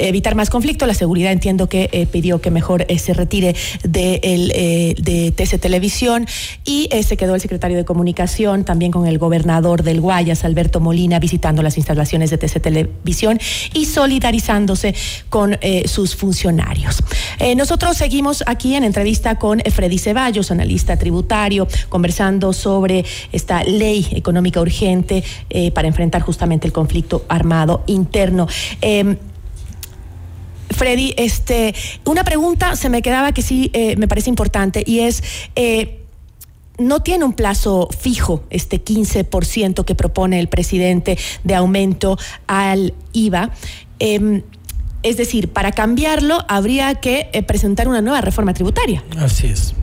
evitar 0.08 0.36
más 0.36 0.50
conflicto. 0.50 0.86
La 0.86 0.94
seguridad 0.94 1.32
entiendo 1.32 1.68
que 1.68 1.90
eh, 1.92 2.06
pidió 2.06 2.42
que 2.42 2.52
mejor 2.52 2.86
eh, 2.88 3.00
se 3.00 3.14
retire 3.14 3.56
de, 3.84 4.20
el, 4.24 4.52
eh, 4.56 4.96
de 4.98 5.32
TC 5.32 5.60
Televisión 5.60 6.28
y 6.66 6.90
se 7.04 7.18
quedó 7.18 7.36
el 7.36 7.42
secretario 7.42 7.78
de 7.78 7.86
Comunicación 7.86 8.64
también 8.64 8.92
con 8.92 9.08
el 9.08 9.18
gobernador 9.18 9.84
del 9.84 10.02
Guayas, 10.02 10.44
Alberto 10.46 10.80
Molina, 10.80 11.20
visitando 11.20 11.62
las 11.62 11.78
instalaciones 11.78 12.30
de 12.30 12.38
TC 12.38 12.60
Televisión 12.62 13.40
y 13.74 13.86
solidarizándose 13.86 14.96
con 15.30 15.58
sus 15.86 16.16
funcionarios. 16.16 16.98
nosotros 17.56 17.98
seguimos 17.98 18.44
aquí 18.48 18.76
en 18.76 18.84
entrevista 18.84 19.36
con 19.36 19.60
Freddy 19.60 19.98
Ceballos, 19.98 20.52
analista 20.52 20.98
tributario, 20.98 21.68
conversando 21.90 22.54
sobre 22.54 23.06
esta 23.32 23.64
ley 23.64 24.08
económica 24.12 24.62
urgente 24.62 25.24
para 25.74 25.88
enfrentar 25.88 26.22
justamente 26.22 26.68
el 26.68 26.74
conflicto 26.74 27.26
armado 27.30 27.84
interno. 27.88 28.48
Freddy, 30.72 31.14
este, 31.18 31.74
una 32.06 32.24
pregunta 32.24 32.76
se 32.76 32.90
me 32.90 33.02
quedaba 33.02 33.32
que 33.32 33.42
sí 33.42 33.70
eh, 33.74 33.96
me 33.98 34.08
parece 34.08 34.30
importante 34.30 34.84
y 34.86 35.02
es, 35.02 35.24
eh, 35.56 36.02
no 36.78 37.02
tiene 37.02 37.26
un 37.26 37.34
plazo 37.34 37.90
fijo 37.98 38.44
este 38.50 38.84
15% 38.84 39.84
que 39.84 39.96
propone 39.96 40.40
el 40.40 40.48
presidente 40.48 41.18
de 41.44 41.56
aumento 41.56 42.18
al 42.48 42.94
IVA. 43.14 43.52
Em, 44.00 44.44
es 45.02 45.18
decir, 45.18 45.50
para 45.50 45.72
cambiarlo 45.72 46.44
habría 46.48 46.96
que 46.96 47.30
eh, 47.32 47.44
presentar 47.44 47.88
una 47.88 48.02
nueva 48.02 48.22
reforma 48.22 48.54
tributaria. 48.54 49.04
Así 49.18 49.48
es. 49.48 49.74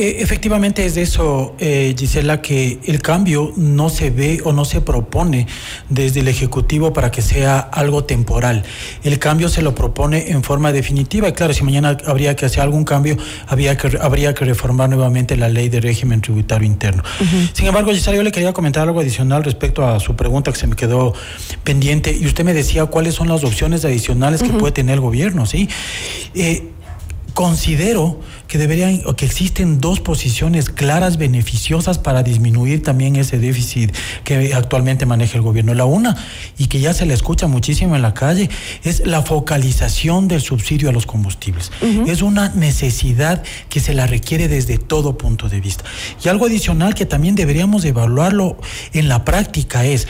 Eh, 0.00 0.22
efectivamente 0.22 0.86
es 0.86 0.94
de 0.94 1.02
eso, 1.02 1.54
eh, 1.58 1.94
Gisela, 1.94 2.40
que 2.40 2.78
el 2.86 3.02
cambio 3.02 3.52
no 3.56 3.90
se 3.90 4.08
ve 4.08 4.40
o 4.44 4.50
no 4.54 4.64
se 4.64 4.80
propone 4.80 5.46
desde 5.90 6.20
el 6.20 6.28
Ejecutivo 6.28 6.94
para 6.94 7.10
que 7.10 7.20
sea 7.20 7.58
algo 7.58 8.04
temporal. 8.04 8.64
El 9.04 9.18
cambio 9.18 9.50
se 9.50 9.60
lo 9.60 9.74
propone 9.74 10.30
en 10.30 10.42
forma 10.42 10.72
definitiva 10.72 11.28
y 11.28 11.32
claro, 11.32 11.52
si 11.52 11.64
mañana 11.64 11.98
habría 12.06 12.34
que 12.34 12.46
hacer 12.46 12.62
algún 12.62 12.84
cambio, 12.84 13.18
habría 13.46 13.76
que, 13.76 13.98
habría 14.00 14.32
que 14.32 14.46
reformar 14.46 14.88
nuevamente 14.88 15.36
la 15.36 15.50
ley 15.50 15.68
de 15.68 15.82
régimen 15.82 16.22
tributario 16.22 16.66
interno. 16.66 17.02
Sin 17.52 17.66
embargo, 17.66 17.92
Gisela, 17.92 18.16
yo 18.16 18.22
le 18.22 18.32
quería 18.32 18.54
comentar 18.54 18.88
algo 18.88 19.00
adicional 19.00 19.44
respecto 19.44 19.86
a 19.86 20.00
su 20.00 20.16
pregunta 20.16 20.50
que 20.50 20.58
se 20.58 20.66
me 20.66 20.76
quedó 20.76 21.12
pendiente 21.62 22.16
y 22.18 22.24
usted 22.24 22.42
me 22.42 22.54
decía 22.54 22.86
cuáles 22.86 23.16
son 23.16 23.28
las 23.28 23.44
opciones 23.44 23.84
adicionales 23.84 24.42
que 24.42 24.48
puede 24.48 24.72
tener 24.72 24.94
el 24.94 25.00
gobierno, 25.02 25.44
¿sí? 25.44 25.68
Eh, 26.34 26.70
considero 27.34 28.20
que 28.50 28.58
deberían 28.58 29.02
o 29.06 29.14
que 29.14 29.26
existen 29.26 29.80
dos 29.80 30.00
posiciones 30.00 30.70
claras 30.70 31.18
beneficiosas 31.18 31.98
para 31.98 32.24
disminuir 32.24 32.82
también 32.82 33.14
ese 33.14 33.38
déficit 33.38 33.94
que 34.24 34.52
actualmente 34.52 35.06
maneja 35.06 35.36
el 35.36 35.42
gobierno. 35.42 35.72
La 35.72 35.84
una 35.84 36.16
y 36.58 36.66
que 36.66 36.80
ya 36.80 36.92
se 36.92 37.06
le 37.06 37.14
escucha 37.14 37.46
muchísimo 37.46 37.94
en 37.94 38.02
la 38.02 38.12
calle 38.12 38.50
es 38.82 39.06
la 39.06 39.22
focalización 39.22 40.26
del 40.26 40.40
subsidio 40.40 40.88
a 40.88 40.92
los 40.92 41.06
combustibles. 41.06 41.70
Es 42.08 42.22
una 42.22 42.48
necesidad 42.48 43.44
que 43.68 43.78
se 43.78 43.94
la 43.94 44.08
requiere 44.08 44.48
desde 44.48 44.78
todo 44.78 45.16
punto 45.16 45.48
de 45.48 45.60
vista. 45.60 45.84
Y 46.24 46.28
algo 46.28 46.46
adicional 46.46 46.96
que 46.96 47.06
también 47.06 47.36
deberíamos 47.36 47.84
evaluarlo 47.84 48.56
en 48.92 49.08
la 49.08 49.24
práctica 49.24 49.84
es 49.84 50.08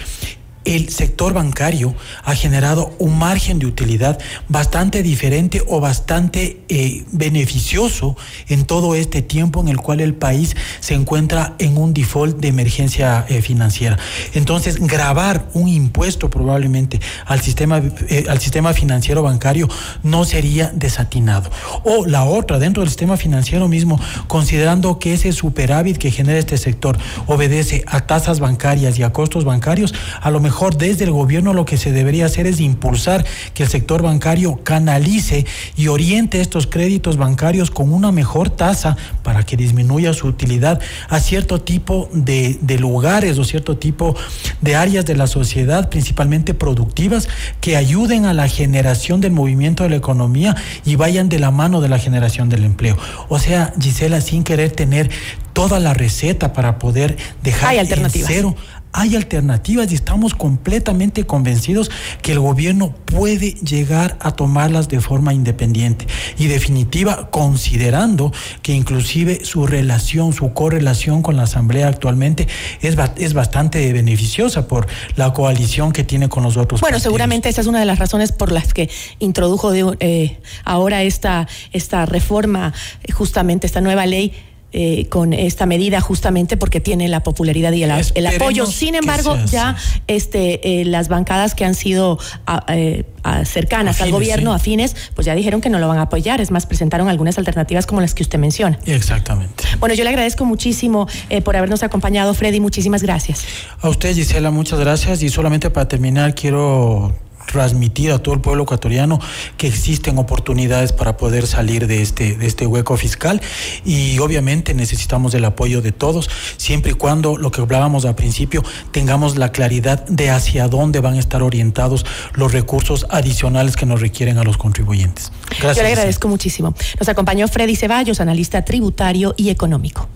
el 0.65 0.91
sector 0.91 1.33
bancario 1.33 1.95
ha 2.23 2.35
generado 2.35 2.95
un 2.99 3.19
margen 3.19 3.59
de 3.59 3.67
utilidad 3.67 4.19
bastante 4.49 5.03
diferente 5.03 5.63
o 5.67 5.81
bastante 5.81 6.63
eh, 6.69 7.05
beneficioso 7.13 8.17
en 8.49 8.65
todo 8.65 8.95
este 8.95 9.23
tiempo 9.23 9.61
en 9.61 9.69
el 9.69 9.79
cual 9.79 10.01
el 10.01 10.15
país 10.15 10.55
se 10.81 10.95
encuentra 10.95 11.55
en 11.59 11.77
un 11.77 11.95
default 11.95 12.37
de 12.39 12.49
emergencia 12.49 13.25
eh, 13.29 13.41
financiera. 13.41 13.99
Entonces, 14.35 14.79
grabar 14.81 15.49
un 15.55 15.69
impuesto 15.69 16.29
probablemente 16.29 17.01
al 17.25 17.41
sistema, 17.41 17.81
eh, 18.09 18.27
al 18.29 18.41
sistema 18.41 18.75
financiero 18.75 19.23
bancario 19.23 19.69
no 20.03 20.25
sería 20.25 20.71
desatinado. 20.75 21.51
O 21.85 22.07
la 22.07 22.25
otra, 22.25 22.59
dentro 22.59 22.83
del 22.83 22.91
sistema 22.91 23.17
financiero 23.17 23.67
mismo, 23.69 23.99
considerando 24.27 24.99
que 24.99 25.15
ese 25.15 25.33
superávit 25.33 25.97
que 25.97 26.11
genera 26.11 26.39
este 26.39 26.59
sector 26.59 26.99
obedece 27.27 27.83
a 27.87 28.01
tasas 28.07 28.41
bancarias 28.41 28.99
y 28.99 29.03
a 29.03 29.13
costos 29.13 29.45
bancarios, 29.45 29.95
a 30.21 30.31
lo 30.31 30.41
mejor 30.41 30.50
mejor 30.51 30.77
desde 30.77 31.05
el 31.05 31.13
gobierno 31.13 31.55
lo 31.55 31.65
que 31.65 31.77
se 31.77 31.93
debería 31.93 32.27
hacer 32.27 32.49
es 32.49 32.59
impulsar 32.59 33.25
que 33.55 33.63
el 33.63 33.69
sector 33.69 34.03
bancario 34.03 34.57
canalice 34.65 35.47
y 35.77 35.87
oriente 35.87 36.41
estos 36.41 36.67
créditos 36.67 37.17
bancarios 37.17 37.71
con 37.71 37.93
una 37.93 38.11
mejor 38.11 38.51
tasa 38.51 38.97
para 39.23 39.45
que 39.45 39.57
disminuya 39.57 40.13
su 40.13 40.27
utilidad 40.27 40.81
a 41.09 41.21
cierto 41.21 41.61
tipo 41.61 42.09
de, 42.13 42.59
de 42.63 42.81
lugares 42.81 43.39
o 43.39 43.45
cierto 43.45 43.77
tipo 43.77 44.17
de 44.61 44.75
áreas 44.75 45.07
de 45.07 45.15
la 45.15 45.29
sociedad, 45.29 45.89
principalmente 45.89 46.53
productivas, 46.53 47.29
que 47.61 47.77
ayuden 47.77 48.25
a 48.25 48.35
la 48.35 48.49
generación 48.49 49.21
del 49.21 49.31
movimiento 49.31 49.85
de 49.85 49.91
la 49.91 49.97
economía 49.97 50.57
y 50.85 50.97
vayan 50.97 51.29
de 51.29 51.39
la 51.39 51.53
mano 51.53 51.81
de 51.81 51.89
la 51.89 52.01
generación 52.01 52.49
del 52.49 52.65
empleo. 52.65 52.99
O 53.29 53.39
sea, 53.39 53.73
Gisela, 53.81 54.21
sin 54.21 54.43
querer 54.43 54.73
tener 54.73 55.11
toda 55.53 55.79
la 55.79 55.95
receta 55.95 56.53
para 56.53 56.79
poder 56.79 57.17
dejar 57.43 57.71
Hay 57.71 57.87
cero 58.09 58.57
hay 58.93 59.17
alternativas 59.17 59.91
y 59.93 59.95
estamos 59.95 60.35
completamente 60.35 61.25
convencidos 61.25 61.91
que 62.23 62.33
el 62.33 62.41
gobierno 62.41 62.95
puede 63.05 63.53
llegar 63.53 64.17
a 64.21 64.33
tomarlas 64.33 64.89
de 64.89 65.01
forma 65.01 65.33
independiente 65.33 66.07
y 66.39 66.47
definitiva 66.47 67.31
considerando 67.31 68.33
que 68.63 68.73
inclusive 68.73 69.45
su 69.45 69.67
relación, 69.67 70.33
su 70.33 70.53
correlación 70.53 71.23
con 71.23 71.37
la 71.37 71.45
Asamblea 71.45 71.89
actualmente 71.89 72.49
es, 72.81 72.97
es 73.17 73.35
bastante 73.35 73.93
beneficiosa 73.93 74.67
por 74.67 74.87
la 75.17 75.33
coalición 75.33 75.93
que 75.93 76.05
tiene 76.05 76.29
con 76.29 76.43
los 76.43 76.57
otros. 76.57 76.81
Bueno, 76.81 76.99
seguramente 76.99 77.49
esa 77.49 77.61
es 77.61 77.67
una 77.67 77.81
de 77.81 77.87
las 77.87 77.99
razones 77.99 78.33
por 78.33 78.53
las 78.53 78.75
que 78.75 78.91
introdujo 79.19 79.71
de, 79.71 79.97
eh, 80.01 80.39
ahora 80.65 81.03
esta, 81.03 81.49
esta 81.73 82.07
reforma, 82.07 82.73
justamente 83.13 83.67
esta 83.67 83.81
nueva 83.81 84.07
ley 84.07 84.33
eh, 84.73 85.07
con 85.09 85.33
esta 85.33 85.67
medida 85.67 86.01
justamente 86.01 86.57
porque 86.57 86.81
tiene 86.81 87.09
la 87.09 87.25
popularidad 87.25 87.73
y 87.73 87.83
el, 87.83 88.27
apoyo. 88.27 88.67
Sin 88.67 88.95
embargo, 88.95 89.37
ya 89.51 89.77
este, 90.07 90.81
eh, 90.81 90.85
las 90.85 91.09
bancadas 91.09 91.57
que 91.57 91.65
han 91.65 91.75
sido 91.75 92.21
eh, 92.69 93.05
cercanas 93.45 94.01
al 94.01 94.13
gobierno, 94.13 94.53
afines, 94.53 94.95
pues 95.15 95.27
ya 95.27 95.35
dijeron 95.35 95.61
que 95.61 95.71
no 95.71 95.81
lo 95.81 95.89
van 95.89 95.99
a 95.99 96.03
apoyar. 96.03 96.41
Es 96.41 96.53
más, 96.53 96.67
presentaron 96.67 97.09
algunas 97.09 97.37
alternativas 97.37 97.85
como 97.85 98.01
las 98.01 98.15
que 98.15 98.23
usted 98.23 98.39
menciona. 98.39 98.79
Exactamente. 98.87 99.65
Bueno, 99.81 99.97
yo 99.97 100.05
le 100.05 100.11
agradezco 100.11 100.45
muchísimo 100.45 101.09
por 101.43 101.57
habernos 101.57 101.83
acompañado, 101.83 102.33
Freddy. 102.33 102.61
Muchísimas 102.61 103.03
gracias. 103.03 103.45
A 103.81 103.89
usted, 103.89 104.15
Gisela, 104.15 104.53
muchas 104.53 104.79
gracias. 104.79 105.23
Y 105.25 105.31
solamente 105.31 105.71
para 105.71 105.89
terminar, 105.89 106.35
quiero 106.37 107.13
transmitir 107.51 108.13
a 108.13 108.19
todo 108.19 108.35
el 108.35 108.41
pueblo 108.41 108.65
ecuatoriano 108.65 109.21
que 109.57 109.67
existen 109.67 110.19
oportunidades 110.19 110.93
para 110.93 111.17
poder 111.17 111.47
salir 111.47 111.87
de 111.87 112.03
este, 112.03 112.37
de 112.37 112.47
este 112.47 112.67
hueco 112.67 112.97
fiscal 112.97 113.41
y 113.85 114.19
obviamente 114.19 114.75
necesitamos 114.75 115.35
el 115.35 115.45
apoyo 115.45 115.83
de 115.83 115.93
todos, 115.93 116.31
siempre 116.57 116.93
y 116.93 116.95
cuando 116.95 117.37
lo 117.37 117.51
que 117.51 117.61
hablábamos 117.61 118.05
al 118.05 118.15
principio 118.15 118.63
tengamos 118.93 119.37
la 119.37 119.53
claridad 119.53 120.07
de 120.07 120.31
hacia 120.31 120.69
dónde 120.69 121.01
van 121.01 121.15
a 121.15 121.19
estar 121.19 121.43
orientados 121.43 122.07
los 122.35 122.53
recursos 122.53 123.07
adicionales 123.11 123.77
que 123.77 123.87
nos 123.87 124.01
requieren 124.01 124.39
a 124.39 124.45
los 124.45 124.57
contribuyentes. 124.57 125.33
Gracias. 125.49 125.77
Yo 125.77 125.83
le 125.83 125.89
agradezco 125.91 126.29
muchísimo. 126.29 126.75
Nos 126.99 127.09
acompañó 127.09 127.49
Freddy 127.49 127.77
Ceballos, 127.77 128.21
analista 128.21 128.65
tributario 128.65 129.35
y 129.37 129.51
económico. 129.51 130.09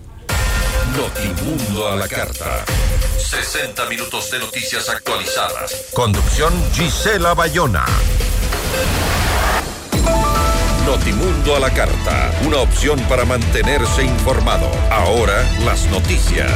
Notimundo 0.97 1.89
a 1.89 1.95
la 1.97 2.07
carta. 2.07 2.63
60 3.17 3.85
minutos 3.87 4.31
de 4.31 4.39
noticias 4.39 4.87
actualizadas. 4.87 5.87
Conducción 5.93 6.53
Gisela 6.71 7.33
Bayona. 7.33 7.85
Notimundo 10.85 11.57
a 11.57 11.59
la 11.59 11.73
carta. 11.73 12.31
Una 12.45 12.59
opción 12.59 12.97
para 13.09 13.25
mantenerse 13.25 14.03
informado. 14.05 14.71
Ahora 14.89 15.43
las 15.65 15.85
noticias. 15.87 16.49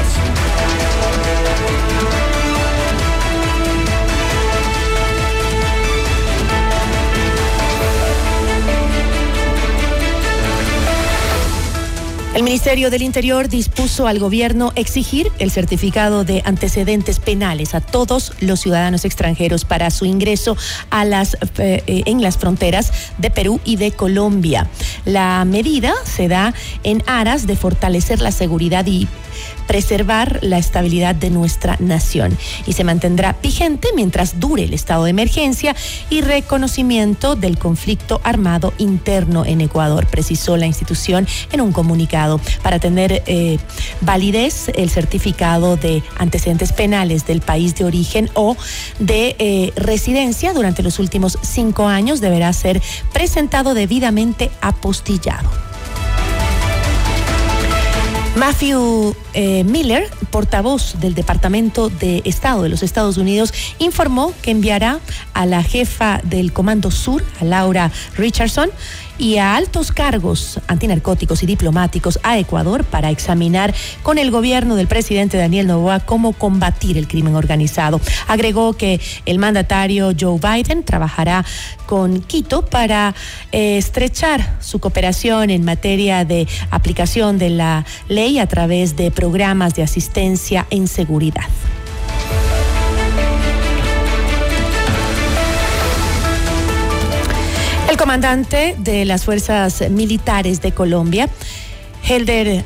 El 12.36 12.44
Ministerio 12.44 12.92
del 12.92 13.02
Interior 13.02 13.50
dispuso 13.50 14.06
al 14.06 14.20
gobierno 14.20 14.72
exigir 14.76 15.32
el 15.40 15.50
certificado 15.50 16.24
de 16.24 16.44
antecedentes 16.46 17.20
penales 17.20 17.74
a 17.74 17.82
todos 17.82 18.34
los 18.40 18.60
ciudadanos 18.60 19.04
extranjeros 19.04 19.66
para 19.66 19.90
su 19.90 20.06
ingreso 20.06 20.56
a 20.92 21.06
las, 21.06 21.38
eh, 21.58 21.82
en 21.88 22.22
las 22.22 22.38
fronteras 22.38 22.94
de 23.18 23.32
Perú 23.32 23.60
y 23.66 23.78
de 23.78 23.92
Colombia. 23.92 24.70
La 25.06 25.44
medida 25.44 25.96
se 26.04 26.28
da 26.28 26.54
en 26.84 27.02
aras 27.08 27.48
de 27.48 27.56
fortalecer 27.56 28.22
la 28.22 28.32
seguridad 28.32 28.86
y 28.86 29.08
preservar 29.68 30.40
la 30.42 30.58
estabilidad 30.58 31.16
de 31.16 31.30
nuestra 31.30 31.78
nación 31.80 32.38
y 32.66 32.74
se 32.74 32.84
mantendrá 32.84 33.36
vigente 33.42 33.90
mientras 33.96 34.40
dure 34.40 34.64
el 34.64 34.74
estado 34.74 35.04
de 35.06 35.12
emergencia 35.12 35.76
y 36.10 36.22
reconocimiento 36.22 37.36
del 37.36 37.58
conflicto 37.58 38.20
armado 38.24 38.74
interno 38.78 39.46
en 39.46 39.62
Ecuador, 39.62 40.08
precisó 40.08 40.58
la 40.58 40.66
institución 40.66 41.28
en 41.52 41.62
un 41.62 41.72
comunicado. 41.72 42.19
Para 42.62 42.80
tener 42.80 43.24
eh, 43.28 43.58
validez, 44.02 44.70
el 44.76 44.90
certificado 44.90 45.78
de 45.78 46.04
antecedentes 46.18 46.74
penales 46.74 47.26
del 47.26 47.42
país 47.42 47.76
de 47.76 47.86
origen 47.86 48.30
o 48.34 48.58
de 49.00 49.36
eh, 49.40 49.72
residencia 49.76 50.54
durante 50.54 50.84
los 50.84 51.00
últimos 51.00 51.38
cinco 51.42 51.88
años 51.88 52.20
deberá 52.20 52.52
ser 52.54 52.82
presentado 53.14 53.74
debidamente 53.74 54.52
apostillado. 54.62 55.50
Matthew 58.36 59.16
eh, 59.34 59.64
Miller, 59.66 60.10
portavoz 60.30 61.00
del 61.00 61.14
Departamento 61.14 61.90
de 61.90 62.22
Estado 62.26 62.64
de 62.64 62.70
los 62.70 62.84
Estados 62.84 63.18
Unidos, 63.18 63.54
informó 63.80 64.34
que 64.42 64.52
enviará 64.52 65.00
a 65.34 65.46
la 65.46 65.62
jefa 65.64 66.22
del 66.24 66.54
Comando 66.54 66.90
Sur, 66.90 67.24
a 67.42 67.44
Laura 67.44 67.92
Richardson, 68.16 68.70
y 69.20 69.38
a 69.38 69.56
altos 69.56 69.92
cargos 69.92 70.60
antinarcóticos 70.68 71.44
y 71.44 71.46
diplomáticos 71.46 72.20
a 72.24 72.40
Ecuador 72.40 72.86
para 72.86 73.12
examinar 73.12 73.76
con 74.02 74.18
el 74.18 74.32
gobierno 74.32 74.76
del 74.76 74.88
presidente 74.88 75.38
Daniel 75.38 75.68
Novoa 75.68 76.00
cómo 76.00 76.34
combatir 76.34 76.98
el 76.98 77.08
crimen 77.08 77.36
organizado. 77.36 78.02
Agregó 78.28 78.74
que 78.74 79.00
el 79.26 79.38
mandatario 79.38 80.12
Joe 80.18 80.40
Biden 80.40 80.84
trabajará 80.84 81.46
con 81.86 82.22
Quito 82.22 82.66
para 82.66 83.14
eh, 83.52 83.78
estrechar 83.78 84.58
su 84.62 84.80
cooperación 84.80 85.50
en 85.50 85.66
materia 85.66 86.24
de 86.24 86.48
aplicación 86.72 87.38
de 87.38 87.50
la 87.50 87.86
ley 88.08 88.40
a 88.40 88.48
través 88.48 88.96
de 88.96 89.12
programas 89.12 89.76
de 89.76 89.84
asistencia 89.84 90.66
en 90.70 90.88
seguridad. 90.88 91.46
Comandante 98.10 98.76
de 98.80 99.06
las 99.06 99.24
fuerzas 99.24 99.88
militares 99.92 100.64
de 100.64 100.72
Colombia, 100.72 101.30
Helder 102.04 102.66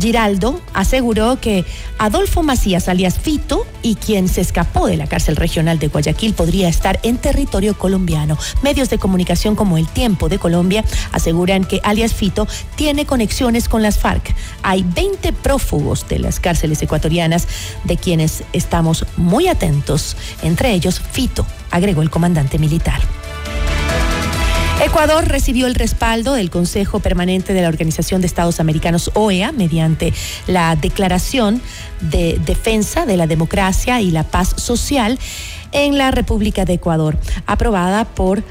Giraldo, 0.00 0.58
aseguró 0.72 1.38
que 1.38 1.66
Adolfo 1.98 2.42
Macías, 2.42 2.88
alias 2.88 3.18
Fito, 3.18 3.66
y 3.82 3.96
quien 3.96 4.26
se 4.26 4.40
escapó 4.40 4.86
de 4.86 4.96
la 4.96 5.06
cárcel 5.06 5.36
regional 5.36 5.78
de 5.78 5.88
Guayaquil, 5.88 6.32
podría 6.32 6.70
estar 6.70 6.98
en 7.02 7.18
territorio 7.18 7.76
colombiano. 7.76 8.38
Medios 8.62 8.88
de 8.88 8.96
comunicación 8.96 9.54
como 9.54 9.76
El 9.76 9.86
Tiempo 9.86 10.30
de 10.30 10.38
Colombia 10.38 10.82
aseguran 11.12 11.66
que 11.66 11.82
alias 11.84 12.14
Fito 12.14 12.48
tiene 12.74 13.04
conexiones 13.04 13.68
con 13.68 13.82
las 13.82 13.98
FARC. 13.98 14.34
Hay 14.62 14.82
20 14.82 15.34
prófugos 15.34 16.08
de 16.08 16.20
las 16.20 16.40
cárceles 16.40 16.80
ecuatorianas 16.80 17.48
de 17.84 17.98
quienes 17.98 18.44
estamos 18.54 19.04
muy 19.18 19.46
atentos, 19.46 20.16
entre 20.40 20.72
ellos 20.72 21.02
Fito, 21.12 21.44
agregó 21.70 22.00
el 22.00 22.08
comandante 22.08 22.58
militar. 22.58 23.02
Ecuador 24.82 25.26
recibió 25.28 25.66
el 25.66 25.74
respaldo 25.74 26.34
del 26.34 26.50
Consejo 26.50 27.00
Permanente 27.00 27.54
de 27.54 27.62
la 27.62 27.68
Organización 27.68 28.20
de 28.20 28.26
Estados 28.26 28.60
Americanos, 28.60 29.10
OEA, 29.14 29.52
mediante 29.52 30.12
la 30.46 30.76
Declaración 30.76 31.62
de 32.00 32.40
Defensa 32.44 33.06
de 33.06 33.16
la 33.16 33.26
Democracia 33.26 34.00
y 34.00 34.10
la 34.10 34.24
Paz 34.24 34.54
Social 34.56 35.18
en 35.72 35.96
la 35.96 36.10
República 36.10 36.64
de 36.64 36.74
Ecuador, 36.74 37.16
aprobada 37.46 38.04
por, 38.04 38.42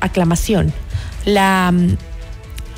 aclamación. 0.00 0.72
La 1.24 1.72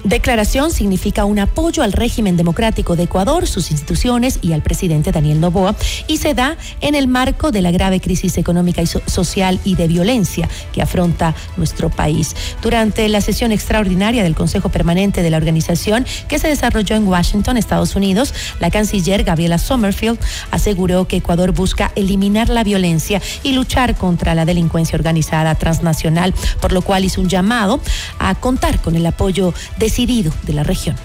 Declaración 0.05 0.71
significa 0.71 1.25
un 1.25 1.39
apoyo 1.41 1.83
al 1.83 1.93
régimen 1.93 2.37
democrático 2.37 2.95
de 2.95 3.05
Ecuador, 3.05 3.47
sus 3.47 3.71
instituciones 3.71 4.39
y 4.43 4.53
al 4.53 4.63
presidente 4.63 5.11
Daniel 5.11 5.41
Noboa 5.41 5.75
y 6.07 6.19
se 6.19 6.35
da 6.35 6.57
en 6.81 6.95
el 6.95 7.09
marco 7.09 7.51
de 7.51 7.63
la 7.63 7.73
grave 7.73 8.01
crisis 8.01 8.39
económica 8.39 8.81
y 8.81 8.87
social 8.87 9.59
y 9.65 9.75
de 9.75 9.89
violencia 9.89 10.49
que 10.73 10.83
afronta 10.83 11.35
nuestro 11.57 11.91
país. 11.91 12.37
Durante 12.63 13.09
la 13.09 13.21
sesión 13.21 13.51
extraordinaria 13.51 14.23
del 14.23 14.37
Consejo 14.37 14.69
Permanente 14.69 15.23
de 15.23 15.31
la 15.31 15.37
organización 15.37 16.07
que 16.29 16.39
se 16.39 16.49
desarrolló 16.49 16.95
en 16.95 17.09
Washington, 17.09 17.57
Estados 17.57 17.97
Unidos, 17.97 18.33
la 18.61 18.71
canciller 18.71 19.25
Gabriela 19.25 19.59
Sommerfield 19.59 20.19
aseguró 20.51 21.09
que 21.09 21.17
Ecuador 21.17 21.53
busca 21.53 21.93
eliminar 21.97 22.49
la 22.49 22.63
violencia 22.63 23.21
y 23.43 23.53
luchar 23.53 23.97
contra 23.97 24.35
la 24.35 24.45
delincuencia 24.45 24.97
organizada 24.97 25.57
transnacional, 25.57 26.35
por 26.61 26.73
lo 26.73 26.83
cual 26.83 27.05
hizo 27.05 27.21
un 27.21 27.29
llamado 27.29 27.81
a 28.19 28.35
contar 28.37 28.81
con 28.81 28.95
el 28.95 29.05
apoyo 29.05 29.53
de 29.79 29.88
decidido 29.89 30.31
de 30.43 30.53
la 30.53 30.65
región. 30.65 30.97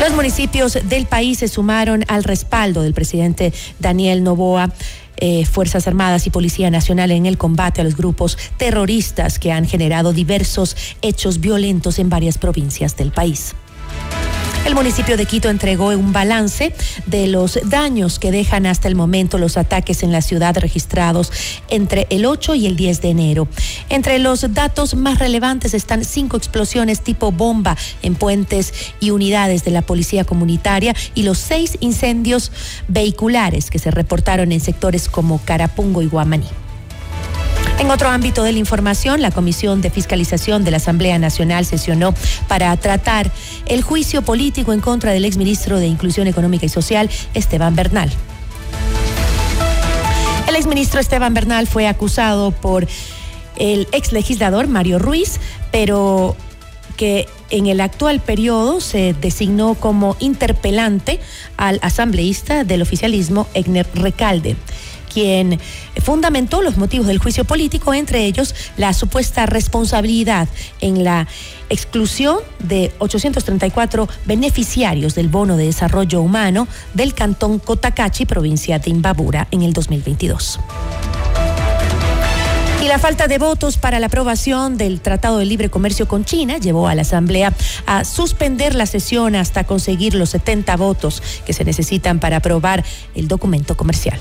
Los 0.00 0.14
municipios 0.14 0.78
del 0.88 1.04
país 1.04 1.40
se 1.40 1.48
sumaron 1.48 2.04
al 2.08 2.24
respaldo 2.24 2.80
del 2.80 2.94
presidente 2.94 3.52
Daniel 3.78 4.24
Novoa. 4.24 4.72
Eh, 5.18 5.46
Fuerzas 5.46 5.86
Armadas 5.86 6.26
y 6.26 6.30
Policía 6.30 6.70
Nacional 6.70 7.10
en 7.10 7.24
el 7.24 7.38
combate 7.38 7.80
a 7.80 7.84
los 7.84 7.96
grupos 7.96 8.36
terroristas 8.58 9.38
que 9.38 9.50
han 9.50 9.66
generado 9.66 10.12
diversos 10.12 10.76
hechos 11.00 11.40
violentos 11.40 11.98
en 11.98 12.10
varias 12.10 12.36
provincias 12.36 12.96
del 12.96 13.12
país. 13.12 13.54
El 14.66 14.74
municipio 14.74 15.16
de 15.16 15.26
Quito 15.26 15.48
entregó 15.48 15.90
un 15.90 16.12
balance 16.12 16.74
de 17.06 17.28
los 17.28 17.56
daños 17.66 18.18
que 18.18 18.32
dejan 18.32 18.66
hasta 18.66 18.88
el 18.88 18.96
momento 18.96 19.38
los 19.38 19.56
ataques 19.56 20.02
en 20.02 20.10
la 20.10 20.22
ciudad 20.22 20.56
registrados 20.58 21.30
entre 21.68 22.08
el 22.10 22.26
8 22.26 22.56
y 22.56 22.66
el 22.66 22.74
10 22.74 23.00
de 23.00 23.10
enero. 23.10 23.48
Entre 23.90 24.18
los 24.18 24.52
datos 24.54 24.96
más 24.96 25.20
relevantes 25.20 25.72
están 25.72 26.04
cinco 26.04 26.36
explosiones 26.36 27.00
tipo 27.00 27.30
bomba 27.30 27.76
en 28.02 28.16
puentes 28.16 28.74
y 28.98 29.10
unidades 29.10 29.62
de 29.62 29.70
la 29.70 29.82
policía 29.82 30.24
comunitaria 30.24 30.96
y 31.14 31.22
los 31.22 31.38
seis 31.38 31.78
incendios 31.78 32.50
vehiculares 32.88 33.70
que 33.70 33.78
se 33.78 33.92
reportaron 33.92 34.50
en 34.50 34.58
sectores 34.58 35.08
como 35.08 35.38
Carapungo 35.44 36.02
y 36.02 36.08
Guamaní. 36.08 36.65
En 37.78 37.90
otro 37.90 38.08
ámbito 38.08 38.42
de 38.42 38.52
la 38.52 38.58
información, 38.58 39.20
la 39.20 39.30
Comisión 39.30 39.82
de 39.82 39.90
Fiscalización 39.90 40.64
de 40.64 40.70
la 40.70 40.78
Asamblea 40.78 41.18
Nacional 41.18 41.66
sesionó 41.66 42.14
para 42.48 42.74
tratar 42.78 43.30
el 43.66 43.82
juicio 43.82 44.22
político 44.22 44.72
en 44.72 44.80
contra 44.80 45.12
del 45.12 45.26
exministro 45.26 45.78
de 45.78 45.86
Inclusión 45.86 46.26
Económica 46.26 46.64
y 46.64 46.70
Social, 46.70 47.10
Esteban 47.34 47.76
Bernal. 47.76 48.10
El 50.48 50.56
exministro 50.56 51.00
Esteban 51.00 51.34
Bernal 51.34 51.66
fue 51.66 51.86
acusado 51.86 52.50
por 52.50 52.86
el 53.56 53.86
ex 53.92 54.10
legislador 54.12 54.68
Mario 54.68 54.98
Ruiz, 54.98 55.38
pero 55.70 56.34
que 56.96 57.26
en 57.50 57.66
el 57.66 57.82
actual 57.82 58.20
periodo 58.20 58.80
se 58.80 59.14
designó 59.20 59.74
como 59.74 60.16
interpelante 60.18 61.20
al 61.58 61.78
asambleísta 61.82 62.64
del 62.64 62.80
oficialismo 62.80 63.46
Egner 63.52 63.86
Recalde 63.94 64.56
quien 65.16 65.58
fundamentó 66.02 66.60
los 66.60 66.76
motivos 66.76 67.06
del 67.06 67.16
juicio 67.16 67.46
político, 67.46 67.94
entre 67.94 68.26
ellos 68.26 68.54
la 68.76 68.92
supuesta 68.92 69.46
responsabilidad 69.46 70.46
en 70.82 71.04
la 71.04 71.26
exclusión 71.70 72.40
de 72.58 72.92
834 72.98 74.10
beneficiarios 74.26 75.14
del 75.14 75.28
bono 75.28 75.56
de 75.56 75.64
desarrollo 75.64 76.20
humano 76.20 76.68
del 76.92 77.14
cantón 77.14 77.60
Cotacachi, 77.60 78.26
provincia 78.26 78.78
de 78.78 78.90
Imbabura, 78.90 79.48
en 79.52 79.62
el 79.62 79.72
2022. 79.72 80.60
Y 82.82 82.88
la 82.88 82.98
falta 82.98 83.26
de 83.26 83.38
votos 83.38 83.78
para 83.78 83.98
la 83.98 84.08
aprobación 84.08 84.76
del 84.76 85.00
Tratado 85.00 85.38
de 85.38 85.46
Libre 85.46 85.70
Comercio 85.70 86.06
con 86.06 86.26
China 86.26 86.58
llevó 86.58 86.88
a 86.88 86.94
la 86.94 87.02
Asamblea 87.02 87.54
a 87.86 88.04
suspender 88.04 88.74
la 88.74 88.84
sesión 88.84 89.34
hasta 89.34 89.64
conseguir 89.64 90.14
los 90.14 90.28
70 90.28 90.76
votos 90.76 91.22
que 91.46 91.54
se 91.54 91.64
necesitan 91.64 92.20
para 92.20 92.36
aprobar 92.36 92.84
el 93.14 93.28
documento 93.28 93.78
comercial. 93.78 94.20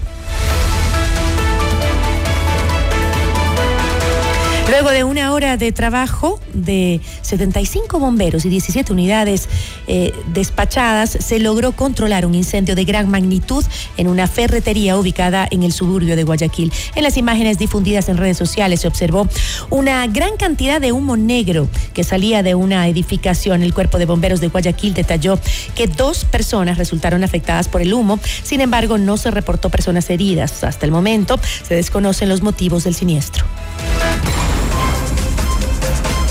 Luego 4.68 4.89
de 4.89 5.03
una 5.03 5.32
hora 5.32 5.57
de 5.57 5.72
trabajo 5.72 6.39
de 6.53 6.99
75 7.22 7.99
bomberos 7.99 8.45
y 8.45 8.49
17 8.49 8.91
unidades 8.91 9.47
eh, 9.88 10.11
despachadas, 10.34 11.11
se 11.11 11.39
logró 11.39 11.74
controlar 11.74 12.26
un 12.26 12.34
incendio 12.34 12.76
de 12.76 12.84
gran 12.84 13.07
magnitud 13.07 13.63
en 13.97 14.07
una 14.07 14.28
ferretería 14.28 14.97
ubicada 14.97 15.47
en 15.51 15.61
el 15.61 15.72
suburbio 15.72 16.16
de 16.16 16.24
Guayaquil. 16.24 16.74
En 16.95 17.03
las 17.03 17.16
imágenes 17.16 17.59
difundidas 17.59 18.09
en 18.09 18.18
redes 18.18 18.38
sociales 18.38 18.82
se 18.82 18.88
observó 18.88 19.28
una 19.70 20.07
gran 20.07 20.36
cantidad 20.36 20.82
de 20.82 20.91
humo 20.91 21.16
negro 21.16 21.70
que 21.93 22.03
salía 22.03 22.41
de 22.41 22.55
una 22.55 22.88
edificación. 22.88 23.61
El 23.61 23.74
cuerpo 23.74 23.99
de 23.99 24.07
bomberos 24.07 24.41
de 24.41 24.47
Guayaquil 24.47 24.95
detalló 24.95 25.39
que 25.76 25.86
dos 25.86 26.26
personas 26.26 26.80
resultaron 26.80 27.24
afectadas 27.24 27.68
por 27.68 27.84
el 27.84 27.93
humo. 27.93 28.20
Sin 28.43 28.61
embargo, 28.61 28.97
no 28.97 29.18
se 29.18 29.30
reportó 29.30 29.70
personas 29.70 30.09
heridas. 30.09 30.63
Hasta 30.63 30.88
el 30.88 30.91
momento 30.91 31.39
se 31.63 31.76
desconocen 31.76 32.30
los 32.30 32.41
motivos 32.41 32.84
del 32.84 32.95
siniestro. 32.95 33.45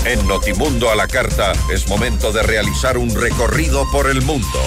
En 0.05 0.27
Notimundo 0.27 0.91
a 0.91 0.95
la 0.95 1.07
Carta 1.07 1.53
es 1.73 1.87
momento 1.89 2.31
de 2.31 2.43
realizar 2.43 2.95
un 2.95 3.09
recorrido 3.15 3.89
por 3.91 4.07
el 4.07 4.21
mundo. 4.21 4.59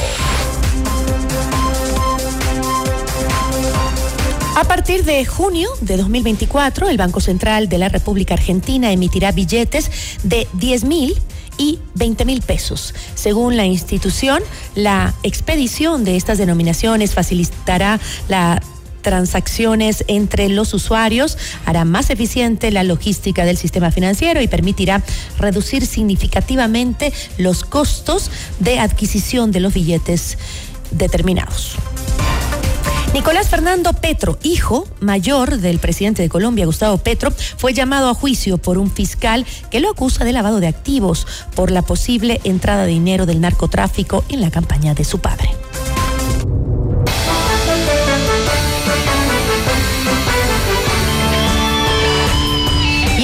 A 4.57 4.64
partir 4.64 5.05
de 5.05 5.24
junio 5.24 5.70
de 5.80 5.97
2024, 5.97 6.89
el 6.89 6.97
Banco 6.97 7.20
Central 7.20 7.68
de 7.68 7.78
la 7.78 7.89
República 7.89 8.34
Argentina 8.34 8.91
emitirá 8.91 9.30
billetes 9.30 9.93
de 10.24 10.49
10 10.55 10.84
mil 10.84 11.16
y 11.57 11.78
20 11.95 12.24
mil 12.24 12.43
pesos. 12.43 12.93
Según 13.14 13.57
la 13.57 13.64
institución, 13.64 14.43
la 14.74 15.14
expedición 15.22 16.05
de 16.05 16.16
estas 16.16 16.39
denominaciones 16.39 17.14
facilitará 17.14 18.01
la 18.28 18.61
transacciones 19.03 20.05
entre 20.09 20.49
los 20.49 20.74
usuarios, 20.74 21.38
hará 21.64 21.84
más 21.84 22.11
eficiente 22.11 22.70
la 22.70 22.82
logística 22.82 23.44
del 23.44 23.57
sistema 23.57 23.90
financiero 23.90 24.40
y 24.40 24.49
permitirá 24.49 25.03
reducir 25.38 25.86
significativamente 25.86 27.12
los 27.36 27.64
costos 27.64 28.30
de 28.59 28.78
adquisición 28.78 29.53
de 29.53 29.61
los 29.61 29.74
billetes 29.74 30.38
determinados. 30.90 31.76
Nicolás 33.14 33.49
Fernando 33.49 33.94
Petro, 33.94 34.38
hijo 34.42 34.86
mayor 35.01 35.59
del 35.59 35.78
presidente 35.78 36.22
de 36.22 36.28
Colombia, 36.28 36.66
Gustavo 36.66 36.99
Petro, 36.99 37.32
fue 37.57 37.72
llamado 37.72 38.11
a 38.11 38.14
juicio 38.14 38.59
por 38.59 38.76
un 38.76 38.90
fiscal 38.90 39.46
que 39.70 39.80
lo 39.80 39.90
acusa 39.90 40.24
de 40.24 40.32
lavado 40.32 40.61
de 40.61 40.68
activos 40.68 41.26
por 41.55 41.70
la 41.70 41.82
posible 41.82 42.40
entrada 42.44 42.84
de 42.84 42.92
dinero 42.92 43.24
del 43.24 43.40
narcotráfico 43.40 44.24
en 44.28 44.42
la 44.42 44.51
campaña 44.51 44.94
de 44.94 45.05
su 45.05 45.20
padre. 45.20 45.51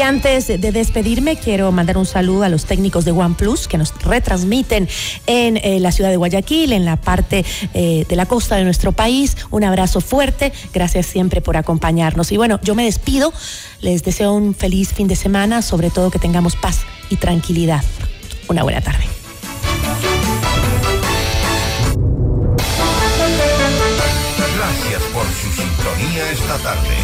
Antes 0.04 0.48
de 0.48 0.72
despedirme, 0.72 1.36
quiero 1.36 1.72
mandar 1.72 1.96
un 1.96 2.04
saludo 2.04 2.42
a 2.42 2.48
los 2.48 2.66
técnicos 2.66 3.04
de 3.04 3.12
OnePlus 3.12 3.66
que 3.68 3.78
nos 3.78 3.94
retransmiten 4.02 4.86
en 5.26 5.56
eh, 5.56 5.80
la 5.80 5.92
ciudad 5.92 6.10
de 6.10 6.16
Guayaquil, 6.16 6.72
en 6.72 6.84
la 6.84 6.96
parte 6.96 7.44
eh, 7.72 8.04
de 8.06 8.16
la 8.16 8.26
costa 8.26 8.56
de 8.56 8.64
nuestro 8.64 8.92
país. 8.92 9.36
Un 9.50 9.64
abrazo 9.64 10.00
fuerte. 10.00 10.52
Gracias 10.72 11.06
siempre 11.06 11.40
por 11.40 11.56
acompañarnos. 11.56 12.32
Y 12.32 12.36
bueno, 12.36 12.60
yo 12.62 12.74
me 12.74 12.84
despido. 12.84 13.32
Les 13.80 14.04
deseo 14.04 14.34
un 14.34 14.54
feliz 14.54 14.92
fin 14.92 15.08
de 15.08 15.16
semana, 15.16 15.62
sobre 15.62 15.90
todo 15.90 16.10
que 16.10 16.18
tengamos 16.18 16.54
paz 16.54 16.80
y 17.08 17.16
tranquilidad. 17.16 17.82
Una 18.48 18.62
buena 18.62 18.82
tarde. 18.82 19.04
Gracias 24.56 25.02
por 25.12 25.24
su 25.26 25.50
sintonía 25.50 26.30
esta 26.30 26.58
tarde. 26.58 27.03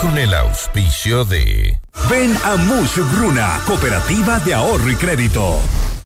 Con 0.00 0.16
el 0.16 0.32
auspicio 0.32 1.24
de 1.24 1.80
Ven 2.08 2.36
a 2.44 2.54
Mush 2.56 3.00
Bruna, 3.16 3.60
Cooperativa 3.66 4.38
de 4.38 4.54
Ahorro 4.54 4.88
y 4.90 4.94
Crédito. 4.94 5.58